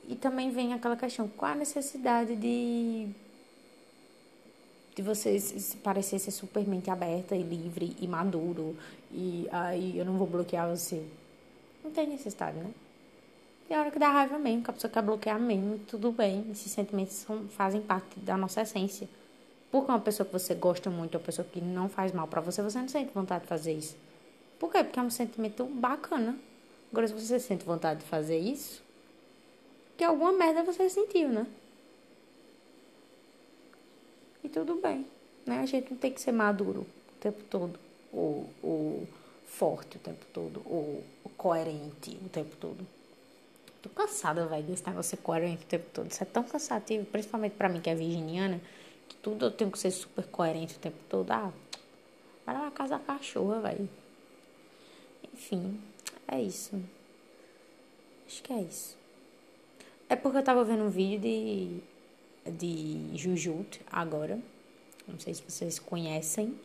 E 0.09 0.16
também 0.16 0.51
vem 0.51 0.74
aquela 0.74 0.97
questão, 0.97 1.28
qual 1.28 1.53
a 1.53 1.55
necessidade 1.55 2.37
de 2.37 3.09
de 4.95 5.01
você 5.01 5.39
parecer 5.83 6.18
ser 6.18 6.30
super 6.30 6.68
mente 6.68 6.91
aberta 6.91 7.35
e 7.35 7.43
livre 7.43 7.97
e 7.99 8.07
maduro 8.07 8.76
e 9.11 9.49
aí 9.51 9.97
eu 9.97 10.05
não 10.05 10.18
vou 10.18 10.26
bloquear 10.26 10.68
você. 10.68 11.03
Não 11.83 11.91
tem 11.91 12.07
necessidade, 12.07 12.59
né? 12.59 12.70
Tem 13.73 13.79
hora 13.79 13.91
que 13.91 13.99
dá 13.99 14.11
raiva 14.11 14.39
mesmo, 14.39 14.62
que 14.62 14.68
a 14.68 14.73
pessoa 14.75 14.91
quer 14.91 15.01
bloquear 15.01 15.41
mesmo, 15.41 15.79
tudo 15.89 16.12
bem. 16.12 16.45
Esses 16.51 16.70
sentimentos 16.70 17.14
são, 17.14 17.49
fazem 17.49 17.81
parte 17.81 18.20
da 18.20 18.37
nossa 18.37 18.61
essência. 18.61 19.09
Porque 19.70 19.91
uma 19.91 19.99
pessoa 19.99 20.27
que 20.27 20.33
você 20.35 20.55
gosta 20.55 20.91
muito, 20.91 21.14
uma 21.14 21.25
pessoa 21.25 21.49
que 21.51 21.59
não 21.59 21.89
faz 21.89 22.12
mal 22.12 22.29
para 22.29 22.43
você, 22.43 22.61
você 22.61 22.79
não 22.79 22.87
sente 22.87 23.11
vontade 23.14 23.45
de 23.45 23.49
fazer 23.49 23.73
isso. 23.73 23.97
Por 24.59 24.70
quê? 24.70 24.85
Porque 24.85 24.99
é 24.99 25.03
um 25.03 25.09
sentimento 25.09 25.64
bacana. 25.64 26.37
Agora, 26.91 27.09
se 27.09 27.14
você 27.14 27.41
sente 27.41 27.64
vontade 27.64 28.01
de 28.01 28.07
fazer 28.07 28.37
isso, 28.37 28.83
que 29.97 30.05
alguma 30.05 30.33
merda 30.33 30.62
você 30.64 30.91
sentiu, 30.91 31.31
né? 31.31 31.47
E 34.45 34.51
tudo 34.51 34.83
bem, 34.83 35.07
né? 35.47 35.61
A 35.61 35.64
gente 35.64 35.93
não 35.93 35.97
tem 35.97 36.12
que 36.12 36.20
ser 36.20 36.33
maduro 36.33 36.81
o 36.81 37.20
tempo 37.20 37.43
todo, 37.49 37.81
ou, 38.12 38.51
ou 38.62 39.09
forte 39.47 39.97
o 39.97 40.01
tempo 40.01 40.27
todo, 40.31 40.61
ou, 40.66 41.03
coerente 41.39 42.18
o 42.23 42.29
tempo 42.29 42.55
todo. 42.61 42.87
Tô 43.83 43.89
cansada, 43.91 44.47
vai 44.47 44.62
desse 44.62 44.87
negócio 44.87 45.18
coerente 45.18 45.64
o 45.64 45.66
tempo 45.66 45.87
todo. 45.93 46.09
Isso 46.09 46.22
é 46.22 46.26
tão 46.26 46.45
cansativo, 46.45 47.05
principalmente 47.07 47.57
pra 47.57 47.68
mim 47.68 47.80
que 47.80 47.91
é 47.91 47.95
virginiana, 47.97 48.61
que 49.09 49.16
tudo 49.16 49.47
eu 49.47 49.51
tenho 49.51 49.72
que 49.72 49.78
ser 49.78 49.91
super 49.91 50.24
coerente 50.28 50.76
o 50.76 50.78
tempo 50.78 50.99
todo. 51.09 51.28
Ah, 51.33 51.53
vai 52.47 52.55
lá 52.55 52.70
casa 52.70 52.97
da 52.97 53.05
cachorra, 53.05 53.61
vai. 53.61 53.89
Enfim, 55.35 55.80
é 56.28 56.41
isso. 56.41 56.80
Acho 58.24 58.43
que 58.45 58.53
é 58.53 58.61
isso. 58.61 58.97
É 60.09 60.14
porque 60.14 60.39
eu 60.39 60.45
tava 60.45 60.62
vendo 60.62 60.85
um 60.85 60.91
vídeo 60.91 61.20
de, 61.20 61.80
de 62.53 63.18
Jujut 63.18 63.80
agora. 63.91 64.39
Não 65.09 65.18
sei 65.18 65.35
se 65.35 65.43
vocês 65.43 65.80
conhecem. 65.80 66.57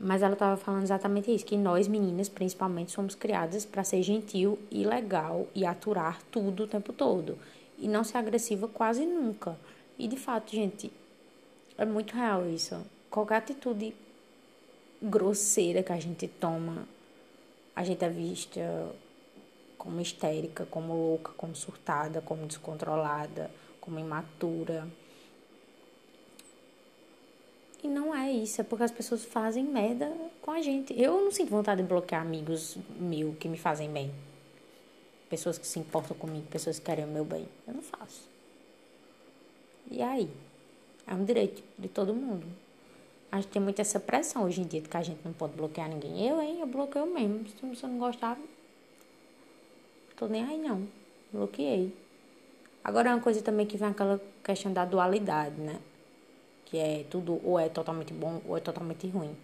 Mas 0.00 0.22
ela 0.22 0.36
tava 0.36 0.56
falando 0.56 0.84
exatamente 0.84 1.34
isso, 1.34 1.44
que 1.44 1.56
nós 1.56 1.88
meninas, 1.88 2.28
principalmente, 2.28 2.92
somos 2.92 3.14
criadas 3.14 3.64
para 3.64 3.82
ser 3.82 4.02
gentil 4.02 4.58
e 4.70 4.84
legal 4.84 5.48
e 5.54 5.66
aturar 5.66 6.22
tudo 6.30 6.64
o 6.64 6.66
tempo 6.68 6.92
todo 6.92 7.36
e 7.78 7.88
não 7.88 8.04
ser 8.04 8.18
agressiva 8.18 8.68
quase 8.68 9.06
nunca. 9.06 9.58
E 9.98 10.06
de 10.06 10.16
fato, 10.16 10.54
gente, 10.54 10.92
é 11.76 11.84
muito 11.84 12.14
real 12.14 12.48
isso. 12.48 12.76
Qualquer 13.10 13.36
atitude 13.36 13.94
grosseira 15.00 15.82
que 15.82 15.92
a 15.92 15.98
gente 15.98 16.26
toma, 16.26 16.86
a 17.74 17.84
gente 17.84 18.04
é 18.04 18.08
vista 18.08 18.60
como 19.76 20.00
histérica, 20.00 20.66
como 20.66 20.92
louca, 20.92 21.32
como 21.36 21.54
surtada, 21.54 22.20
como 22.20 22.46
descontrolada, 22.46 23.50
como 23.80 23.98
imatura. 23.98 24.86
E 27.82 27.88
não 27.88 28.14
é 28.14 28.30
isso, 28.32 28.60
é 28.60 28.64
porque 28.64 28.84
as 28.84 28.90
pessoas 28.90 29.24
fazem 29.24 29.64
merda 29.64 30.12
com 30.42 30.50
a 30.50 30.60
gente. 30.60 30.98
Eu 31.00 31.20
não 31.22 31.30
sinto 31.30 31.50
vontade 31.50 31.80
de 31.80 31.88
bloquear 31.88 32.22
amigos 32.22 32.76
meus 32.98 33.36
que 33.38 33.48
me 33.48 33.56
fazem 33.56 33.88
bem. 33.90 34.12
Pessoas 35.30 35.58
que 35.58 35.66
se 35.66 35.78
importam 35.78 36.16
comigo, 36.16 36.46
pessoas 36.48 36.78
que 36.78 36.86
querem 36.86 37.04
o 37.04 37.08
meu 37.08 37.24
bem. 37.24 37.46
Eu 37.66 37.74
não 37.74 37.82
faço. 37.82 38.28
E 39.90 40.02
aí? 40.02 40.28
É 41.06 41.14
um 41.14 41.24
direito 41.24 41.62
de 41.78 41.88
todo 41.88 42.12
mundo. 42.12 42.46
A 43.30 43.36
gente 43.36 43.48
tem 43.48 43.62
muita 43.62 43.82
essa 43.82 44.00
pressão 44.00 44.44
hoje 44.44 44.60
em 44.60 44.64
dia 44.64 44.80
de 44.80 44.88
que 44.88 44.96
a 44.96 45.02
gente 45.02 45.20
não 45.24 45.32
pode 45.32 45.54
bloquear 45.54 45.88
ninguém. 45.88 46.26
Eu, 46.26 46.40
hein? 46.40 46.60
Eu 46.60 46.66
bloqueio 46.66 47.06
mesmo. 47.06 47.46
Se 47.48 47.66
você 47.66 47.86
não 47.86 47.98
gostar, 47.98 48.38
tô 50.16 50.26
nem 50.26 50.44
aí 50.44 50.58
não. 50.58 50.88
Bloqueei. 51.32 51.94
Agora 52.82 53.10
é 53.10 53.14
uma 53.14 53.22
coisa 53.22 53.42
também 53.42 53.66
que 53.66 53.76
vem 53.76 53.88
aquela 53.88 54.20
questão 54.42 54.72
da 54.72 54.84
dualidade, 54.84 55.60
né? 55.60 55.78
Que 56.70 56.78
é 56.78 57.04
tudo 57.08 57.40
ou 57.44 57.58
é 57.58 57.68
totalmente 57.68 58.12
bom 58.12 58.40
ou 58.46 58.56
é 58.56 58.60
totalmente 58.60 59.06
ruim. 59.08 59.34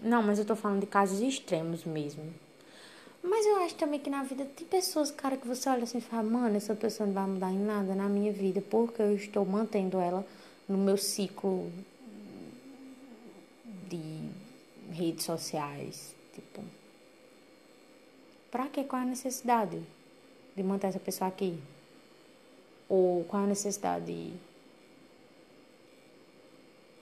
Não, 0.00 0.22
mas 0.22 0.38
eu 0.38 0.44
tô 0.44 0.54
falando 0.54 0.80
de 0.80 0.86
casos 0.86 1.20
extremos 1.20 1.84
mesmo. 1.84 2.32
Mas 3.22 3.44
eu 3.44 3.56
acho 3.62 3.74
também 3.74 3.98
que 3.98 4.08
na 4.08 4.22
vida 4.22 4.44
tem 4.44 4.66
pessoas, 4.66 5.10
cara, 5.10 5.36
que 5.36 5.46
você 5.46 5.68
olha 5.68 5.82
assim 5.82 5.98
e 5.98 6.00
fala, 6.00 6.22
mano, 6.22 6.56
essa 6.56 6.74
pessoa 6.74 7.06
não 7.06 7.14
vai 7.14 7.26
mudar 7.26 7.50
em 7.50 7.58
nada 7.58 7.94
na 7.94 8.08
minha 8.08 8.32
vida, 8.32 8.62
porque 8.70 9.02
eu 9.02 9.14
estou 9.14 9.44
mantendo 9.44 9.98
ela 9.98 10.24
no 10.68 10.78
meu 10.78 10.96
ciclo 10.96 11.70
de 13.88 14.30
redes 14.92 15.24
sociais. 15.24 16.14
Tipo, 16.32 16.62
pra 18.50 18.68
que? 18.68 18.84
Qual 18.84 19.02
é 19.02 19.04
a 19.04 19.08
necessidade 19.08 19.80
de 20.56 20.62
manter 20.62 20.88
essa 20.88 21.00
pessoa 21.00 21.28
aqui? 21.28 21.58
Ou 22.88 23.24
qual 23.24 23.42
é 23.42 23.44
a 23.46 23.48
necessidade 23.48 24.06
de. 24.06 24.32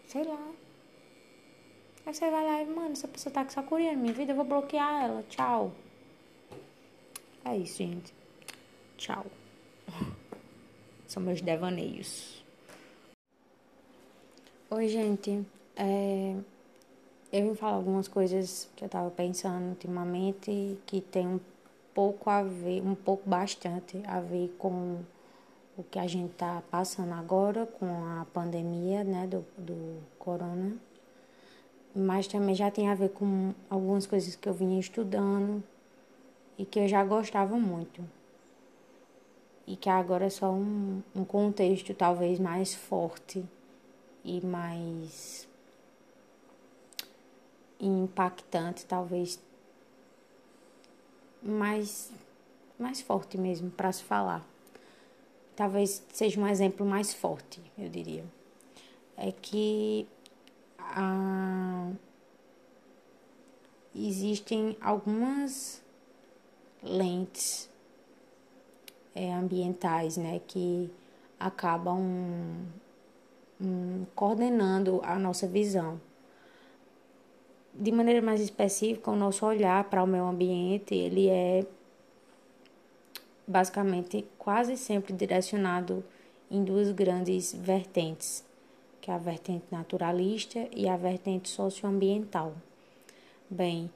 Sei 0.07 0.23
lá. 0.25 0.53
Aí 2.07 2.15
você 2.15 2.31
vai 2.31 2.45
lá 2.45 2.63
e, 2.63 2.67
mano, 2.67 2.93
essa 2.93 3.09
pessoa 3.09 3.33
tá 3.33 3.49
sacurinha 3.49 3.93
na 3.93 3.99
minha 3.99 4.13
vida, 4.13 4.33
eu 4.33 4.37
vou 4.37 4.45
bloquear 4.45 5.05
ela. 5.05 5.25
Tchau. 5.25 5.73
É 7.45 7.57
isso, 7.57 7.79
gente. 7.79 8.15
Tchau. 8.97 9.27
São 11.07 11.23
meus 11.23 11.41
devaneios. 11.41 12.45
Oi, 14.71 14.89
gente. 14.89 15.45
É... 15.75 16.37
Eu 17.33 17.49
vim 17.49 17.55
falar 17.57 17.75
algumas 17.75 18.07
coisas 18.07 18.71
que 18.77 18.85
eu 18.85 18.89
tava 18.89 19.11
pensando 19.11 19.71
ultimamente 19.71 20.79
que 20.87 21.01
tem 21.01 21.27
um 21.27 21.41
pouco 21.93 22.31
a 22.31 22.43
ver, 22.43 22.81
um 22.83 22.95
pouco 22.95 23.29
bastante 23.29 24.01
a 24.07 24.21
ver 24.21 24.55
com 24.59 25.03
o 25.77 25.85
que 25.85 25.99
a 25.99 26.07
gente 26.07 26.33
tá 26.35 26.63
passando 26.71 27.13
agora 27.13 27.67
com 27.67 27.87
a 27.87 28.27
pandemia, 28.33 29.05
né, 29.05 29.27
do, 29.27 29.45
do 29.59 29.99
corona. 30.19 30.77
Mas 31.95 32.27
também 32.27 32.55
já 32.55 32.71
tem 32.71 32.89
a 32.89 32.95
ver 32.95 33.11
com 33.11 33.55
algumas 33.69 34.07
coisas 34.07 34.35
que 34.35 34.49
eu 34.49 34.55
vinha 34.55 34.81
estudando 34.81 35.63
e 36.59 36.65
que 36.65 36.79
eu 36.79 36.89
já 36.89 37.05
gostava 37.05 37.57
muito. 37.57 38.03
E 39.67 39.77
que 39.77 39.89
agora 39.89 40.27
é 40.27 40.31
só 40.31 40.51
um, 40.51 41.03
um 41.15 41.25
contexto 41.25 41.93
talvez 41.93 42.39
mais 42.39 42.75
forte 42.75 43.45
e 44.25 44.41
mais 44.45 45.47
impactante, 47.81 48.87
talvez 48.87 49.39
mais, 51.43 52.11
mais 52.79 53.01
forte 53.01 53.37
mesmo 53.37 53.71
para 53.71 53.93
se 53.93 54.03
falar. 54.03 54.56
Talvez 55.57 56.05
seja 56.13 56.39
um 56.39 56.47
exemplo 56.47 56.85
mais 56.85 57.15
forte, 57.15 57.63
eu 57.79 57.89
diria. 57.89 58.25
É 59.17 59.33
que 59.33 60.07
ah, 60.79 61.91
existem 63.95 64.77
algumas 64.83 65.83
lentes 66.83 67.71
é, 69.15 69.33
ambientais, 69.33 70.19
né, 70.19 70.43
que 70.47 70.91
acabam 71.41 72.03
um, 73.59 74.05
coordenando 74.15 75.01
a 75.03 75.19
nossa 75.19 75.47
visão. 75.47 75.99
De 77.73 77.91
maneira 77.91 78.21
mais 78.21 78.43
específica, 78.43 79.11
o 79.11 79.17
nosso 79.17 79.45
olhar 79.47 79.85
para 79.85 80.03
o 80.03 80.07
meio 80.07 80.25
ambiente, 80.25 80.95
ele 80.95 81.29
é 81.29 81.65
basicamente 83.47 84.27
quase 84.39 84.77
sempre 84.77 85.13
direcionado 85.13 86.05
em 86.51 86.65
duas 86.65 86.91
grandes 86.93 87.53
vertentes, 87.53 88.45
que 89.01 89.11
é 89.11 89.15
a 89.15 89.19
vertente 89.19 89.65
naturalista 89.71 90.69
e 90.75 90.89
a 90.89 90.97
vertente 90.97 91.49
socioambiental. 91.49 92.55
Bem, 93.49 93.91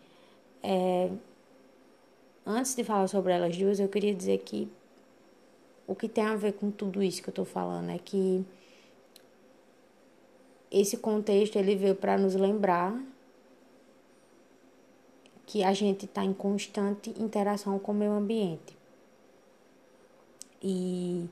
é, 0.63 1.11
Antes 2.53 2.75
de 2.75 2.83
falar 2.83 3.07
sobre 3.07 3.33
elas 3.33 3.57
duas, 3.57 3.79
eu 3.79 3.89
queria 3.89 4.15
dizer 4.15 4.39
que 4.39 4.69
o 5.87 5.95
que 5.95 6.09
tem 6.09 6.25
a 6.25 6.37
ver 6.37 6.55
com 6.55 6.71
tudo 6.71 7.03
isso 7.03 7.23
que 7.23 7.29
eu 7.29 7.33
estou 7.33 7.45
falando 7.45 7.91
é 7.91 7.99
que 7.99 8.45
esse 10.71 10.97
contexto 10.97 11.57
ele 11.57 11.77
veio 11.77 11.95
para 11.95 12.17
nos 12.17 12.35
lembrar 12.35 13.01
que 15.47 15.63
a 15.63 15.73
gente 15.73 16.07
está 16.07 16.25
em 16.25 16.33
constante 16.33 17.11
interação 17.21 17.79
com 17.79 17.93
o 17.93 17.95
meio 17.95 18.13
ambiente. 18.13 18.77
E 20.63 21.27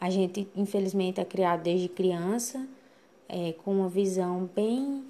a 0.00 0.10
gente, 0.10 0.48
infelizmente, 0.56 1.20
é 1.20 1.24
criado 1.24 1.62
desde 1.62 1.88
criança 1.88 2.66
é, 3.28 3.52
com 3.52 3.72
uma 3.72 3.88
visão 3.88 4.48
bem 4.54 5.04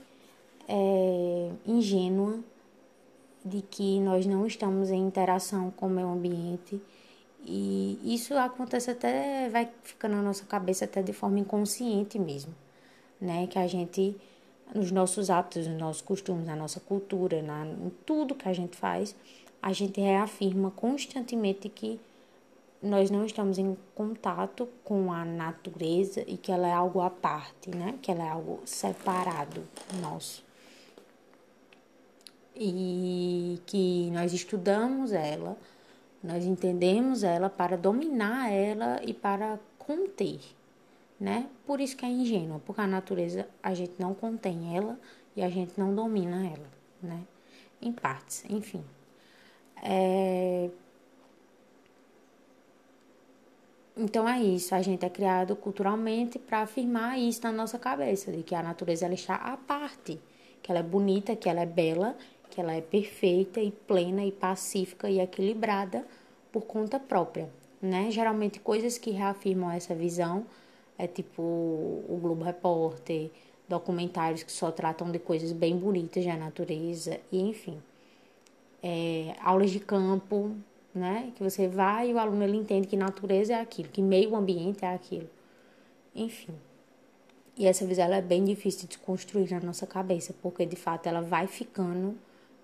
é, 0.68 1.50
ingênua 1.66 2.40
de 3.44 3.62
que 3.62 4.00
nós 4.00 4.26
não 4.26 4.46
estamos 4.46 4.90
em 4.90 5.00
interação 5.04 5.70
com 5.72 5.86
o 5.86 5.90
meio 5.90 6.08
ambiente 6.08 6.80
e 7.44 7.98
isso 8.04 8.34
acontece 8.36 8.90
até 8.90 9.48
vai 9.48 9.68
ficando 9.82 10.14
na 10.14 10.22
nossa 10.22 10.44
cabeça 10.44 10.84
até 10.84 11.02
de 11.02 11.12
forma 11.12 11.40
inconsciente 11.40 12.18
mesmo, 12.18 12.54
né? 13.20 13.46
Que 13.48 13.58
a 13.58 13.66
gente 13.66 14.16
nos 14.74 14.90
nossos 14.90 15.28
hábitos, 15.28 15.66
nos 15.66 15.78
nossos 15.78 16.02
costumes, 16.02 16.46
na 16.46 16.56
nossa 16.56 16.80
cultura, 16.80 17.42
na, 17.42 17.66
em 17.66 17.90
tudo 18.06 18.34
que 18.34 18.48
a 18.48 18.52
gente 18.52 18.76
faz, 18.76 19.14
a 19.60 19.72
gente 19.72 20.00
reafirma 20.00 20.70
constantemente 20.70 21.68
que 21.68 22.00
nós 22.82 23.10
não 23.10 23.24
estamos 23.24 23.58
em 23.58 23.76
contato 23.94 24.68
com 24.84 25.12
a 25.12 25.24
natureza 25.24 26.24
e 26.26 26.36
que 26.36 26.50
ela 26.50 26.66
é 26.66 26.72
algo 26.72 27.00
à 27.00 27.10
parte, 27.10 27.70
né? 27.70 27.98
Que 28.02 28.10
ela 28.10 28.24
é 28.24 28.28
algo 28.28 28.60
separado 28.64 29.62
nosso 30.00 30.44
e 32.54 33.60
que 33.66 34.10
nós 34.12 34.32
estudamos 34.32 35.12
ela, 35.12 35.56
nós 36.22 36.44
entendemos 36.44 37.22
ela 37.22 37.48
para 37.48 37.76
dominar 37.76 38.52
ela 38.52 39.00
e 39.02 39.12
para 39.12 39.58
conter, 39.78 40.40
né? 41.18 41.48
Por 41.66 41.80
isso 41.80 41.96
que 41.96 42.04
é 42.04 42.08
ingênua, 42.08 42.60
porque 42.64 42.80
a 42.80 42.86
natureza 42.86 43.48
a 43.62 43.74
gente 43.74 43.94
não 43.98 44.14
contém 44.14 44.76
ela 44.76 44.98
e 45.34 45.42
a 45.42 45.48
gente 45.48 45.72
não 45.78 45.94
domina 45.94 46.46
ela, 46.46 46.68
né? 47.02 47.22
Em 47.80 47.92
partes, 47.92 48.44
enfim. 48.48 48.84
É... 49.82 50.70
Então 53.96 54.28
é 54.28 54.40
isso, 54.40 54.74
a 54.74 54.80
gente 54.80 55.04
é 55.04 55.10
criado 55.10 55.54
culturalmente 55.54 56.38
para 56.38 56.62
afirmar 56.62 57.18
isso 57.18 57.42
na 57.42 57.52
nossa 57.52 57.78
cabeça, 57.78 58.32
de 58.32 58.42
que 58.42 58.54
a 58.54 58.62
natureza 58.62 59.04
ela 59.04 59.14
está 59.14 59.34
à 59.34 59.56
parte, 59.56 60.18
que 60.62 60.70
ela 60.70 60.80
é 60.80 60.82
bonita, 60.82 61.36
que 61.36 61.48
ela 61.48 61.60
é 61.60 61.66
bela 61.66 62.16
que 62.52 62.60
ela 62.60 62.74
é 62.74 62.82
perfeita 62.82 63.60
e 63.62 63.70
plena 63.70 64.22
e 64.22 64.30
pacífica 64.30 65.08
e 65.08 65.18
equilibrada 65.18 66.06
por 66.52 66.66
conta 66.66 67.00
própria, 67.00 67.48
né? 67.80 68.10
Geralmente 68.10 68.60
coisas 68.60 68.98
que 68.98 69.10
reafirmam 69.10 69.70
essa 69.70 69.94
visão 69.94 70.44
é 70.98 71.06
tipo 71.06 71.42
o 71.42 72.18
Globo 72.20 72.44
Repórter, 72.44 73.30
documentários 73.66 74.42
que 74.42 74.52
só 74.52 74.70
tratam 74.70 75.10
de 75.10 75.18
coisas 75.18 75.50
bem 75.50 75.78
bonitas 75.78 76.26
da 76.26 76.36
natureza 76.36 77.18
e 77.32 77.40
enfim. 77.40 77.82
É, 78.82 79.34
aulas 79.40 79.70
de 79.70 79.80
campo, 79.80 80.54
né? 80.94 81.32
Que 81.34 81.42
você 81.42 81.68
vai 81.68 82.10
e 82.10 82.14
o 82.14 82.18
aluno 82.18 82.42
ele 82.44 82.56
entende 82.56 82.86
que 82.86 82.96
natureza 82.96 83.54
é 83.54 83.60
aquilo, 83.60 83.88
que 83.88 84.02
meio 84.02 84.34
ambiente 84.34 84.84
é 84.84 84.94
aquilo. 84.94 85.28
Enfim. 86.14 86.54
E 87.56 87.66
essa 87.66 87.86
visão 87.86 88.12
é 88.12 88.22
bem 88.22 88.44
difícil 88.44 88.88
de 88.88 88.98
construir 88.98 89.50
na 89.50 89.60
nossa 89.60 89.86
cabeça, 89.86 90.34
porque 90.40 90.64
de 90.64 90.76
fato 90.76 91.06
ela 91.06 91.20
vai 91.20 91.46
ficando, 91.46 92.16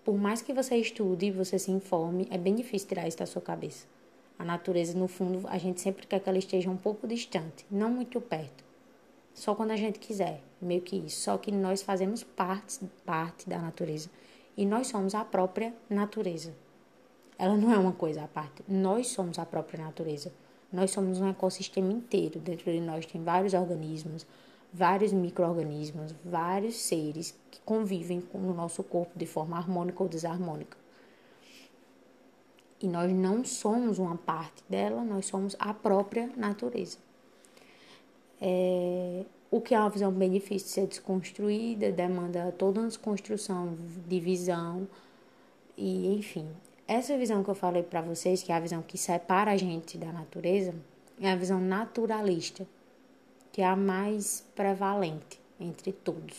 por 0.04 0.16
mais 0.16 0.40
que 0.40 0.52
você 0.52 0.76
estude, 0.76 1.30
você 1.30 1.58
se 1.58 1.70
informe, 1.70 2.26
é 2.30 2.38
bem 2.38 2.54
difícil 2.54 2.88
tirar 2.88 3.06
isso 3.06 3.18
da 3.18 3.26
sua 3.26 3.42
cabeça. 3.42 3.86
A 4.38 4.44
natureza, 4.44 4.96
no 4.96 5.08
fundo, 5.08 5.46
a 5.48 5.58
gente 5.58 5.80
sempre 5.80 6.06
quer 6.06 6.20
que 6.20 6.28
ela 6.28 6.38
esteja 6.38 6.70
um 6.70 6.76
pouco 6.76 7.06
distante, 7.06 7.66
não 7.70 7.90
muito 7.90 8.20
perto. 8.20 8.64
Só 9.34 9.54
quando 9.54 9.72
a 9.72 9.76
gente 9.76 9.98
quiser, 9.98 10.40
meio 10.60 10.80
que 10.80 10.96
isso. 10.96 11.20
Só 11.20 11.38
que 11.38 11.52
nós 11.52 11.82
fazemos 11.82 12.24
parte, 12.24 12.80
parte 13.04 13.48
da 13.48 13.58
natureza. 13.58 14.10
E 14.56 14.66
nós 14.66 14.88
somos 14.88 15.14
a 15.14 15.24
própria 15.24 15.72
natureza. 15.88 16.52
Ela 17.38 17.56
não 17.56 17.72
é 17.72 17.78
uma 17.78 17.92
coisa 17.92 18.24
à 18.24 18.28
parte. 18.28 18.64
Nós 18.66 19.08
somos 19.08 19.38
a 19.38 19.46
própria 19.46 19.84
natureza. 19.84 20.32
Nós 20.72 20.90
somos 20.90 21.20
um 21.20 21.28
ecossistema 21.28 21.92
inteiro. 21.92 22.40
Dentro 22.40 22.70
de 22.70 22.80
nós 22.80 23.06
tem 23.06 23.22
vários 23.22 23.54
organismos, 23.54 24.26
vários 24.72 25.12
micro-organismos, 25.12 26.14
vários 26.24 26.76
seres 26.76 27.38
que 27.50 27.60
convivem 27.60 28.22
no 28.34 28.52
nosso 28.52 28.82
corpo 28.82 29.16
de 29.16 29.24
forma 29.24 29.56
harmônica 29.56 30.02
ou 30.02 30.08
desarmônica. 30.08 30.76
E 32.80 32.86
nós 32.86 33.12
não 33.12 33.44
somos 33.44 33.98
uma 33.98 34.16
parte 34.16 34.62
dela, 34.68 35.02
nós 35.04 35.26
somos 35.26 35.56
a 35.58 35.72
própria 35.72 36.30
natureza. 36.36 36.98
É, 38.40 39.24
o 39.50 39.60
que 39.60 39.74
é 39.74 39.80
uma 39.80 39.90
visão 39.90 40.12
bem 40.12 40.30
difícil 40.30 40.66
de 40.66 40.74
ser 40.74 40.86
desconstruída, 40.86 41.90
demanda 41.90 42.52
toda 42.56 42.80
uma 42.80 42.88
desconstrução 42.88 43.76
de 44.06 44.20
visão, 44.20 44.86
e 45.76 46.14
enfim. 46.14 46.48
Essa 46.88 47.18
visão 47.18 47.44
que 47.44 47.50
eu 47.50 47.54
falei 47.54 47.82
para 47.82 48.00
vocês, 48.00 48.42
que 48.42 48.50
é 48.50 48.54
a 48.54 48.60
visão 48.60 48.80
que 48.80 48.96
separa 48.96 49.52
a 49.52 49.56
gente 49.58 49.98
da 49.98 50.10
natureza, 50.10 50.74
é 51.20 51.30
a 51.30 51.36
visão 51.36 51.60
naturalista 51.60 52.66
que 53.52 53.62
é 53.62 53.66
a 53.66 53.74
mais 53.74 54.44
prevalente 54.54 55.40
entre 55.58 55.92
todos. 55.92 56.38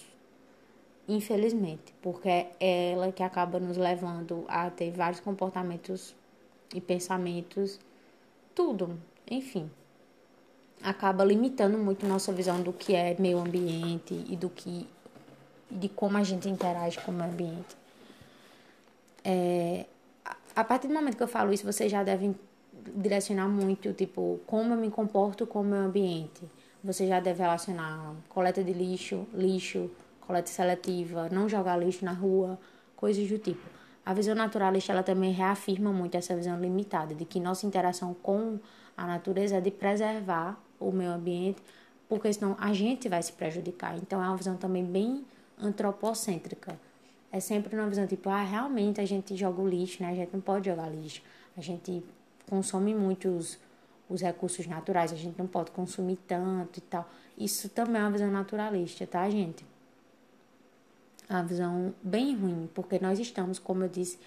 Infelizmente, 1.07 1.93
porque 2.01 2.29
é 2.29 2.91
ela 2.93 3.11
que 3.11 3.21
acaba 3.21 3.59
nos 3.59 3.77
levando 3.77 4.45
a 4.47 4.69
ter 4.69 4.91
vários 4.91 5.19
comportamentos 5.19 6.15
e 6.73 6.79
pensamentos, 6.79 7.79
tudo, 8.55 8.97
enfim. 9.29 9.69
Acaba 10.81 11.25
limitando 11.25 11.77
muito 11.77 12.07
nossa 12.07 12.31
visão 12.31 12.61
do 12.61 12.71
que 12.71 12.95
é 12.95 13.15
meio 13.19 13.39
ambiente 13.39 14.13
e 14.29 14.35
do 14.35 14.49
que 14.49 14.87
de 15.69 15.89
como 15.89 16.17
a 16.17 16.23
gente 16.23 16.47
interage 16.47 16.99
com 17.01 17.11
o 17.11 17.21
ambiente. 17.21 17.75
É, 19.23 19.85
a 20.55 20.63
partir 20.63 20.87
do 20.87 20.93
momento 20.93 21.17
que 21.17 21.23
eu 21.23 21.27
falo 21.27 21.53
isso, 21.53 21.65
vocês 21.65 21.91
já 21.91 22.03
devem 22.03 22.35
direcionar 22.95 23.47
muito, 23.47 23.93
tipo, 23.93 24.39
como 24.45 24.73
eu 24.73 24.77
me 24.77 24.89
comporto 24.89 25.45
com 25.45 25.61
o 25.61 25.63
meio 25.63 25.83
ambiente 25.83 26.41
você 26.83 27.07
já 27.07 27.19
deve 27.19 27.41
relacionar 27.41 28.15
coleta 28.29 28.63
de 28.63 28.71
lixo, 28.71 29.27
lixo, 29.33 29.89
coleta 30.21 30.49
seletiva, 30.49 31.29
não 31.29 31.49
jogar 31.49 31.77
lixo 31.77 32.05
na 32.05 32.13
rua, 32.13 32.57
coisas 32.95 33.27
do 33.27 33.37
tipo. 33.37 33.67
A 34.05 34.13
visão 34.13 34.33
naturalista 34.33 34.93
ela 34.93 35.03
também 35.03 35.31
reafirma 35.31 35.91
muito 35.91 36.15
essa 36.15 36.35
visão 36.35 36.59
limitada 36.59 37.13
de 37.13 37.25
que 37.25 37.39
nossa 37.39 37.65
interação 37.65 38.13
com 38.13 38.59
a 38.95 39.05
natureza 39.05 39.57
é 39.57 39.61
de 39.61 39.71
preservar 39.71 40.57
o 40.79 40.91
meio 40.91 41.11
ambiente, 41.11 41.61
porque 42.07 42.31
senão 42.31 42.55
a 42.59 42.73
gente 42.73 43.09
vai 43.09 43.21
se 43.21 43.33
prejudicar. 43.33 43.97
Então 43.97 44.23
é 44.23 44.27
uma 44.27 44.37
visão 44.37 44.55
também 44.55 44.83
bem 44.83 45.25
antropocêntrica. 45.61 46.79
É 47.31 47.39
sempre 47.39 47.75
uma 47.75 47.87
visão 47.87 48.07
tipo, 48.07 48.29
ah, 48.29 48.43
realmente 48.43 48.99
a 48.99 49.05
gente 49.05 49.35
joga 49.35 49.61
o 49.61 49.67
lixo, 49.67 50.01
né? 50.01 50.09
A 50.09 50.15
gente 50.15 50.33
não 50.33 50.41
pode 50.41 50.67
jogar 50.67 50.89
lixo. 50.89 51.21
A 51.55 51.61
gente 51.61 52.03
consome 52.47 52.95
muitos 52.95 53.59
os 54.09 54.21
recursos 54.21 54.65
naturais, 54.65 55.13
a 55.13 55.15
gente 55.15 55.37
não 55.37 55.45
pode 55.45 55.69
consumir 55.71 56.17
tanto 56.27 56.79
e 56.79 56.81
tal. 56.81 57.07
Isso 57.37 57.69
também 57.69 58.01
é 58.01 58.03
uma 58.03 58.11
visão 58.11 58.31
naturalista, 58.31 59.05
tá, 59.05 59.29
gente? 59.29 59.63
É 61.29 61.33
uma 61.33 61.43
visão 61.43 61.93
bem 62.01 62.35
ruim, 62.35 62.67
porque 62.73 62.99
nós 62.99 63.19
estamos, 63.19 63.59
como 63.59 63.83
eu 63.83 63.87
disse, 63.87 64.19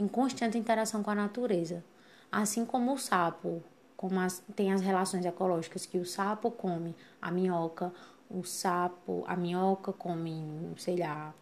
em 0.00 0.08
constante 0.08 0.58
interação 0.58 1.00
com 1.02 1.10
a 1.10 1.14
natureza. 1.14 1.84
Assim 2.30 2.64
como 2.64 2.92
o 2.92 2.98
sapo, 2.98 3.62
como 3.96 4.18
as, 4.18 4.42
tem 4.56 4.72
as 4.72 4.80
relações 4.80 5.24
ecológicas 5.24 5.86
que 5.86 5.98
o 5.98 6.04
sapo 6.04 6.50
come 6.50 6.96
a 7.22 7.30
minhoca, 7.30 7.92
o 8.28 8.42
sapo, 8.42 9.24
a 9.26 9.36
minhoca 9.36 9.92
come, 9.92 10.72
sei 10.76 10.96
lá, 10.96 11.32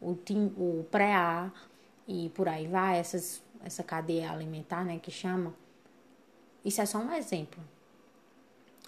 o, 0.00 0.14
tim, 0.14 0.52
o 0.56 0.84
preá 0.90 1.52
e 2.06 2.30
por 2.30 2.48
aí 2.48 2.66
vai, 2.66 2.98
essas, 2.98 3.42
essa 3.64 3.82
cadeia 3.82 4.30
alimentar, 4.30 4.84
né, 4.84 4.98
que 4.98 5.10
chama 5.10 5.54
isso 6.66 6.82
é 6.82 6.86
só 6.86 6.98
um 6.98 7.12
exemplo. 7.12 7.62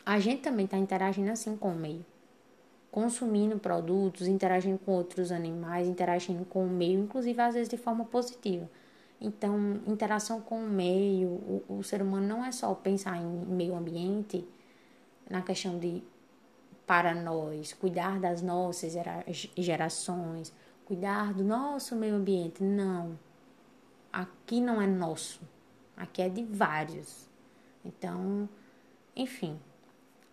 A 0.05 0.19
gente 0.19 0.43
também 0.43 0.65
está 0.65 0.77
interagindo 0.77 1.31
assim 1.31 1.57
com 1.57 1.71
o 1.71 1.77
meio. 1.77 2.05
Consumindo 2.91 3.57
produtos, 3.57 4.27
interagindo 4.27 4.79
com 4.79 4.91
outros 4.91 5.31
animais, 5.31 5.87
interagindo 5.87 6.45
com 6.45 6.67
o 6.67 6.69
meio, 6.69 6.99
inclusive 6.99 7.41
às 7.41 7.55
vezes 7.55 7.69
de 7.69 7.77
forma 7.77 8.05
positiva. 8.05 8.69
Então, 9.21 9.81
interação 9.87 10.41
com 10.41 10.59
o 10.65 10.69
meio, 10.69 11.29
o, 11.29 11.65
o 11.69 11.85
ser 11.85 12.03
humano 12.03 12.27
não 12.27 12.45
é 12.45 12.51
só 12.51 12.75
pensar 12.75 13.17
em 13.17 13.27
meio 13.27 13.77
ambiente 13.77 14.45
na 15.31 15.43
questão 15.43 15.79
de 15.79 16.03
para 16.85 17.15
nós, 17.15 17.73
cuidar 17.75 18.19
das 18.19 18.43
nossas 18.43 18.95
gerações, 19.57 20.53
cuidar 20.89 21.35
do 21.35 21.45
nosso 21.45 21.95
meio 21.95 22.15
ambiente. 22.15 22.63
Não. 22.63 23.19
Aqui 24.11 24.59
não 24.59 24.81
é 24.81 24.87
nosso. 24.87 25.43
Aqui 25.95 26.23
é 26.23 26.31
de 26.31 26.43
vários. 26.43 27.29
Então, 27.85 28.49
enfim, 29.15 29.61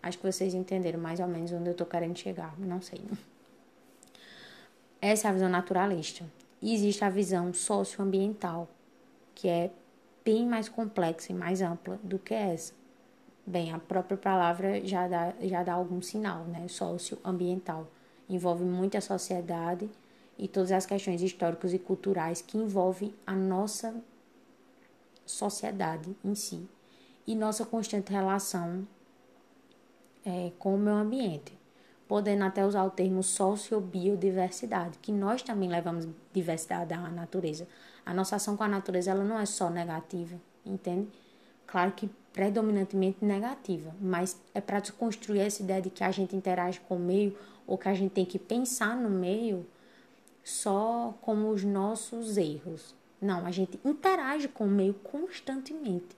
acho 0.02 0.18
que 0.18 0.26
vocês 0.26 0.54
entenderam 0.54 0.98
mais 0.98 1.20
ou 1.20 1.28
menos 1.28 1.52
onde 1.52 1.70
eu 1.70 1.74
tô 1.74 1.86
querendo 1.86 2.18
chegar, 2.18 2.58
não 2.58 2.82
sei. 2.82 3.02
Essa 5.02 5.28
é 5.28 5.30
a 5.30 5.34
visão 5.34 5.50
naturalista. 5.50 6.24
E 6.62 6.74
existe 6.74 7.04
a 7.04 7.10
visão 7.10 7.54
socioambiental, 7.54 8.70
que 9.36 9.50
é 9.50 9.70
bem 10.24 10.48
mais 10.48 10.70
complexa 10.70 11.34
e 11.34 11.36
mais 11.36 11.62
ampla 11.62 12.00
do 12.02 12.18
que 12.18 12.34
essa. 12.34 12.74
Bem, 13.46 13.74
a 13.74 13.78
própria 13.78 14.18
palavra 14.18 14.84
já 14.86 15.06
dá, 15.08 15.34
já 15.42 15.64
dá 15.64 15.74
algum 15.74 16.02
sinal, 16.02 16.46
né? 16.46 16.66
Socioambiental. 16.70 17.88
Envolve 18.28 18.64
muita 18.64 19.02
sociedade 19.02 19.90
e 20.38 20.48
todas 20.48 20.72
as 20.72 20.86
questões 20.86 21.22
históricas 21.22 21.74
e 21.74 21.80
culturais 21.80 22.42
que 22.42 22.58
envolvem 22.58 23.14
a 23.26 23.34
nossa 23.34 23.96
sociedade 25.26 26.16
em 26.24 26.36
si 26.36 26.68
e 27.26 27.36
nossa 27.36 27.66
constante 27.66 28.12
relação 28.12 28.88
é, 30.26 30.52
com 30.60 30.76
o 30.76 30.78
meio 30.78 30.98
ambiente, 30.98 31.58
podendo 32.08 32.44
até 32.44 32.66
usar 32.66 32.84
o 32.84 32.90
termo 32.90 33.24
sociobiodiversidade, 33.24 34.98
que 35.02 35.12
nós 35.12 35.42
também 35.42 35.70
levamos 35.70 36.08
diversidade 36.34 36.94
à 36.94 37.10
natureza. 37.10 37.68
A 38.06 38.14
nossa 38.14 38.36
ação 38.36 38.56
com 38.56 38.64
a 38.64 38.68
natureza 38.68 39.12
ela 39.12 39.24
não 39.24 39.40
é 39.40 39.46
só 39.46 39.70
negativa, 39.70 40.40
entende? 40.66 41.08
Claro 41.66 41.94
que 41.94 42.10
predominantemente 42.32 43.24
negativa, 43.24 43.96
mas 44.00 44.40
é 44.54 44.60
para 44.60 44.80
desconstruir 44.80 45.42
essa 45.42 45.64
ideia 45.64 45.82
de 45.82 45.90
que 45.90 46.04
a 46.04 46.12
gente 46.12 46.36
interage 46.36 46.80
com 46.82 46.98
o 46.98 47.00
meio 47.00 47.36
ou 47.66 47.78
que 47.78 47.88
a 47.88 47.94
gente 47.94 48.12
tem 48.12 48.26
que 48.26 48.38
pensar 48.38 48.96
no 48.96 49.10
meio 49.10 49.66
só 50.46 51.18
como 51.22 51.50
os 51.50 51.64
nossos 51.64 52.38
erros. 52.38 52.94
Não, 53.20 53.48
a 53.48 53.52
gente 53.52 53.80
interage 53.84 54.48
com 54.48 54.66
o 54.66 54.70
meio 54.70 54.94
constantemente 54.94 56.16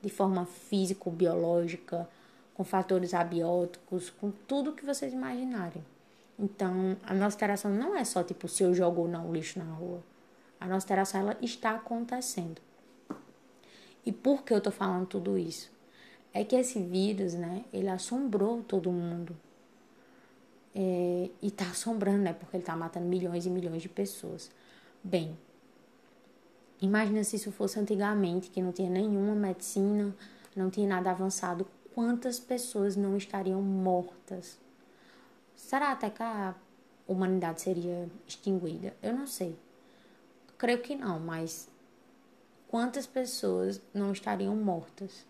de 0.00 0.08
forma 0.08 0.46
físico-biológica, 0.46 2.08
com 2.54 2.64
fatores 2.64 3.12
abióticos, 3.12 4.08
com 4.08 4.30
tudo 4.48 4.72
que 4.72 4.84
vocês 4.84 5.12
imaginarem. 5.12 5.84
Então, 6.38 6.96
a 7.02 7.12
nossa 7.12 7.36
interação 7.36 7.70
não 7.70 7.94
é 7.94 8.02
só 8.02 8.22
tipo 8.22 8.48
se 8.48 8.62
eu 8.62 8.74
jogo 8.74 9.02
ou 9.02 9.08
não 9.08 9.30
lixo 9.30 9.58
na 9.58 9.66
rua. 9.66 10.02
A 10.58 10.66
nossa 10.66 10.86
interação 10.86 11.20
ela 11.20 11.36
está 11.42 11.72
acontecendo. 11.72 12.62
E 14.06 14.10
por 14.10 14.42
que 14.42 14.54
eu 14.54 14.60
tô 14.60 14.70
falando 14.70 15.06
tudo 15.06 15.36
isso? 15.36 15.70
É 16.32 16.42
que 16.44 16.56
esse 16.56 16.80
vírus, 16.80 17.34
né, 17.34 17.64
ele 17.72 17.88
assombrou 17.88 18.62
todo 18.62 18.90
mundo. 18.90 19.36
É, 20.78 21.30
e 21.40 21.50
tá 21.50 21.64
assombrando, 21.70 22.18
né, 22.18 22.34
porque 22.34 22.56
ele 22.56 22.64
tá 22.64 22.76
matando 22.76 23.06
milhões 23.06 23.46
e 23.46 23.50
milhões 23.50 23.80
de 23.80 23.88
pessoas. 23.88 24.50
Bem, 25.02 25.34
Imagina 26.80 27.24
se 27.24 27.36
isso 27.36 27.50
fosse 27.50 27.80
antigamente, 27.80 28.50
que 28.50 28.60
não 28.60 28.70
tinha 28.70 28.90
nenhuma 28.90 29.34
medicina, 29.34 30.14
não 30.54 30.68
tinha 30.70 30.86
nada 30.86 31.10
avançado, 31.10 31.66
quantas 31.94 32.38
pessoas 32.38 32.96
não 32.96 33.16
estariam 33.16 33.62
mortas? 33.62 34.58
Será 35.54 35.92
até 35.92 36.10
que 36.10 36.22
a 36.22 36.54
humanidade 37.08 37.62
seria 37.62 38.08
extinguida? 38.26 38.94
Eu 39.02 39.14
não 39.14 39.26
sei. 39.26 39.56
Creio 40.58 40.82
que 40.82 40.94
não, 40.94 41.18
mas 41.18 41.68
quantas 42.68 43.06
pessoas 43.06 43.80
não 43.94 44.12
estariam 44.12 44.54
mortas? 44.54 45.24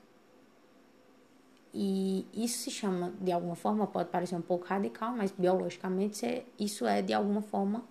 E 1.79 2.27
isso 2.33 2.61
se 2.61 2.71
chama, 2.71 3.13
de 3.21 3.31
alguma 3.31 3.55
forma, 3.55 3.87
pode 3.87 4.09
parecer 4.09 4.35
um 4.35 4.41
pouco 4.41 4.65
radical, 4.65 5.15
mas 5.15 5.31
biologicamente 5.31 6.47
isso 6.59 6.87
é 6.87 7.03
de 7.03 7.13
alguma 7.13 7.43
forma 7.43 7.85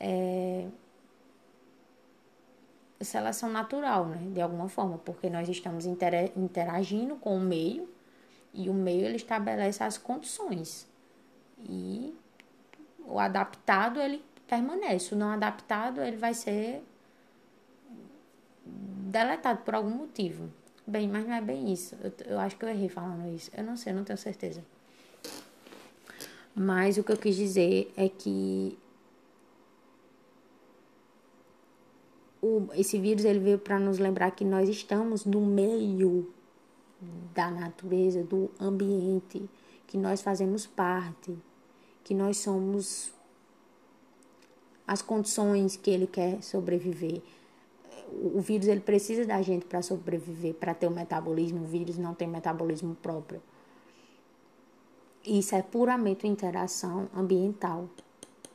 é, 0.00 0.66
seleção 3.00 3.50
natural, 3.50 4.06
né? 4.06 4.18
De 4.34 4.40
alguma 4.40 4.68
forma, 4.68 4.98
porque 4.98 5.30
nós 5.30 5.48
estamos 5.48 5.86
interagindo 5.86 7.14
com 7.14 7.36
o 7.36 7.40
meio 7.40 7.88
e 8.52 8.68
o 8.68 8.74
meio 8.74 9.06
ele 9.06 9.14
estabelece 9.14 9.80
as 9.84 9.96
condições. 9.96 10.84
E 11.60 12.12
o 13.06 13.20
adaptado 13.20 14.00
ele 14.00 14.24
permanece, 14.48 15.14
o 15.14 15.16
não 15.16 15.30
adaptado 15.30 16.00
ele 16.00 16.16
vai 16.16 16.34
ser 16.34 16.82
deletado 18.66 19.60
por 19.62 19.76
algum 19.76 19.90
motivo. 19.90 20.50
Bem, 20.88 21.06
mas 21.06 21.26
não 21.26 21.34
é 21.34 21.40
bem 21.42 21.70
isso. 21.70 21.94
Eu, 22.02 22.12
eu 22.24 22.38
acho 22.40 22.56
que 22.56 22.64
eu 22.64 22.68
errei 22.70 22.88
falando 22.88 23.28
isso. 23.36 23.50
Eu 23.54 23.62
não 23.62 23.76
sei, 23.76 23.92
não 23.92 24.04
tenho 24.04 24.16
certeza. 24.16 24.64
Mas 26.54 26.96
o 26.96 27.04
que 27.04 27.12
eu 27.12 27.16
quis 27.18 27.36
dizer 27.36 27.92
é 27.94 28.08
que 28.08 28.78
o, 32.40 32.68
esse 32.72 32.98
vírus 32.98 33.26
ele 33.26 33.38
veio 33.38 33.58
para 33.58 33.78
nos 33.78 33.98
lembrar 33.98 34.30
que 34.30 34.46
nós 34.46 34.66
estamos 34.66 35.26
no 35.26 35.44
meio 35.44 36.32
da 37.34 37.50
natureza, 37.50 38.22
do 38.22 38.50
ambiente, 38.58 39.46
que 39.86 39.98
nós 39.98 40.22
fazemos 40.22 40.66
parte, 40.66 41.36
que 42.02 42.14
nós 42.14 42.38
somos 42.38 43.12
as 44.86 45.02
condições 45.02 45.76
que 45.76 45.90
ele 45.90 46.06
quer 46.06 46.42
sobreviver. 46.42 47.20
O 48.10 48.40
vírus 48.40 48.66
ele 48.68 48.80
precisa 48.80 49.24
da 49.24 49.40
gente 49.42 49.66
para 49.66 49.82
sobreviver, 49.82 50.54
para 50.54 50.74
ter 50.74 50.86
o 50.86 50.90
metabolismo. 50.90 51.62
O 51.62 51.66
vírus 51.66 51.98
não 51.98 52.14
tem 52.14 52.26
metabolismo 52.26 52.94
próprio. 52.96 53.40
Isso 55.24 55.54
é 55.54 55.62
puramente 55.62 56.24
uma 56.26 56.32
interação 56.32 57.08
ambiental 57.14 57.88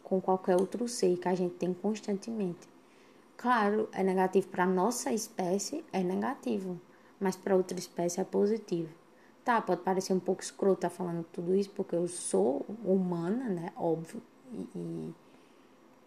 com 0.04 0.20
qualquer 0.20 0.56
outro 0.60 0.88
ser 0.88 1.18
que 1.18 1.28
a 1.28 1.36
gente 1.36 1.56
tem 1.56 1.74
constantemente. 1.74 2.68
Claro, 3.38 3.89
é 3.91 4.04
negativo 4.04 4.47
para 4.47 4.66
nossa 4.66 5.12
espécie, 5.12 5.84
é 5.91 6.01
negativo, 6.01 6.80
mas 7.20 7.36
para 7.36 7.56
outra 7.56 7.78
espécie 7.78 8.20
é 8.22 8.24
positivo. 8.24 8.89
Tá, 9.43 9.62
pode 9.62 9.82
parecer 9.82 10.14
um 10.14 10.20
pouco 10.20 10.41
escroto 10.41 10.86
estar 10.86 10.89
falando 10.89 11.26
tudo 11.34 11.54
isso, 11.54 11.70
porque 11.72 11.95
eu 11.95 12.08
sou 12.08 12.66
humana, 12.86 13.49
né? 13.49 13.74
Óbvio. 13.76 14.22
E, 14.54 14.68
e 14.76 15.14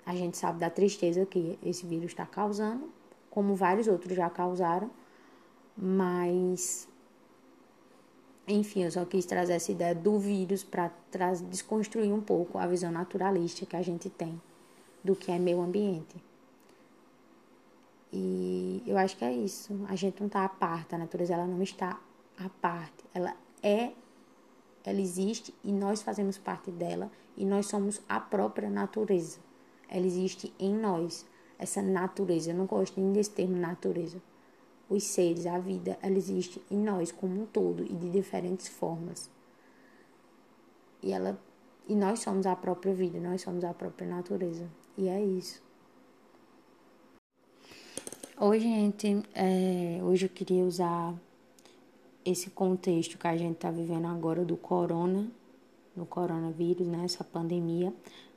a 0.06 0.14
gente 0.14 0.36
sabe 0.38 0.60
da 0.60 0.70
tristeza 0.70 1.26
que 1.26 1.58
esse 1.62 1.84
vírus 1.84 2.06
está 2.06 2.24
causando, 2.24 2.88
como 3.36 3.54
vários 3.54 3.86
outros 3.86 4.16
já 4.16 4.30
causaram, 4.30 4.90
mas 5.76 6.88
enfim, 8.48 8.84
eu 8.84 8.90
só 8.90 9.04
quis 9.04 9.26
trazer 9.26 9.52
essa 9.52 9.70
ideia 9.70 9.94
do 9.94 10.18
vírus 10.18 10.64
para 10.64 10.90
desconstruir 11.50 12.10
um 12.10 12.22
pouco 12.22 12.56
a 12.56 12.66
visão 12.66 12.90
naturalista 12.90 13.66
que 13.66 13.76
a 13.76 13.82
gente 13.82 14.08
tem 14.08 14.40
do 15.04 15.14
que 15.14 15.30
é 15.30 15.38
meio 15.38 15.60
ambiente. 15.60 16.16
E 18.10 18.82
eu 18.86 18.96
acho 18.96 19.18
que 19.18 19.24
é 19.26 19.32
isso. 19.34 19.84
A 19.86 19.94
gente 19.96 20.18
não 20.18 20.28
está 20.28 20.42
à 20.42 20.48
parte, 20.48 20.94
a 20.94 20.98
natureza 20.98 21.34
ela 21.34 21.46
não 21.46 21.62
está 21.62 22.00
à 22.38 22.48
parte. 22.48 23.04
Ela 23.12 23.36
é, 23.62 23.92
ela 24.82 24.98
existe 24.98 25.52
e 25.62 25.70
nós 25.70 26.00
fazemos 26.00 26.38
parte 26.38 26.70
dela 26.70 27.12
e 27.36 27.44
nós 27.44 27.66
somos 27.66 28.00
a 28.08 28.18
própria 28.18 28.70
natureza. 28.70 29.40
Ela 29.90 30.06
existe 30.06 30.54
em 30.58 30.74
nós, 30.74 31.26
essa 31.58 31.82
natureza. 31.82 32.50
Eu 32.50 32.56
não 32.56 32.66
gosto 32.66 33.00
nem 33.00 33.12
desse 33.12 33.30
termo 33.30 33.56
natureza. 33.56 34.20
Os 34.88 35.04
seres, 35.04 35.46
a 35.46 35.58
vida, 35.58 35.98
ela 36.00 36.16
existe 36.16 36.62
em 36.70 36.78
nós 36.78 37.10
como 37.10 37.42
um 37.42 37.46
todo 37.46 37.84
e 37.84 37.94
de 37.94 38.10
diferentes 38.10 38.68
formas. 38.68 39.30
E 41.02 41.12
ela 41.12 41.38
e 41.88 41.94
nós 41.94 42.18
somos 42.20 42.46
a 42.46 42.56
própria 42.56 42.92
vida, 42.92 43.20
nós 43.20 43.42
somos 43.42 43.62
a 43.62 43.72
própria 43.72 44.08
natureza. 44.08 44.68
E 44.98 45.08
é 45.08 45.24
isso. 45.24 45.62
Oi, 48.38 48.60
gente. 48.60 49.22
É, 49.32 50.00
hoje 50.02 50.26
eu 50.26 50.30
queria 50.30 50.64
usar 50.64 51.14
esse 52.24 52.50
contexto 52.50 53.16
que 53.16 53.26
a 53.26 53.36
gente 53.36 53.54
está 53.54 53.70
vivendo 53.70 54.06
agora 54.06 54.44
do 54.44 54.56
corona, 54.56 55.30
do 55.94 56.04
coronavírus, 56.04 56.86
né, 56.88 57.04
essa 57.04 57.22
pandemia, 57.22 57.94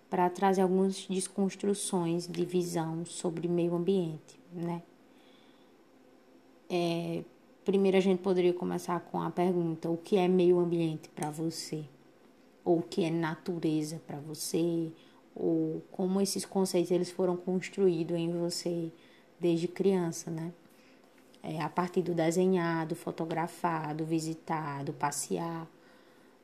para 0.09 0.29
trazer 0.29 0.61
algumas 0.61 1.05
desconstruções 1.07 2.27
de 2.27 2.43
visão 2.45 3.05
sobre 3.05 3.47
meio 3.47 3.75
ambiente, 3.75 4.39
né? 4.51 4.81
É, 6.69 7.23
primeiro 7.65 7.97
a 7.97 8.01
gente 8.01 8.21
poderia 8.21 8.53
começar 8.53 8.99
com 8.99 9.21
a 9.21 9.29
pergunta: 9.29 9.89
o 9.89 9.97
que 9.97 10.17
é 10.17 10.27
meio 10.27 10.59
ambiente 10.59 11.09
para 11.09 11.29
você? 11.29 11.83
Ou 12.63 12.79
o 12.79 12.81
que 12.81 13.03
é 13.03 13.09
natureza 13.09 14.01
para 14.05 14.19
você? 14.19 14.91
Ou 15.35 15.81
como 15.91 16.19
esses 16.21 16.45
conceitos 16.45 16.91
eles 16.91 17.11
foram 17.11 17.37
construídos 17.37 18.17
em 18.17 18.31
você? 18.31 18.91
desde 19.39 19.67
criança, 19.67 20.29
né? 20.29 20.51
É, 21.41 21.61
a 21.61 21.69
partir 21.69 22.01
do 22.01 22.13
desenhar, 22.13 22.85
do 22.85 22.95
fotografar, 22.95 23.95
do 23.95 24.03
visitar, 24.03 24.83
do 24.83 24.91
passear, 24.91 25.65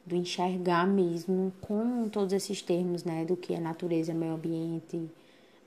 do 0.06 0.16
enxergar 0.16 0.88
mesmo 0.88 1.52
com 1.62 2.08
todos 2.10 2.34
esses 2.34 2.62
termos, 2.62 3.04
né? 3.04 3.26
Do 3.26 3.36
que 3.36 3.54
é 3.54 3.60
natureza, 3.60 4.14
meio 4.14 4.34
ambiente, 4.34 5.10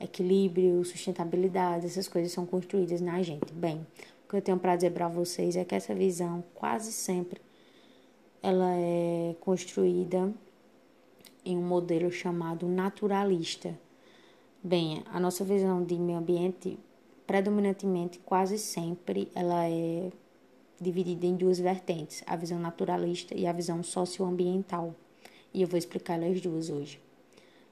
equilíbrio, 0.00 0.84
sustentabilidade, 0.84 1.86
essas 1.86 2.06
coisas 2.06 2.32
são 2.32 2.46
construídas 2.46 3.00
na 3.00 3.22
gente. 3.22 3.52
Bem, 3.52 3.86
o 4.24 4.30
que 4.30 4.36
eu 4.36 4.42
tenho 4.42 4.58
para 4.58 4.76
dizer 4.76 4.90
para 4.92 5.08
vocês 5.08 5.56
é 5.56 5.64
que 5.64 5.74
essa 5.74 5.94
visão 5.94 6.44
quase 6.54 6.92
sempre 6.92 7.40
ela 8.42 8.72
é 8.76 9.34
construída 9.40 10.32
em 11.44 11.56
um 11.56 11.62
modelo 11.62 12.10
chamado 12.10 12.68
naturalista. 12.68 13.78
Bem, 14.62 15.02
a 15.12 15.18
nossa 15.18 15.44
visão 15.44 15.82
de 15.82 15.96
meio 15.96 16.18
ambiente 16.18 16.78
predominantemente, 17.26 18.18
quase 18.20 18.58
sempre, 18.58 19.30
ela 19.34 19.68
é 19.68 20.10
dividida 20.80 21.26
em 21.26 21.36
duas 21.36 21.58
vertentes, 21.58 22.22
a 22.26 22.36
visão 22.36 22.58
naturalista 22.58 23.34
e 23.34 23.46
a 23.46 23.52
visão 23.52 23.82
socioambiental. 23.82 24.94
E 25.52 25.62
eu 25.62 25.68
vou 25.68 25.78
explicar 25.78 26.14
elas 26.14 26.40
duas 26.40 26.70
hoje. 26.70 27.00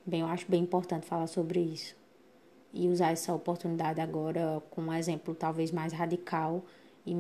Bem, 0.04 0.20
eu 0.20 0.26
acho 0.26 0.46
bem 0.48 0.62
importante 0.62 1.06
falar 1.06 1.26
sobre 1.26 1.60
isso. 1.60 1.96
E 2.72 2.88
usar 2.88 3.12
essa 3.12 3.32
oportunidade 3.34 4.00
agora 4.00 4.62
com 4.70 4.82
um 4.82 4.92
exemplo 4.92 5.34
talvez 5.34 5.70
mais 5.70 5.92
radical 5.92 6.64
e 7.06 7.14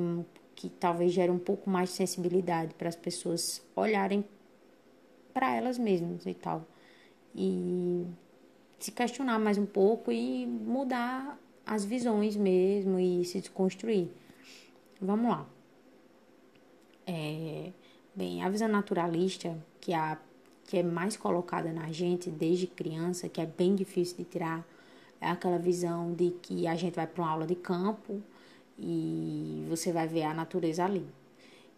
que 0.54 0.68
talvez 0.68 1.12
gere 1.12 1.30
um 1.30 1.38
pouco 1.38 1.68
mais 1.68 1.90
de 1.90 1.96
sensibilidade 1.96 2.74
para 2.74 2.88
as 2.88 2.96
pessoas 2.96 3.62
olharem 3.74 4.24
para 5.32 5.54
elas 5.54 5.78
mesmas 5.78 6.24
e 6.26 6.34
tal. 6.34 6.66
E 7.34 8.06
se 8.78 8.90
questionar 8.90 9.38
mais 9.38 9.58
um 9.58 9.66
pouco 9.66 10.10
e 10.10 10.46
mudar 10.46 11.38
as 11.64 11.84
visões 11.84 12.36
mesmo 12.36 12.98
e 12.98 13.24
se 13.24 13.40
desconstruir. 13.40 14.08
Vamos 15.00 15.30
lá. 15.30 15.55
É, 17.06 17.70
bem, 18.14 18.42
a 18.42 18.48
visão 18.48 18.68
naturalista, 18.68 19.56
que 19.80 19.92
é, 19.92 19.96
a, 19.96 20.18
que 20.64 20.78
é 20.78 20.82
mais 20.82 21.16
colocada 21.16 21.72
na 21.72 21.92
gente 21.92 22.30
desde 22.30 22.66
criança, 22.66 23.28
que 23.28 23.40
é 23.40 23.46
bem 23.46 23.74
difícil 23.74 24.16
de 24.16 24.24
tirar, 24.24 24.66
é 25.20 25.28
aquela 25.28 25.58
visão 25.58 26.12
de 26.12 26.30
que 26.42 26.66
a 26.66 26.74
gente 26.74 26.94
vai 26.94 27.06
para 27.06 27.22
uma 27.22 27.30
aula 27.30 27.46
de 27.46 27.54
campo 27.54 28.20
e 28.78 29.64
você 29.68 29.92
vai 29.92 30.06
ver 30.06 30.24
a 30.24 30.34
natureza 30.34 30.84
ali. 30.84 31.06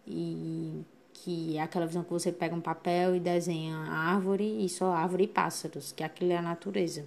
E 0.07 0.83
que 1.13 1.57
é 1.57 1.61
aquela 1.61 1.85
visão 1.85 2.03
que 2.03 2.11
você 2.11 2.31
pega 2.31 2.55
um 2.55 2.61
papel 2.61 3.15
e 3.15 3.19
desenha 3.19 3.75
árvore 3.75 4.65
e 4.65 4.69
só 4.69 4.91
árvore 4.93 5.25
e 5.25 5.27
pássaros, 5.27 5.91
que 5.91 6.03
aquilo 6.03 6.31
é 6.31 6.37
a 6.37 6.41
natureza, 6.41 7.05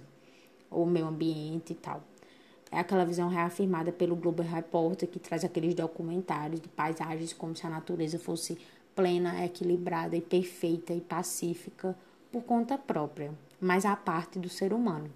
ou 0.69 0.83
o 0.83 0.89
meio 0.89 1.07
ambiente 1.07 1.73
e 1.73 1.75
tal. 1.75 2.01
É 2.73 2.79
aquela 2.79 3.05
visão 3.05 3.29
reafirmada 3.29 3.91
pelo 3.91 4.15
Globo 4.15 4.41
Repórter, 4.41 5.07
que 5.07 5.19
traz 5.19 5.45
aqueles 5.45 5.75
documentários 5.75 6.59
de 6.59 6.67
paisagens 6.67 7.31
como 7.31 7.55
se 7.55 7.67
a 7.67 7.69
natureza 7.69 8.17
fosse 8.17 8.57
plena, 8.95 9.45
equilibrada 9.45 10.15
e 10.17 10.21
perfeita 10.21 10.91
e 10.91 10.99
pacífica 10.99 11.95
por 12.31 12.41
conta 12.41 12.75
própria, 12.75 13.31
mas 13.61 13.85
à 13.85 13.95
parte 13.95 14.39
do 14.39 14.49
ser 14.49 14.73
humano. 14.73 15.07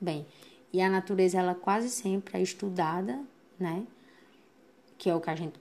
Bem, 0.00 0.24
e 0.72 0.80
a 0.80 0.88
natureza 0.88 1.40
ela 1.40 1.56
quase 1.56 1.90
sempre 1.90 2.38
é 2.38 2.40
estudada, 2.40 3.18
né? 3.58 3.84
Que 4.96 5.10
é 5.10 5.14
o 5.16 5.20
que 5.20 5.30
a 5.30 5.34
gente 5.34 5.58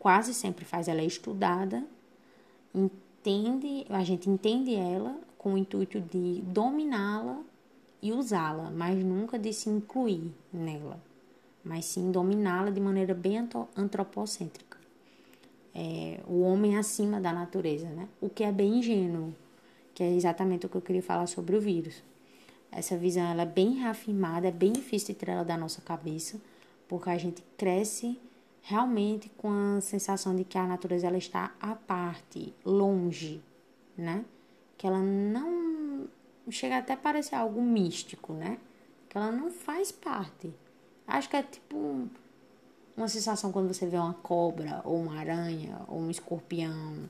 quase 0.00 0.34
sempre 0.34 0.64
faz, 0.64 0.88
ela 0.88 1.00
é 1.00 1.06
estudada, 1.06 1.86
entende, 2.74 3.86
a 3.88 4.02
gente 4.02 4.28
entende 4.28 4.74
ela 4.74 5.16
com 5.38 5.54
o 5.54 5.58
intuito 5.58 6.00
de 6.00 6.42
dominá-la 6.42 7.40
e 8.04 8.12
usá-la, 8.12 8.70
mas 8.70 9.02
nunca 9.02 9.38
de 9.38 9.50
se 9.50 9.70
incluir 9.70 10.30
nela, 10.52 11.00
mas 11.64 11.86
sim 11.86 12.12
dominá-la 12.12 12.70
de 12.70 12.78
maneira 12.78 13.14
bem 13.14 13.48
antropocêntrica. 13.74 14.76
É, 15.74 16.20
o 16.26 16.42
homem 16.42 16.76
acima 16.76 17.18
da 17.18 17.32
natureza, 17.32 17.88
né? 17.88 18.06
O 18.20 18.28
que 18.28 18.44
é 18.44 18.52
bem 18.52 18.78
ingênuo, 18.78 19.34
que 19.94 20.02
é 20.02 20.14
exatamente 20.14 20.66
o 20.66 20.68
que 20.68 20.76
eu 20.76 20.82
queria 20.82 21.02
falar 21.02 21.26
sobre 21.26 21.56
o 21.56 21.60
vírus. 21.60 22.02
Essa 22.70 22.94
visão 22.94 23.24
ela 23.24 23.42
é 23.42 23.46
bem 23.46 23.70
reafirmada, 23.76 24.48
é 24.48 24.52
bem 24.52 24.72
difícil 24.72 25.14
de 25.14 25.20
tirar 25.20 25.32
ela 25.32 25.44
da 25.44 25.56
nossa 25.56 25.80
cabeça, 25.80 26.38
porque 26.86 27.08
a 27.08 27.16
gente 27.16 27.42
cresce 27.56 28.20
realmente 28.60 29.30
com 29.30 29.48
a 29.48 29.80
sensação 29.80 30.36
de 30.36 30.44
que 30.44 30.58
a 30.58 30.66
natureza 30.66 31.06
ela 31.06 31.16
está 31.16 31.54
à 31.58 31.74
parte, 31.74 32.52
longe, 32.66 33.40
né? 33.96 34.26
Que 34.76 34.86
ela 34.86 35.00
não 35.00 35.83
chega 36.50 36.78
até 36.78 36.92
a 36.92 36.96
parecer 36.96 37.34
algo 37.34 37.62
místico, 37.62 38.32
né? 38.32 38.58
Que 39.08 39.16
ela 39.16 39.32
não 39.32 39.50
faz 39.50 39.90
parte. 39.92 40.52
Acho 41.06 41.28
que 41.28 41.36
é 41.36 41.42
tipo 41.42 42.08
uma 42.96 43.08
sensação 43.08 43.50
quando 43.50 43.72
você 43.72 43.86
vê 43.86 43.96
uma 43.96 44.14
cobra, 44.14 44.80
ou 44.84 45.00
uma 45.00 45.18
aranha, 45.18 45.80
ou 45.88 45.98
um 45.98 46.10
escorpião, 46.10 47.08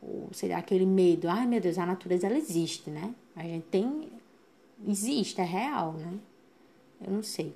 ou 0.00 0.28
seria 0.32 0.58
aquele 0.58 0.86
medo. 0.86 1.28
Ai 1.28 1.46
meu 1.46 1.60
Deus, 1.60 1.78
a 1.78 1.86
natureza 1.86 2.26
ela 2.26 2.36
existe, 2.36 2.90
né? 2.90 3.14
A 3.34 3.42
gente 3.42 3.64
tem. 3.66 4.10
Existe, 4.86 5.40
é 5.40 5.44
real, 5.44 5.92
né? 5.92 6.18
Eu 7.00 7.12
não 7.12 7.22
sei. 7.22 7.54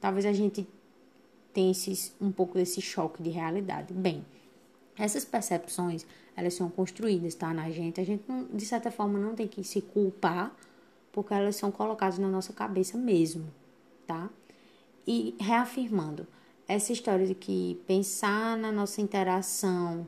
Talvez 0.00 0.26
a 0.26 0.32
gente 0.32 0.66
tenha 1.52 1.70
esses, 1.70 2.14
um 2.20 2.30
pouco 2.30 2.54
desse 2.54 2.82
choque 2.82 3.22
de 3.22 3.30
realidade. 3.30 3.94
Bem, 3.94 4.24
essas 4.98 5.24
percepções, 5.24 6.06
elas 6.36 6.54
são 6.54 6.70
construídas, 6.70 7.34
tá? 7.34 7.52
Na 7.52 7.70
gente. 7.70 8.00
A 8.00 8.04
gente, 8.04 8.24
não, 8.28 8.44
de 8.44 8.64
certa 8.64 8.90
forma, 8.90 9.18
não 9.18 9.34
tem 9.34 9.46
que 9.46 9.62
se 9.62 9.80
culpar, 9.80 10.54
porque 11.12 11.34
elas 11.34 11.56
são 11.56 11.70
colocadas 11.70 12.18
na 12.18 12.28
nossa 12.28 12.52
cabeça 12.52 12.96
mesmo, 12.96 13.46
tá? 14.06 14.28
E 15.06 15.34
reafirmando, 15.38 16.26
essa 16.68 16.92
história 16.92 17.26
de 17.26 17.34
que 17.34 17.80
pensar 17.86 18.56
na 18.56 18.72
nossa 18.72 19.00
interação 19.00 20.06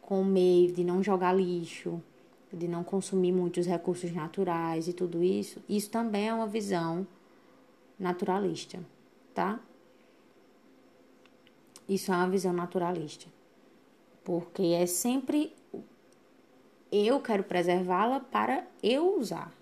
com 0.00 0.22
o 0.22 0.24
meio, 0.24 0.72
de 0.72 0.82
não 0.84 1.02
jogar 1.02 1.32
lixo, 1.32 2.02
de 2.52 2.66
não 2.66 2.82
consumir 2.82 3.32
muitos 3.32 3.66
recursos 3.66 4.12
naturais 4.12 4.88
e 4.88 4.92
tudo 4.92 5.22
isso, 5.22 5.60
isso 5.68 5.90
também 5.90 6.28
é 6.28 6.32
uma 6.32 6.46
visão 6.46 7.06
naturalista, 7.98 8.78
tá? 9.34 9.60
Isso 11.88 12.12
é 12.12 12.16
uma 12.16 12.28
visão 12.28 12.52
naturalista. 12.52 13.35
Porque 14.26 14.74
é 14.74 14.86
sempre 14.86 15.52
eu 16.90 17.20
quero 17.20 17.44
preservá-la 17.44 18.18
para 18.18 18.66
eu 18.82 19.16
usar. 19.16 19.52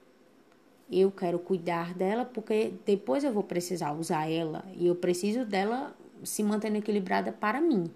Eu 0.91 1.11
quero 1.11 1.39
cuidar 1.39 1.93
dela 1.93 2.25
porque 2.25 2.73
depois 2.87 3.25
eu 3.25 3.33
vou 3.33 3.43
precisar 3.43 3.93
usar 3.93 4.31
ela 4.31 4.65
e 4.75 4.87
eu 4.87 4.95
preciso 4.95 5.45
dela 5.45 5.95
se 6.23 6.43
mantendo 6.43 6.79
equilibrada 6.79 7.31
para 7.31 7.61
mim, 7.61 7.91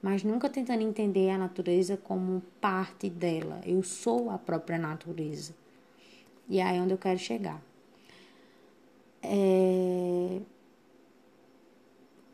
mas 0.00 0.22
nunca 0.22 0.48
tentando 0.48 0.82
entender 0.82 1.28
a 1.28 1.36
natureza 1.36 1.98
como 1.98 2.42
parte 2.62 3.10
dela. 3.10 3.60
Eu 3.66 3.82
sou 3.82 4.30
a 4.30 4.38
própria 4.38 4.78
natureza. 4.78 5.54
E 6.48 6.60
é 6.60 6.62
aí 6.62 6.80
onde 6.80 6.94
eu 6.94 6.98
quero 6.98 7.18
chegar. 7.18 7.60
É... 9.22 10.40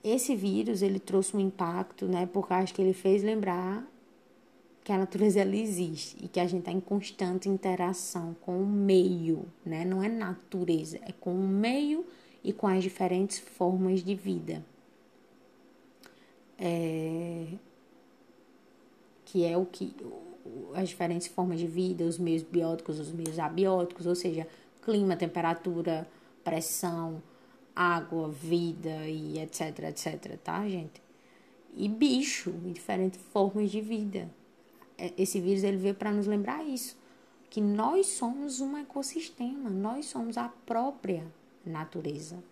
Esse 0.02 0.34
vírus, 0.34 0.82
ele 0.82 0.98
trouxe 0.98 1.36
um 1.36 1.40
impacto, 1.40 2.06
né? 2.06 2.26
Porque 2.26 2.52
acho 2.54 2.74
que 2.74 2.82
ele 2.82 2.92
fez 2.92 3.22
lembrar 3.22 3.86
que 4.82 4.90
a 4.90 4.98
natureza 4.98 5.40
ela 5.40 5.54
existe 5.54 6.16
e 6.20 6.26
que 6.26 6.40
a 6.40 6.46
gente 6.46 6.60
está 6.60 6.72
em 6.72 6.80
constante 6.80 7.48
interação 7.48 8.34
com 8.40 8.60
o 8.60 8.66
meio, 8.66 9.46
né? 9.64 9.84
Não 9.84 10.02
é 10.02 10.08
natureza, 10.08 10.98
é 11.02 11.12
com 11.12 11.32
o 11.34 11.46
meio 11.46 12.04
e 12.42 12.52
com 12.52 12.66
as 12.66 12.82
diferentes 12.82 13.38
formas 13.38 14.02
de 14.02 14.14
vida 14.14 14.64
é, 16.64 17.46
que 19.24 19.44
é 19.44 19.56
o 19.56 19.66
que 19.66 19.94
as 20.74 20.88
diferentes 20.88 21.26
formas 21.26 21.58
de 21.58 21.66
vida, 21.66 22.04
os 22.04 22.18
meios 22.18 22.42
bióticos, 22.42 23.00
os 23.00 23.10
meios 23.10 23.38
abióticos, 23.38 24.06
ou 24.06 24.14
seja, 24.14 24.46
clima, 24.80 25.16
temperatura, 25.16 26.06
pressão, 26.44 27.20
água, 27.74 28.28
vida 28.28 29.08
e 29.08 29.38
etc, 29.38 29.78
etc, 29.88 30.36
tá, 30.42 30.68
gente? 30.68 31.02
E 31.74 31.88
bicho, 31.88 32.54
e 32.66 32.70
diferentes 32.70 33.20
formas 33.32 33.70
de 33.70 33.80
vida. 33.80 34.30
É, 34.98 35.12
esse 35.16 35.40
vírus 35.40 35.64
ele 35.64 35.78
veio 35.78 35.94
para 35.94 36.12
nos 36.12 36.26
lembrar 36.26 36.62
isso, 36.64 36.96
que 37.48 37.60
nós 37.60 38.06
somos 38.06 38.60
um 38.60 38.76
ecossistema, 38.76 39.68
nós 39.68 40.06
somos 40.06 40.36
a 40.38 40.48
própria 40.48 41.24
natureza. 41.64 42.42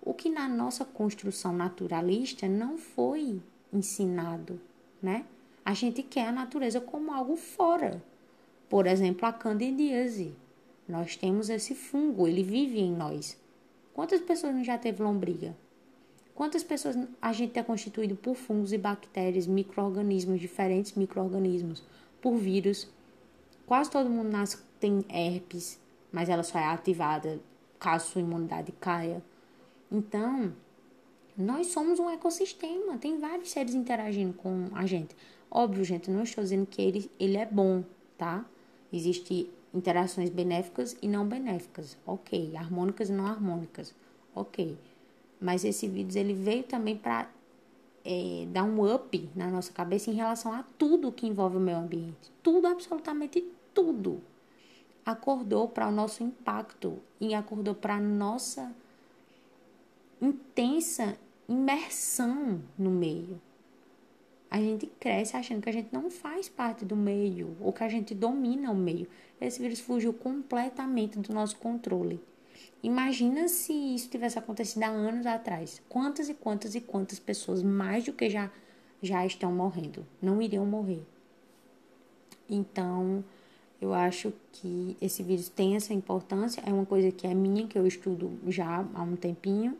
O 0.00 0.12
que 0.12 0.28
na 0.28 0.48
nossa 0.48 0.84
construção 0.84 1.52
naturalista 1.52 2.46
não 2.46 2.76
foi 2.76 3.40
ensinado, 3.72 4.60
né? 5.02 5.24
A 5.64 5.72
gente 5.72 6.02
quer 6.02 6.28
a 6.28 6.32
natureza 6.32 6.80
como 6.80 7.12
algo 7.12 7.36
fora. 7.36 8.02
Por 8.68 8.86
exemplo, 8.86 9.26
a 9.26 9.32
candidíase. 9.32 10.34
Nós 10.86 11.16
temos 11.16 11.48
esse 11.48 11.74
fungo, 11.74 12.28
ele 12.28 12.42
vive 12.42 12.80
em 12.80 12.92
nós. 12.92 13.40
Quantas 13.94 14.20
pessoas 14.20 14.54
não 14.54 14.64
já 14.64 14.76
teve 14.76 15.02
lombriga? 15.02 15.56
Quantas 16.34 16.64
pessoas 16.64 16.96
a 17.22 17.32
gente 17.32 17.56
é 17.56 17.62
constituído 17.62 18.16
por 18.16 18.34
fungos 18.34 18.72
e 18.72 18.78
bactérias, 18.78 19.46
micro-organismos, 19.46 20.40
diferentes 20.40 20.94
micro-organismos, 20.94 21.82
por 22.20 22.36
vírus? 22.36 22.88
Quase 23.64 23.88
todo 23.88 24.10
mundo 24.10 24.30
nasce 24.30 24.58
tem 24.80 25.04
herpes, 25.08 25.80
mas 26.10 26.28
ela 26.28 26.42
só 26.42 26.58
é 26.58 26.66
ativada 26.66 27.40
caso 27.78 28.10
sua 28.10 28.20
imunidade 28.20 28.72
caia. 28.72 29.22
Então, 29.90 30.52
nós 31.36 31.68
somos 31.68 32.00
um 32.00 32.10
ecossistema, 32.10 32.98
tem 32.98 33.18
vários 33.18 33.50
seres 33.50 33.74
interagindo 33.74 34.32
com 34.34 34.68
a 34.74 34.84
gente. 34.86 35.16
Óbvio, 35.50 35.84
gente, 35.84 36.10
não 36.10 36.24
estou 36.24 36.42
dizendo 36.42 36.66
que 36.66 36.82
ele, 36.82 37.10
ele 37.18 37.36
é 37.36 37.46
bom, 37.46 37.84
tá? 38.18 38.44
Existem 38.92 39.48
interações 39.74 40.30
benéficas 40.30 40.96
e 41.02 41.08
não 41.08 41.26
benéficas, 41.26 41.98
ok. 42.06 42.56
Harmônicas 42.56 43.10
e 43.10 43.12
não 43.12 43.26
harmônicas, 43.26 43.92
ok. 44.34 44.78
Mas 45.40 45.64
esse 45.64 45.88
vídeo 45.88 46.18
ele 46.18 46.32
veio 46.32 46.62
também 46.62 46.96
para 46.96 47.28
é, 48.04 48.46
dar 48.50 48.64
um 48.64 48.94
up 48.94 49.30
na 49.34 49.48
nossa 49.48 49.72
cabeça 49.72 50.10
em 50.10 50.14
relação 50.14 50.52
a 50.52 50.62
tudo 50.78 51.10
que 51.10 51.26
envolve 51.26 51.56
o 51.56 51.60
meio 51.60 51.78
ambiente. 51.78 52.30
Tudo, 52.42 52.68
absolutamente 52.68 53.44
tudo. 53.74 54.22
Acordou 55.04 55.68
para 55.68 55.88
o 55.88 55.92
nosso 55.92 56.22
impacto 56.22 56.98
e 57.20 57.34
acordou 57.34 57.74
para 57.74 57.96
a 57.96 58.00
nossa 58.00 58.72
intensa 60.20 61.18
imersão 61.48 62.62
no 62.78 62.90
meio. 62.90 63.40
A 64.54 64.58
gente 64.58 64.86
cresce 65.00 65.36
achando 65.36 65.60
que 65.60 65.68
a 65.68 65.72
gente 65.72 65.88
não 65.92 66.08
faz 66.08 66.48
parte 66.48 66.84
do 66.84 66.94
meio 66.94 67.56
ou 67.60 67.72
que 67.72 67.82
a 67.82 67.88
gente 67.88 68.14
domina 68.14 68.70
o 68.70 68.76
meio. 68.76 69.08
Esse 69.40 69.60
vírus 69.60 69.80
fugiu 69.80 70.12
completamente 70.12 71.18
do 71.18 71.34
nosso 71.34 71.56
controle. 71.56 72.20
Imagina 72.80 73.48
se 73.48 73.72
isso 73.72 74.08
tivesse 74.08 74.38
acontecido 74.38 74.84
há 74.84 74.86
anos 74.86 75.26
atrás. 75.26 75.82
Quantas 75.88 76.28
e 76.28 76.34
quantas 76.34 76.76
e 76.76 76.80
quantas 76.80 77.18
pessoas, 77.18 77.64
mais 77.64 78.04
do 78.04 78.12
que 78.12 78.30
já, 78.30 78.48
já 79.02 79.26
estão 79.26 79.50
morrendo, 79.50 80.06
não 80.22 80.40
iriam 80.40 80.64
morrer. 80.64 81.02
Então, 82.48 83.24
eu 83.80 83.92
acho 83.92 84.32
que 84.52 84.96
esse 85.00 85.20
vírus 85.24 85.48
tem 85.48 85.74
essa 85.74 85.92
importância. 85.92 86.62
É 86.64 86.72
uma 86.72 86.86
coisa 86.86 87.10
que 87.10 87.26
é 87.26 87.34
minha, 87.34 87.66
que 87.66 87.76
eu 87.76 87.88
estudo 87.88 88.38
já 88.46 88.86
há 88.94 89.02
um 89.02 89.16
tempinho 89.16 89.76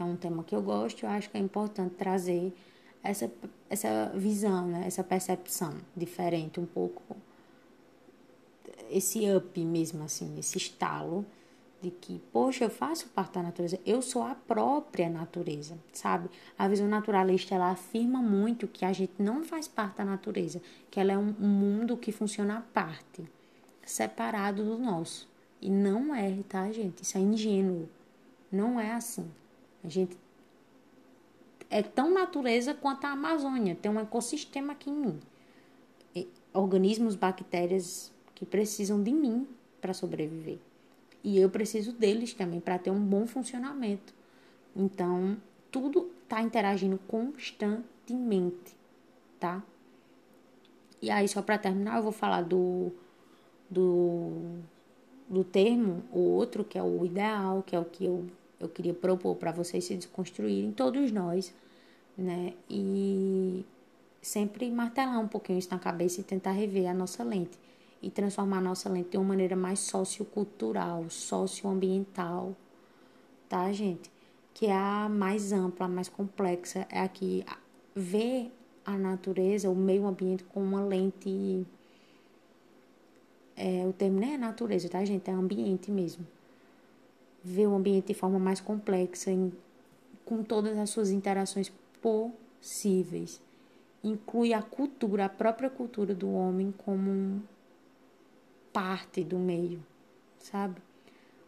que 0.00 0.02
é 0.02 0.04
um 0.04 0.16
tema 0.16 0.42
que 0.42 0.54
eu 0.54 0.62
gosto, 0.62 1.04
eu 1.04 1.10
acho 1.10 1.28
que 1.28 1.36
é 1.36 1.40
importante 1.40 1.94
trazer 1.96 2.54
essa, 3.02 3.30
essa 3.68 4.12
visão, 4.14 4.68
né? 4.68 4.84
essa 4.86 5.02
percepção 5.02 5.74
diferente, 5.96 6.60
um 6.60 6.66
pouco 6.66 7.16
esse 8.90 9.20
up 9.30 9.64
mesmo, 9.64 10.02
assim, 10.02 10.38
esse 10.38 10.58
estalo 10.58 11.24
de 11.80 11.90
que, 11.90 12.20
poxa, 12.32 12.64
eu 12.64 12.70
faço 12.70 13.08
parte 13.08 13.34
da 13.34 13.42
natureza, 13.42 13.80
eu 13.86 14.02
sou 14.02 14.22
a 14.22 14.34
própria 14.34 15.08
natureza, 15.08 15.78
sabe? 15.92 16.28
A 16.58 16.68
visão 16.68 16.86
naturalista, 16.86 17.54
ela 17.54 17.70
afirma 17.70 18.20
muito 18.20 18.68
que 18.68 18.84
a 18.84 18.92
gente 18.92 19.14
não 19.18 19.42
faz 19.42 19.66
parte 19.66 19.96
da 19.96 20.04
natureza, 20.04 20.60
que 20.90 21.00
ela 21.00 21.12
é 21.12 21.18
um 21.18 21.32
mundo 21.32 21.96
que 21.96 22.12
funciona 22.12 22.58
à 22.58 22.60
parte, 22.60 23.24
separado 23.84 24.62
do 24.62 24.76
nosso. 24.76 25.28
E 25.60 25.70
não 25.70 26.14
é, 26.14 26.36
tá, 26.48 26.70
gente? 26.70 27.02
Isso 27.02 27.16
é 27.16 27.20
ingênuo. 27.20 27.88
Não 28.52 28.78
é 28.78 28.92
assim. 28.92 29.30
A 29.82 29.88
gente 29.88 30.16
é 31.70 31.82
tão 31.82 32.12
natureza 32.12 32.74
quanto 32.74 33.06
a 33.06 33.12
Amazônia, 33.12 33.76
tem 33.80 33.90
um 33.90 34.00
ecossistema 34.00 34.72
aqui 34.72 34.90
em 34.90 34.94
mim. 34.94 35.20
E 36.14 36.28
organismos, 36.52 37.14
bactérias 37.14 38.12
que 38.34 38.44
precisam 38.44 39.00
de 39.00 39.12
mim 39.12 39.46
para 39.80 39.94
sobreviver. 39.94 40.58
E 41.22 41.38
eu 41.38 41.48
preciso 41.48 41.92
deles 41.92 42.34
também 42.34 42.58
para 42.60 42.78
ter 42.78 42.90
um 42.90 43.00
bom 43.00 43.26
funcionamento. 43.26 44.12
Então, 44.74 45.36
tudo 45.70 46.10
está 46.24 46.42
interagindo 46.42 46.98
constantemente, 47.06 48.74
tá? 49.38 49.62
E 51.00 51.10
aí, 51.10 51.28
só 51.28 51.40
para 51.40 51.56
terminar, 51.56 51.98
eu 51.98 52.02
vou 52.02 52.12
falar 52.12 52.42
do, 52.42 52.90
do, 53.68 54.58
do 55.28 55.44
termo, 55.44 56.02
o 56.12 56.18
outro, 56.18 56.64
que 56.64 56.76
é 56.76 56.82
o 56.82 57.04
ideal, 57.04 57.62
que 57.62 57.76
é 57.76 57.78
o 57.78 57.84
que 57.84 58.04
eu 58.04 58.26
eu 58.60 58.68
queria 58.68 58.92
propor 58.92 59.34
para 59.36 59.50
vocês 59.50 59.84
se 59.84 59.96
desconstruírem, 59.96 60.70
todos 60.70 61.10
nós, 61.10 61.52
né? 62.16 62.52
E 62.68 63.64
sempre 64.20 64.70
martelar 64.70 65.18
um 65.18 65.26
pouquinho 65.26 65.58
isso 65.58 65.70
na 65.70 65.78
cabeça 65.78 66.20
e 66.20 66.24
tentar 66.24 66.52
rever 66.52 66.88
a 66.88 66.94
nossa 66.94 67.24
lente 67.24 67.58
e 68.02 68.10
transformar 68.10 68.58
a 68.58 68.60
nossa 68.60 68.88
lente 68.90 69.10
de 69.10 69.16
uma 69.16 69.28
maneira 69.28 69.56
mais 69.56 69.80
sociocultural, 69.80 71.08
socioambiental, 71.08 72.54
tá, 73.48 73.72
gente? 73.72 74.10
Que 74.52 74.66
é 74.66 74.76
a 74.76 75.08
mais 75.08 75.52
ampla, 75.52 75.86
a 75.86 75.88
mais 75.88 76.08
complexa, 76.08 76.86
é 76.90 77.00
aqui 77.00 77.44
ver 77.94 78.52
a 78.84 78.98
natureza, 78.98 79.70
o 79.70 79.74
meio 79.74 80.06
ambiente 80.06 80.44
com 80.44 80.62
uma 80.62 80.84
lente 80.84 81.66
é, 83.56 83.86
o 83.86 83.92
termo 83.92 84.20
nem 84.20 84.34
é 84.34 84.38
natureza, 84.38 84.88
tá, 84.88 85.04
gente? 85.04 85.30
É 85.30 85.32
ambiente 85.32 85.90
mesmo 85.90 86.26
ver 87.42 87.66
o 87.66 87.74
ambiente 87.74 88.08
de 88.08 88.14
forma 88.14 88.38
mais 88.38 88.60
complexa, 88.60 89.30
em, 89.30 89.52
com 90.24 90.42
todas 90.42 90.76
as 90.78 90.90
suas 90.90 91.10
interações 91.10 91.72
possíveis. 92.00 93.40
Inclui 94.02 94.52
a 94.52 94.62
cultura, 94.62 95.26
a 95.26 95.28
própria 95.28 95.68
cultura 95.68 96.14
do 96.14 96.30
homem 96.32 96.72
como 96.76 97.42
parte 98.72 99.22
do 99.22 99.38
meio, 99.38 99.84
sabe? 100.38 100.80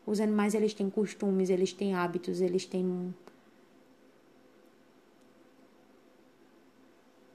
Os 0.05 0.20
animais 0.20 0.55
eles 0.55 0.74
têm 0.74 0.90
costumes, 0.90 1.49
eles 1.49 1.72
têm 1.72 1.95
hábitos, 1.95 2.40
eles 2.40 2.66
têm 2.66 3.14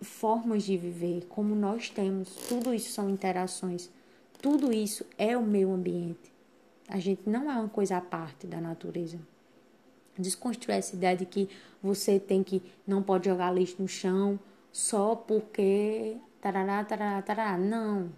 formas 0.01 0.63
de 0.63 0.77
viver, 0.77 1.25
como 1.27 1.55
nós 1.55 1.89
temos. 1.89 2.29
Tudo 2.47 2.73
isso 2.73 2.91
são 2.91 3.09
interações. 3.09 3.89
Tudo 4.41 4.71
isso 4.71 5.05
é 5.17 5.37
o 5.37 5.41
meio 5.41 5.71
ambiente. 5.71 6.36
A 6.87 6.99
gente 6.99 7.29
não 7.29 7.51
é 7.51 7.55
uma 7.55 7.69
coisa 7.69 7.97
à 7.97 8.01
parte 8.01 8.47
da 8.47 8.61
natureza. 8.61 9.19
Desconstruir 10.17 10.77
essa 10.77 10.95
ideia 10.95 11.15
de 11.15 11.25
que 11.25 11.49
você 11.81 12.19
tem 12.19 12.43
que 12.43 12.61
não 12.85 13.03
pode 13.03 13.29
jogar 13.29 13.51
lixo 13.51 13.75
no 13.79 13.87
chão 13.87 14.39
só 14.71 15.15
porque 15.15 16.17
tarará, 16.39 16.83
tarará, 16.83 17.21
tarará. 17.21 17.57
Não. 17.57 18.09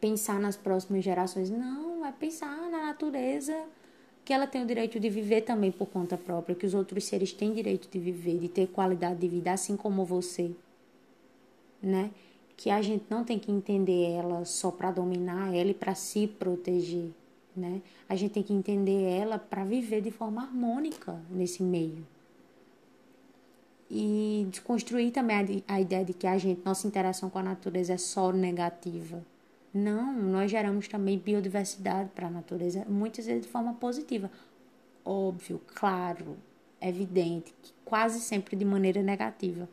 Pensar 0.00 0.38
nas 0.38 0.56
próximas 0.56 1.04
gerações. 1.04 1.50
Não, 1.50 2.04
é 2.04 2.12
pensar 2.12 2.56
na 2.70 2.86
natureza 2.86 3.54
que 4.24 4.32
ela 4.32 4.46
tem 4.46 4.62
o 4.62 4.66
direito 4.66 5.00
de 5.00 5.08
viver 5.08 5.40
também 5.40 5.72
por 5.72 5.86
conta 5.86 6.16
própria, 6.18 6.54
que 6.54 6.66
os 6.66 6.74
outros 6.74 7.04
seres 7.04 7.32
têm 7.32 7.54
direito 7.54 7.88
de 7.88 7.98
viver, 7.98 8.38
de 8.38 8.48
ter 8.48 8.66
qualidade 8.66 9.18
de 9.18 9.26
vida 9.26 9.50
assim 9.50 9.74
como 9.74 10.04
você, 10.04 10.50
né? 11.82 12.10
Que 12.58 12.68
a 12.68 12.82
gente 12.82 13.06
não 13.08 13.24
tem 13.24 13.38
que 13.38 13.50
entender 13.50 14.10
ela 14.12 14.44
só 14.44 14.70
para 14.70 14.90
dominar 14.90 15.54
ela 15.54 15.70
e 15.70 15.74
para 15.74 15.94
se 15.94 16.26
proteger, 16.26 17.10
né? 17.56 17.80
A 18.06 18.14
gente 18.14 18.32
tem 18.32 18.42
que 18.42 18.52
entender 18.52 19.04
ela 19.04 19.38
para 19.38 19.64
viver 19.64 20.02
de 20.02 20.10
forma 20.10 20.42
harmônica 20.42 21.18
nesse 21.30 21.62
meio. 21.62 22.06
E 23.90 24.46
desconstruir 24.50 25.10
também 25.10 25.64
a, 25.66 25.74
a 25.76 25.80
ideia 25.80 26.04
de 26.04 26.12
que 26.12 26.26
a 26.26 26.36
gente, 26.36 26.60
nossa 26.62 26.86
interação 26.86 27.30
com 27.30 27.38
a 27.38 27.42
natureza 27.42 27.94
é 27.94 27.98
só 27.98 28.30
negativa 28.30 29.24
não, 29.72 30.12
nós 30.12 30.50
geramos 30.50 30.88
também 30.88 31.18
biodiversidade 31.18 32.10
para 32.14 32.28
a 32.28 32.30
natureza, 32.30 32.84
muitas 32.88 33.26
vezes 33.26 33.42
de 33.42 33.48
forma 33.48 33.74
positiva. 33.74 34.30
Óbvio, 35.04 35.60
claro, 35.74 36.36
evidente, 36.80 37.54
quase 37.84 38.20
sempre 38.20 38.56
de 38.56 38.64
maneira 38.64 39.02
negativa. 39.02 39.68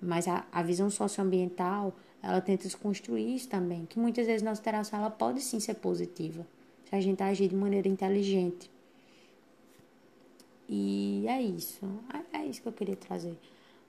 Mas 0.00 0.28
a, 0.28 0.44
a 0.52 0.62
visão 0.62 0.90
socioambiental, 0.90 1.94
ela 2.22 2.40
tenta 2.40 2.64
desconstruir 2.64 3.34
isso 3.34 3.48
também, 3.48 3.84
que 3.86 3.98
muitas 3.98 4.26
vezes 4.26 4.42
nossa 4.42 4.60
interação 4.60 4.98
ela 4.98 5.10
pode 5.10 5.40
sim 5.40 5.58
ser 5.58 5.74
positiva, 5.74 6.46
se 6.88 6.94
a 6.94 7.00
gente 7.00 7.22
agir 7.22 7.48
de 7.48 7.56
maneira 7.56 7.88
inteligente. 7.88 8.70
E 10.68 11.24
é 11.26 11.42
isso, 11.42 11.84
é, 12.32 12.38
é 12.38 12.46
isso 12.46 12.62
que 12.62 12.68
eu 12.68 12.72
queria 12.72 12.96
trazer. 12.96 13.36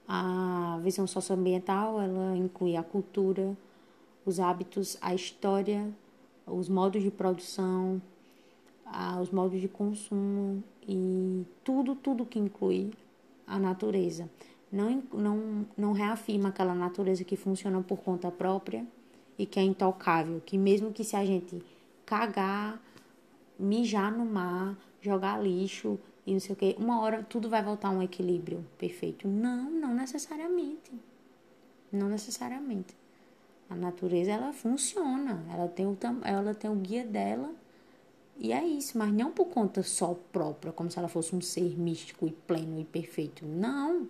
A 0.08 0.80
visão 0.84 1.06
socioambiental, 1.08 2.02
ela 2.02 2.36
inclui 2.36 2.76
a 2.76 2.84
cultura, 2.84 3.56
os 4.26 4.40
hábitos, 4.40 4.98
a 5.00 5.14
história, 5.14 5.90
os 6.46 6.68
modos 6.68 7.02
de 7.04 7.12
produção, 7.12 8.02
os 9.22 9.30
modos 9.30 9.62
de 9.62 9.68
consumo 9.68 10.64
e 10.88 11.46
tudo, 11.64 11.96
tudo 11.96 12.26
que 12.26 12.40
inclui 12.40 12.92
a 13.48 13.58
natureza. 13.58 14.30
Não, 14.74 15.04
não, 15.14 15.66
não 15.78 15.92
reafirma 15.92 16.50
aquela 16.50 16.74
natureza 16.74 17.24
que 17.24 17.36
funciona 17.36 17.80
por 17.84 18.00
conta 18.00 18.32
própria 18.32 18.84
e 19.38 19.46
que 19.46 19.60
é 19.60 19.64
intocável, 19.64 20.42
que 20.44 20.58
mesmo 20.58 20.92
que 20.92 21.04
se 21.04 21.16
a 21.16 21.24
gente 21.24 21.62
cagar, 22.04 22.82
mijar 23.60 24.12
no 24.12 24.26
mar, 24.26 24.76
jogar 25.00 25.40
lixo 25.40 26.00
e 26.26 26.34
não 26.34 26.40
sei 26.40 26.54
o 26.54 26.56
que, 26.56 26.76
uma 26.80 27.00
hora 27.02 27.22
tudo 27.22 27.48
vai 27.48 27.62
voltar 27.62 27.90
a 27.90 27.92
um 27.92 28.02
equilíbrio 28.02 28.66
perfeito. 28.80 29.28
Não, 29.28 29.70
não 29.70 29.94
necessariamente. 29.94 30.92
Não 31.92 32.10
necessariamente. 32.10 32.96
A 33.70 33.76
natureza 33.76 34.32
ela 34.32 34.54
funciona, 34.54 35.46
ela 35.54 35.68
tem 35.68 35.86
o 35.86 35.96
ela 36.24 36.56
tem 36.56 36.72
o 36.72 36.76
guia 36.76 37.06
dela 37.06 37.54
e 38.40 38.52
é 38.52 38.66
isso, 38.66 38.98
mas 38.98 39.14
não 39.14 39.32
por 39.32 39.46
conta 39.46 39.84
só 39.84 40.18
própria, 40.32 40.74
como 40.74 40.90
se 40.90 40.98
ela 40.98 41.08
fosse 41.08 41.36
um 41.36 41.42
ser 41.42 41.78
místico 41.78 42.26
e 42.26 42.32
pleno 42.32 42.80
e 42.80 42.86
perfeito. 42.86 43.46
Não. 43.46 44.08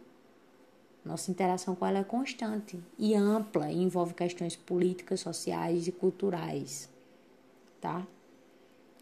Nossa 1.05 1.29
interação 1.29 1.75
com 1.75 1.85
ela 1.85 1.99
é 1.99 2.03
constante 2.03 2.79
e 2.97 3.13
ampla 3.13 3.69
e 3.69 3.81
envolve 3.81 4.13
questões 4.13 4.55
políticas, 4.55 5.19
sociais 5.19 5.87
e 5.87 5.91
culturais, 5.91 6.89
tá? 7.81 8.07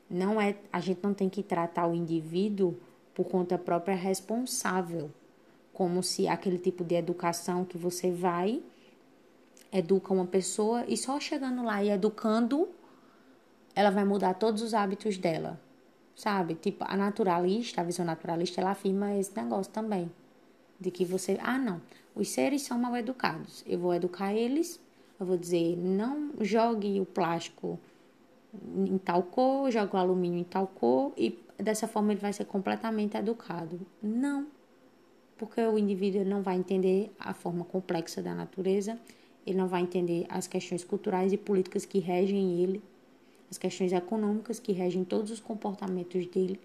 Não 0.09 0.41
é, 0.41 0.57
a 0.73 0.79
gente 0.79 1.03
não 1.03 1.13
tem 1.13 1.29
que 1.29 1.43
tratar 1.43 1.87
o 1.87 1.93
indivíduo 1.93 2.75
por 3.13 3.25
conta 3.25 3.57
própria 3.57 3.95
responsável, 3.95 5.11
como 5.71 6.01
se 6.01 6.27
aquele 6.27 6.57
tipo 6.57 6.83
de 6.83 6.95
educação 6.95 7.63
que 7.63 7.77
você 7.77 8.11
vai 8.11 8.61
educa 9.71 10.13
uma 10.13 10.25
pessoa 10.25 10.83
e 10.87 10.97
só 10.97 11.19
chegando 11.19 11.63
lá 11.63 11.83
e 11.83 11.89
educando, 11.89 12.67
ela 13.73 13.89
vai 13.89 14.03
mudar 14.03 14.33
todos 14.33 14.61
os 14.61 14.73
hábitos 14.73 15.17
dela. 15.17 15.59
Sabe? 16.15 16.55
Tipo, 16.55 16.83
a 16.87 16.97
naturalista, 16.97 17.81
a 17.81 17.83
visão 17.83 18.05
naturalista, 18.05 18.59
ela 18.59 18.71
afirma 18.71 19.15
esse 19.15 19.35
negócio 19.35 19.71
também. 19.71 20.11
De 20.81 20.91
que 20.91 21.05
você, 21.05 21.37
ah, 21.41 21.57
não, 21.57 21.81
os 22.15 22.29
seres 22.29 22.63
são 22.63 22.77
mal 22.77 22.97
educados. 22.97 23.63
Eu 23.67 23.79
vou 23.79 23.93
educar 23.93 24.33
eles, 24.33 24.81
eu 25.19 25.25
vou 25.25 25.37
dizer, 25.37 25.77
não 25.77 26.31
jogue 26.41 26.99
o 26.99 27.05
plástico 27.05 27.79
em 28.75 28.97
tal 28.97 29.23
cor, 29.23 29.71
jogue 29.71 29.95
o 29.95 29.99
alumínio 29.99 30.39
em 30.39 30.43
tal 30.43 30.67
cor 30.67 31.13
e 31.15 31.39
dessa 31.57 31.87
forma 31.87 32.11
ele 32.11 32.19
vai 32.19 32.33
ser 32.33 32.45
completamente 32.45 33.15
educado. 33.15 33.79
Não. 34.01 34.47
Porque 35.37 35.61
o 35.61 35.77
indivíduo 35.77 36.25
não 36.25 36.41
vai 36.41 36.57
entender 36.57 37.11
a 37.19 37.33
forma 37.33 37.63
complexa 37.63 38.21
da 38.21 38.33
natureza 38.33 38.99
ele 39.45 39.57
não 39.57 39.67
vai 39.67 39.81
entender 39.81 40.25
as 40.29 40.47
questões 40.47 40.83
culturais 40.83 41.33
e 41.33 41.37
políticas 41.37 41.85
que 41.85 41.99
regem 41.99 42.61
ele, 42.61 42.81
as 43.49 43.57
questões 43.57 43.91
econômicas 43.91 44.59
que 44.59 44.71
regem 44.71 45.03
todos 45.03 45.31
os 45.31 45.39
comportamentos 45.39 46.25
dele. 46.27 46.59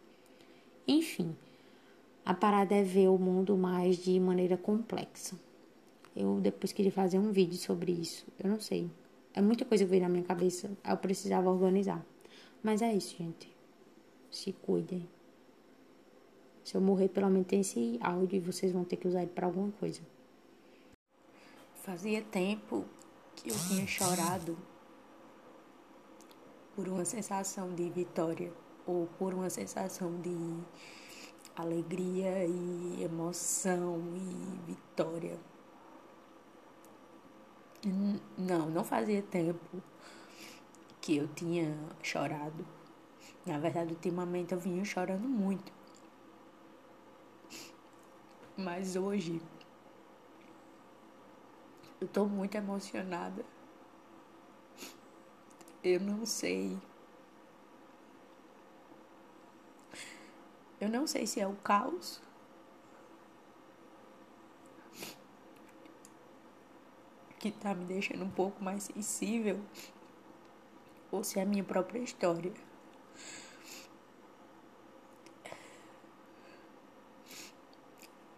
Enfim, 0.87 1.35
a 2.27 2.35
parada 2.35 2.75
é 2.75 2.83
ver 2.83 3.09
o 3.09 3.17
mundo 3.17 3.57
mais 3.57 3.99
de 3.99 4.19
maneira 4.19 4.57
complexa. 4.57 5.37
Eu 6.15 6.41
depois 6.41 6.73
queria 6.73 6.91
fazer 6.91 7.21
um 7.21 7.31
vídeo 7.31 7.57
sobre 7.57 7.93
isso. 7.93 8.27
Eu 8.37 8.51
não 8.51 8.59
sei. 8.59 8.91
É 9.33 9.41
muita 9.41 9.65
coisa 9.65 9.85
que 9.85 9.91
veio 9.91 10.03
na 10.03 10.09
minha 10.09 10.25
cabeça. 10.25 10.69
Eu 10.85 10.97
precisava 10.97 11.49
organizar. 11.49 12.05
Mas 12.65 12.83
é 12.83 12.93
isso, 12.93 13.17
gente. 13.17 13.49
Se 14.29 14.53
cuidem. 14.53 15.09
Se 16.65 16.75
eu 16.75 16.81
morrer, 16.81 17.11
pelo 17.11 17.31
menos 17.31 17.47
tem 17.47 17.61
esse 17.61 17.97
áudio 18.03 18.39
e 18.39 18.41
vocês 18.41 18.73
vão 18.73 18.83
ter 18.83 18.97
que 18.97 19.07
usar 19.07 19.23
ele 19.23 19.31
para 19.31 19.47
alguma 19.47 19.71
coisa. 19.79 20.01
Fazia 21.77 22.23
tempo 22.23 22.85
que 23.37 23.51
eu 23.51 23.57
tinha 23.69 23.87
chorado 23.87 24.59
por 26.75 26.89
uma 26.89 27.05
sensação 27.05 27.73
de 27.73 27.89
vitória 27.89 28.53
ou 28.85 29.07
por 29.17 29.33
uma 29.33 29.49
sensação 29.49 30.21
de 30.21 30.35
alegria 31.57 32.45
e 32.45 33.03
emoção 33.03 34.03
e 34.15 34.71
vitória. 34.71 35.39
Não, 38.37 38.69
não 38.69 38.85
fazia 38.85 39.23
tempo 39.23 39.83
que 41.01 41.17
eu 41.17 41.29
tinha 41.29 41.77
chorado. 42.03 42.67
Na 43.45 43.59
verdade, 43.59 43.93
ultimamente 43.95 44.53
eu 44.53 44.59
vinha 44.59 44.85
chorando 44.85 45.29
muito. 45.29 45.73
Mas 48.57 48.97
hoje 48.97 49.41
eu 52.01 52.09
tô 52.09 52.27
muito 52.27 52.55
emocionada. 52.57 53.45
Eu 55.83 56.01
não 56.01 56.27
sei. 56.27 56.77
Eu 60.87 60.93
não 60.93 61.05
sei 61.05 61.27
se 61.27 61.41
é 61.41 61.47
o 61.49 61.57
caos. 61.57 62.21
Que 67.41 67.51
tá 67.51 67.75
me 67.75 67.85
deixando 67.85 68.25
um 68.25 68.31
pouco 68.31 68.63
mais 68.63 68.85
sensível. 68.85 69.61
Ou 71.11 71.25
se 71.25 71.41
é 71.41 71.43
a 71.43 71.45
minha 71.45 71.65
própria 71.65 71.99
história. 71.99 72.53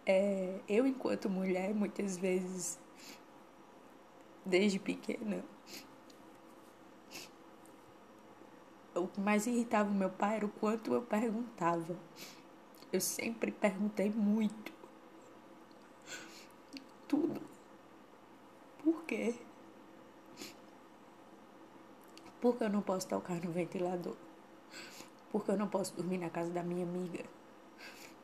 É, 0.03 0.59
eu, 0.67 0.87
enquanto 0.87 1.29
mulher, 1.29 1.71
muitas 1.75 2.17
vezes 2.17 2.79
desde 4.43 4.79
pequena. 4.79 5.45
O 8.95 9.07
que 9.07 9.21
mais 9.21 9.45
irritava 9.45 9.91
meu 9.91 10.09
pai 10.09 10.37
era 10.37 10.47
o 10.47 10.49
quanto 10.49 10.95
eu 10.95 11.03
perguntava. 11.03 11.95
Eu 12.91 13.01
sempre 13.01 13.51
perguntei 13.51 14.09
muito. 14.09 14.71
Tudo. 17.07 17.41
Por 18.83 19.03
quê? 19.03 19.35
Por 22.41 22.55
que 22.55 22.63
eu 22.63 22.69
não 22.69 22.81
posso 22.81 23.07
tocar 23.07 23.39
no 23.43 23.51
ventilador? 23.51 24.15
Por 25.31 25.43
que 25.45 25.51
eu 25.51 25.57
não 25.57 25.67
posso 25.67 25.93
dormir 25.95 26.17
na 26.17 26.29
casa 26.29 26.49
da 26.51 26.63
minha 26.63 26.83
amiga? 26.83 27.23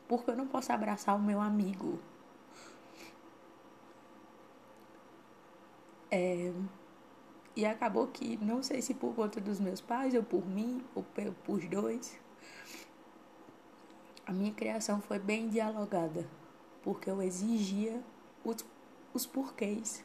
Porque 0.08 0.30
eu 0.30 0.36
não 0.36 0.46
posso 0.46 0.72
abraçar 0.72 1.14
o 1.16 1.22
meu 1.22 1.40
amigo. 1.40 2.00
É, 6.10 6.52
e 7.54 7.64
acabou 7.64 8.06
que, 8.08 8.36
não 8.36 8.62
sei 8.62 8.82
se 8.82 8.94
por 8.94 9.14
conta 9.14 9.40
dos 9.40 9.58
meus 9.58 9.80
pais, 9.80 10.14
ou 10.14 10.22
por 10.22 10.46
mim, 10.46 10.84
ou 10.94 11.02
por, 11.02 11.60
dois, 11.68 12.18
a 14.26 14.32
minha 14.32 14.52
criação 14.52 15.00
foi 15.00 15.18
bem 15.18 15.48
dialogada, 15.48 16.28
porque 16.82 17.08
eu 17.08 17.22
exigia 17.22 18.02
os, 18.44 18.64
os 19.14 19.26
porquês. 19.26 20.04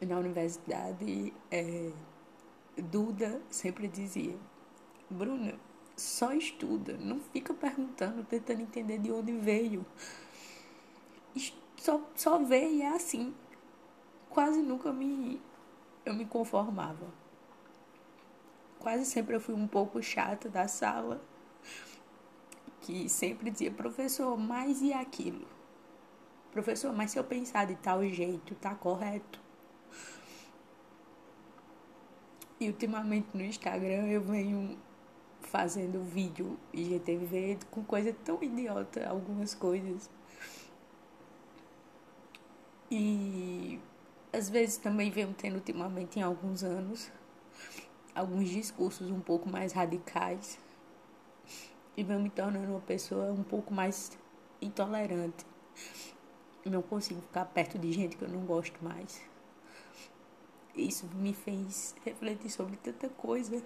Na 0.00 0.16
universidade, 0.16 1.34
é, 1.50 1.92
Duda 2.76 3.42
sempre 3.50 3.86
dizia: 3.88 4.36
Bruna, 5.10 5.54
só 5.96 6.32
estuda, 6.32 6.96
não 6.96 7.20
fica 7.20 7.52
perguntando, 7.52 8.24
tentando 8.24 8.62
entender 8.62 8.98
de 8.98 9.12
onde 9.12 9.32
veio. 9.32 9.84
Só, 11.76 12.00
só 12.16 12.38
vê 12.38 12.68
e 12.68 12.82
é 12.82 12.88
assim 12.88 13.32
quase 14.28 14.62
nunca 14.62 14.92
me 14.92 15.40
eu 16.04 16.14
me 16.14 16.24
conformava. 16.24 17.06
Quase 18.78 19.04
sempre 19.04 19.34
eu 19.34 19.40
fui 19.40 19.54
um 19.54 19.66
pouco 19.66 20.02
chata 20.02 20.48
da 20.48 20.68
sala, 20.68 21.20
que 22.88 23.06
sempre 23.06 23.50
dizia, 23.50 23.70
professor, 23.70 24.34
mas 24.38 24.80
e 24.80 24.94
aquilo? 24.94 25.46
Professor, 26.50 26.90
mas 26.90 27.10
se 27.10 27.18
eu 27.18 27.24
pensar 27.24 27.66
de 27.66 27.76
tal 27.76 28.02
jeito, 28.08 28.54
tá 28.54 28.74
correto? 28.74 29.38
E 32.58 32.66
ultimamente 32.66 33.28
no 33.34 33.42
Instagram 33.42 34.06
eu 34.06 34.22
venho 34.22 34.78
fazendo 35.42 36.02
vídeo 36.02 36.58
IGTV 36.72 37.58
com 37.70 37.84
coisa 37.84 38.10
tão 38.24 38.42
idiota, 38.42 39.06
algumas 39.06 39.54
coisas. 39.54 40.08
E 42.90 43.78
às 44.32 44.48
vezes 44.48 44.78
também 44.78 45.10
venho 45.10 45.34
tendo 45.34 45.56
ultimamente 45.56 46.18
em 46.18 46.22
alguns 46.22 46.64
anos 46.64 47.12
alguns 48.14 48.48
discursos 48.48 49.10
um 49.10 49.20
pouco 49.20 49.46
mais 49.46 49.74
radicais 49.74 50.58
e 51.98 52.04
venho 52.04 52.20
me 52.20 52.30
tornando 52.30 52.70
uma 52.70 52.80
pessoa 52.80 53.32
um 53.32 53.42
pouco 53.42 53.74
mais 53.74 54.16
intolerante. 54.62 55.44
Não 56.64 56.80
consigo 56.80 57.20
ficar 57.20 57.44
perto 57.46 57.76
de 57.76 57.90
gente 57.90 58.16
que 58.16 58.22
eu 58.22 58.28
não 58.28 58.42
gosto 58.46 58.78
mais. 58.84 59.20
Isso 60.76 61.08
me 61.16 61.34
fez 61.34 61.96
refletir 62.04 62.50
sobre 62.50 62.76
tanta 62.76 63.08
coisa. 63.08 63.60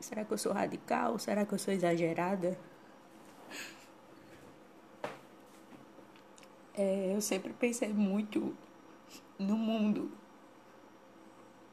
Será 0.00 0.24
que 0.24 0.32
eu 0.32 0.38
sou 0.38 0.52
radical? 0.54 1.18
Será 1.18 1.44
que 1.44 1.52
eu 1.52 1.58
sou 1.58 1.74
exagerada? 1.74 2.58
É, 6.72 7.14
eu 7.14 7.20
sempre 7.20 7.52
pensei 7.52 7.92
muito 7.92 8.56
no 9.38 9.58
mundo, 9.58 10.10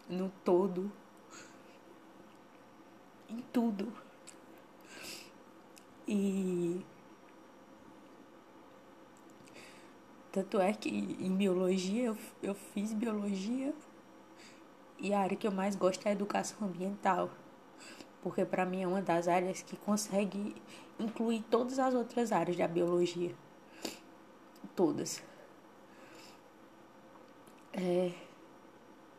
no 0.10 0.30
todo, 0.44 0.92
em 3.30 3.40
tudo. 3.54 4.11
E 6.14 6.86
tanto 10.30 10.60
é 10.60 10.74
que 10.74 10.90
em 10.90 11.34
biologia 11.34 12.04
eu, 12.08 12.18
eu 12.44 12.54
fiz 12.54 12.92
biologia 12.92 13.74
e 15.00 15.14
a 15.14 15.22
área 15.22 15.38
que 15.38 15.48
eu 15.48 15.54
mais 15.54 15.74
gosto 15.74 16.06
é 16.06 16.10
a 16.10 16.12
educação 16.12 16.68
ambiental, 16.68 17.32
porque 18.22 18.44
para 18.44 18.66
mim 18.66 18.84
é 18.84 18.88
uma 18.88 19.02
das 19.02 19.30
áreas 19.30 19.62
que 19.62 19.78
consegue 19.78 20.54
incluir 21.00 21.44
todas 21.50 21.80
as 21.80 21.94
outras 21.94 22.34
áreas 22.34 22.58
da 22.58 22.68
biologia 22.68 23.34
todas. 24.76 25.24
É, 27.72 28.12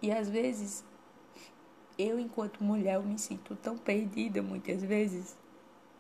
e 0.03 0.13
às 0.13 0.29
vezes, 0.29 0.85
eu, 1.99 2.21
enquanto 2.21 2.63
mulher, 2.63 2.97
eu 2.97 3.03
me 3.03 3.19
sinto 3.19 3.57
tão 3.57 3.79
perdida 3.79 4.43
muitas 4.43 4.83
vezes, 4.83 5.41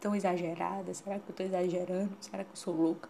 tão 0.02 0.14
exagerada. 0.14 0.92
Será 0.92 1.18
que 1.18 1.28
eu 1.28 1.30
estou 1.30 1.46
exagerando? 1.46 2.14
Será 2.20 2.44
que 2.44 2.50
eu 2.50 2.56
sou 2.56 2.74
louca? 2.74 3.08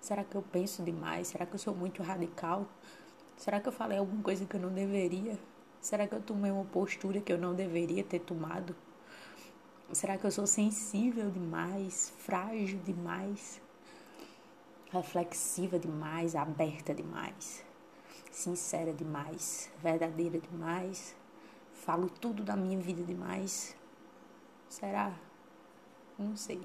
Será 0.00 0.24
que 0.24 0.34
eu 0.34 0.42
penso 0.42 0.82
demais? 0.82 1.28
Será 1.28 1.46
que 1.46 1.54
eu 1.54 1.58
sou 1.60 1.74
muito 1.74 2.02
radical? 2.02 2.66
Será 3.36 3.60
que 3.60 3.68
eu 3.68 3.72
falei 3.72 3.98
alguma 3.98 4.22
coisa 4.22 4.44
que 4.44 4.56
eu 4.56 4.60
não 4.60 4.72
deveria? 4.72 5.38
Será 5.80 6.08
que 6.08 6.14
eu 6.14 6.20
tomei 6.20 6.50
uma 6.50 6.64
postura 6.64 7.20
que 7.20 7.32
eu 7.32 7.38
não 7.38 7.54
deveria 7.54 8.02
ter 8.02 8.18
tomado? 8.18 8.74
Será 9.92 10.18
que 10.18 10.24
eu 10.24 10.30
sou 10.30 10.46
sensível 10.46 11.30
demais, 11.30 12.12
frágil 12.18 12.80
demais? 12.80 13.60
reflexiva 14.92 15.78
demais, 15.78 16.36
aberta 16.36 16.94
demais, 16.94 17.64
sincera 18.30 18.92
demais, 18.92 19.70
verdadeira 19.82 20.38
demais, 20.38 21.16
falo 21.72 22.10
tudo 22.10 22.44
da 22.44 22.54
minha 22.54 22.78
vida 22.78 23.02
demais. 23.02 23.74
Será? 24.68 25.14
Não 26.18 26.36
sei. 26.36 26.60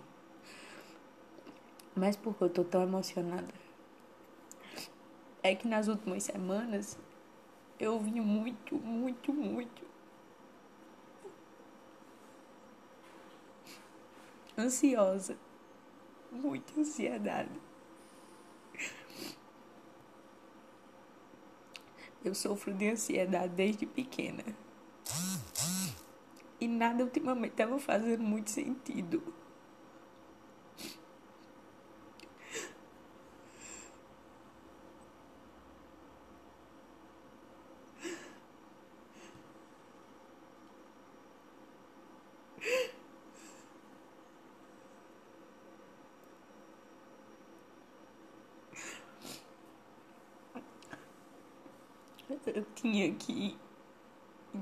Mas 1.96 2.16
por 2.16 2.36
que 2.36 2.44
eu 2.44 2.50
tô 2.50 2.64
tão 2.64 2.84
emocionada? 2.84 3.54
É 5.42 5.56
que 5.56 5.68
nas 5.68 5.88
últimas 5.88 6.24
semanas 6.24 6.98
eu 7.80 8.00
vim 8.00 8.20
muito, 8.20 8.76
muito, 8.76 9.34
muito 9.34 9.88
ansiosa, 14.58 15.38
muita 16.32 16.80
ansiedade. 16.80 17.52
Eu 22.26 22.34
sofro 22.34 22.74
de 22.74 22.90
ansiedade 22.90 23.54
desde 23.54 23.86
pequena. 23.86 24.44
E 26.60 26.68
nada 26.68 27.04
ultimamente 27.04 27.52
estava 27.52 27.80
fazendo 27.80 28.24
muito 28.24 28.50
sentido. 28.50 29.22
eu 52.58 52.66
tinha 52.76 53.14
que 53.14 53.58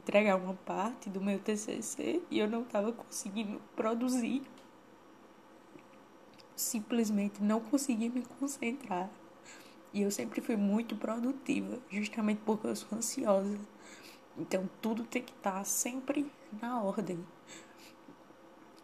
entregar 0.06 0.36
uma 0.36 0.54
parte 0.54 1.10
do 1.10 1.20
meu 1.20 1.40
TCC 1.40 2.22
e 2.30 2.38
eu 2.38 2.48
não 2.48 2.62
estava 2.62 2.94
conseguindo 2.94 3.60
produzir. 3.76 4.44
Simplesmente 6.56 7.42
não 7.42 7.60
conseguia 7.60 8.10
me 8.10 8.24
concentrar. 8.40 9.10
E 9.92 10.04
eu 10.04 10.12
sempre 10.12 10.42
fui 10.42 10.56
muito 10.56 10.96
produtiva, 10.96 11.80
justamente 11.90 12.40
porque 12.46 12.68
eu 12.68 12.76
sou 12.76 12.96
ansiosa. 12.96 13.60
Então 14.38 14.70
tudo 14.80 15.04
tem 15.04 15.24
que 15.24 15.34
estar 15.34 15.54
tá 15.54 15.64
sempre 15.64 16.32
na 16.62 16.80
ordem. 16.84 17.26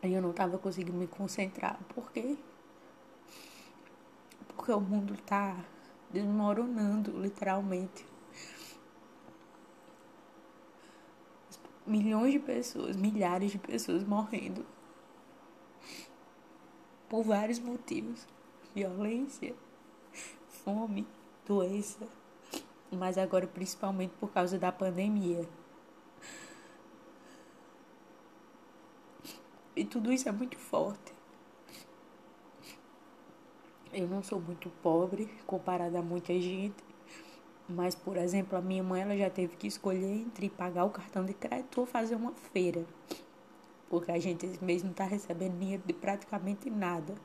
Aí 0.02 0.14
eu 0.15 0.23
não 0.23 0.31
estava 0.31 0.57
conseguindo 0.57 0.98
me 0.98 1.06
concentrar. 1.06 1.80
Por 1.93 2.11
quê? 2.11 2.35
Porque 4.48 4.72
o 4.72 4.81
mundo 4.81 5.14
está 5.14 5.56
desmoronando, 6.11 7.11
literalmente. 7.22 8.10
Milhões 11.86 12.34
de 12.34 12.40
pessoas, 12.40 12.95
milhares 12.95 13.52
de 13.52 13.58
pessoas 13.58 14.03
morrendo 14.03 14.66
por 17.10 17.24
vários 17.24 17.60
motivos: 17.60 18.26
violência, 18.74 19.53
fome, 20.48 21.08
doença, 21.45 22.08
mas 22.91 23.18
agora 23.18 23.48
principalmente 23.48 24.14
por 24.20 24.32
causa 24.32 24.58
da 24.58 24.72
pandemia. 24.72 25.48
E 29.76 29.86
tudo 29.86 30.12
isso 30.12 30.28
é 30.28 30.32
muito 30.32 30.58
forte. 30.58 31.14
Eu 33.94 34.08
não 34.08 34.24
sou 34.24 34.40
muito 34.40 34.70
pobre 34.82 35.26
comparada 35.45 35.99
a 35.99 36.02
muita 36.02 36.34
gente, 36.40 36.84
mas, 37.72 37.95
por 37.95 38.18
exemplo, 38.18 38.57
a 38.57 38.61
minha 38.61 38.84
mãe 38.84 39.02
ela 39.02 39.18
já 39.18 39.30
teve 39.30 39.56
que 39.56 39.68
escolher 39.68 40.06
entre 40.06 40.49
pagar 40.49 40.85
o 40.85 40.89
cartão 40.89 41.26
de 41.26 41.34
crédito 41.34 41.80
ou 41.80 41.85
fazer 41.85 42.15
uma 42.15 42.34
feira. 42.34 42.85
Porque 43.89 44.11
a 44.11 44.19
gente 44.19 44.45
esse 44.45 44.64
mês 44.64 44.84
não 44.84 44.91
está 44.91 45.06
recebendo 45.06 45.57
dinheiro 45.57 45.84
de 45.85 45.93
praticamente 45.93 46.69
nada. 46.69 47.15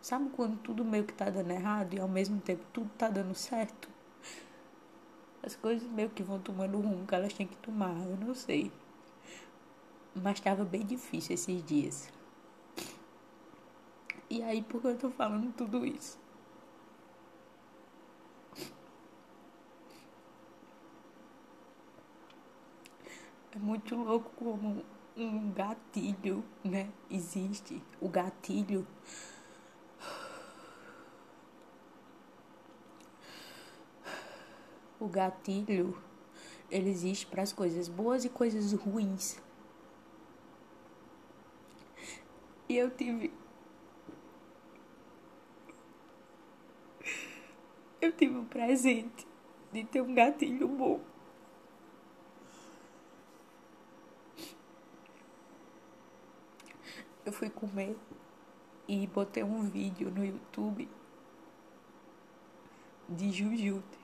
Sabe 0.00 0.30
quando 0.30 0.56
tudo 0.58 0.84
meio 0.84 1.04
que 1.04 1.12
tá 1.12 1.30
dando 1.30 1.50
errado 1.50 1.94
e 1.94 2.00
ao 2.00 2.08
mesmo 2.08 2.40
tempo 2.40 2.64
tudo 2.72 2.90
tá 2.96 3.08
dando 3.08 3.34
certo? 3.34 3.88
As 5.42 5.56
coisas 5.56 5.88
meio 5.88 6.10
que 6.10 6.22
vão 6.22 6.38
tomando 6.38 6.78
o 6.78 6.80
rumo 6.80 7.06
que 7.06 7.14
elas 7.14 7.32
têm 7.32 7.46
que 7.46 7.56
tomar, 7.56 7.96
eu 8.06 8.16
não 8.16 8.34
sei. 8.34 8.70
Mas 10.14 10.38
estava 10.38 10.64
bem 10.64 10.84
difícil 10.86 11.34
esses 11.34 11.64
dias. 11.64 12.08
E 14.30 14.42
aí, 14.42 14.62
por 14.62 14.80
que 14.80 14.86
eu 14.86 14.98
tô 14.98 15.10
falando 15.10 15.52
tudo 15.52 15.84
isso? 15.84 16.21
É 23.54 23.58
muito 23.58 23.94
louco 23.94 24.30
como 24.36 24.82
um 25.14 25.52
gatilho, 25.52 26.42
né? 26.64 26.90
Existe 27.10 27.82
o 28.00 28.08
gatilho. 28.08 28.86
O 34.98 35.06
gatilho, 35.06 36.00
ele 36.70 36.88
existe 36.88 37.26
para 37.26 37.42
as 37.42 37.52
coisas 37.52 37.88
boas 37.88 38.24
e 38.24 38.30
coisas 38.30 38.72
ruins. 38.72 39.38
E 42.70 42.78
eu 42.78 42.88
tive. 42.88 43.34
Eu 48.00 48.12
tive 48.12 48.38
o 48.38 48.44
presente 48.46 49.26
de 49.70 49.84
ter 49.84 50.00
um 50.00 50.14
gatilho 50.14 50.68
bom. 50.68 51.12
eu 57.24 57.31
fui 57.42 57.50
comer 57.50 57.96
e 58.86 59.04
botei 59.08 59.42
um 59.42 59.68
vídeo 59.68 60.12
no 60.12 60.24
YouTube 60.24 60.88
de 63.08 63.32
Jujute, 63.32 63.98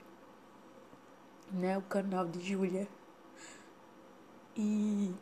né? 1.52 1.78
O 1.78 1.82
canal 1.82 2.26
de 2.26 2.40
Júlia. 2.40 2.88
E. 4.56 5.14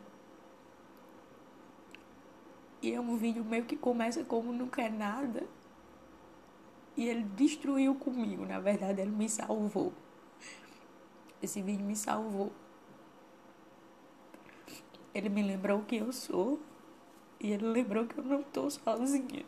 E 2.81 2.91
é 2.91 2.99
um 2.99 3.15
vídeo 3.17 3.45
meio 3.45 3.65
que 3.65 3.77
começa 3.77 4.23
como 4.23 4.51
não 4.51 4.67
quer 4.67 4.91
nada. 4.91 5.47
E 6.95 7.07
ele 7.07 7.23
destruiu 7.23 7.93
comigo, 7.93 8.47
na 8.47 8.59
verdade, 8.59 8.99
ele 8.99 9.11
me 9.11 9.29
salvou. 9.29 9.93
Esse 11.39 11.61
vídeo 11.61 11.85
me 11.85 11.95
salvou. 11.95 12.51
Ele 15.13 15.29
me 15.29 15.43
lembrou 15.43 15.83
que 15.83 15.97
eu 15.97 16.11
sou 16.11 16.59
e 17.39 17.51
ele 17.51 17.67
lembrou 17.67 18.05
que 18.07 18.17
eu 18.17 18.23
não 18.23 18.41
estou 18.41 18.69
sozinha. 18.69 19.45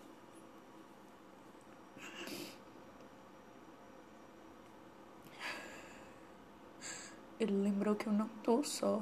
Ele 7.40 7.54
lembrou 7.54 7.96
que 7.96 8.08
eu 8.08 8.14
não 8.14 8.28
estou 8.28 8.64
só. 8.64 9.02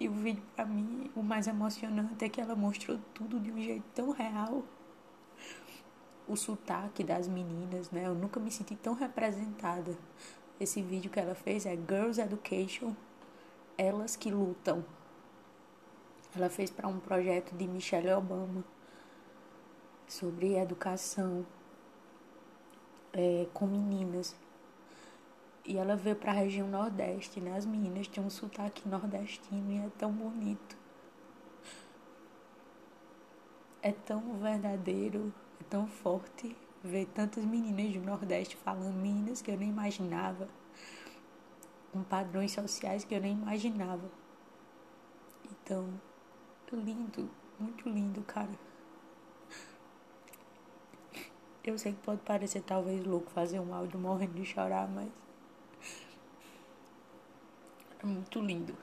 E 0.00 0.08
o 0.08 0.12
vídeo, 0.12 0.42
para 0.56 0.64
mim, 0.64 1.10
o 1.14 1.22
mais 1.22 1.46
emocionante 1.46 2.24
é 2.24 2.28
que 2.28 2.40
ela 2.40 2.56
mostrou 2.56 2.98
tudo 3.14 3.38
de 3.38 3.52
um 3.52 3.62
jeito 3.62 3.84
tão 3.94 4.10
real. 4.10 4.64
O 6.26 6.34
sotaque 6.34 7.04
das 7.04 7.28
meninas, 7.28 7.90
né? 7.90 8.06
Eu 8.06 8.14
nunca 8.14 8.40
me 8.40 8.50
senti 8.50 8.74
tão 8.74 8.94
representada. 8.94 9.96
Esse 10.58 10.80
vídeo 10.80 11.10
que 11.10 11.20
ela 11.20 11.34
fez 11.34 11.66
é 11.66 11.76
Girls 11.76 12.20
Education 12.20 12.94
Elas 13.76 14.16
que 14.16 14.30
Lutam. 14.30 14.84
Ela 16.34 16.48
fez 16.48 16.70
para 16.70 16.88
um 16.88 16.98
projeto 16.98 17.54
de 17.54 17.68
Michelle 17.68 18.10
Obama 18.12 18.64
sobre 20.08 20.56
educação 20.56 21.44
é, 23.12 23.46
com 23.52 23.66
meninas. 23.66 24.34
E 25.64 25.76
ela 25.76 25.94
veio 25.94 26.16
para 26.16 26.32
a 26.32 26.34
região 26.34 26.66
Nordeste, 26.68 27.40
né? 27.40 27.56
As 27.56 27.66
meninas 27.66 28.08
têm 28.08 28.24
um 28.24 28.30
sotaque 28.30 28.88
nordestino 28.88 29.70
e 29.70 29.78
é 29.78 29.90
tão 29.98 30.10
bonito. 30.10 30.76
É 33.82 33.92
tão 33.92 34.38
verdadeiro, 34.38 35.32
é 35.60 35.64
tão 35.64 35.86
forte 35.86 36.56
ver 36.82 37.06
tantas 37.06 37.44
meninas 37.44 37.94
do 37.94 38.00
Nordeste 38.00 38.56
falando 38.56 38.94
meninas 38.94 39.42
que 39.42 39.50
eu 39.50 39.56
nem 39.56 39.68
imaginava, 39.68 40.48
com 41.92 42.02
padrões 42.02 42.52
sociais 42.52 43.04
que 43.04 43.14
eu 43.14 43.20
nem 43.20 43.32
imaginava. 43.32 44.10
Então, 45.50 45.88
lindo, 46.76 47.30
muito 47.58 47.88
lindo, 47.88 48.22
cara. 48.22 48.50
Eu 51.64 51.78
sei 51.78 51.92
que 51.92 52.00
pode 52.00 52.20
parecer 52.22 52.62
talvez 52.62 53.04
louco 53.04 53.30
fazer 53.30 53.60
um 53.60 53.72
áudio 53.72 53.98
morrendo 53.98 54.34
de 54.34 54.44
chorar, 54.44 54.88
mas 54.88 55.08
é 58.02 58.06
muito 58.06 58.40
lindo. 58.40 58.76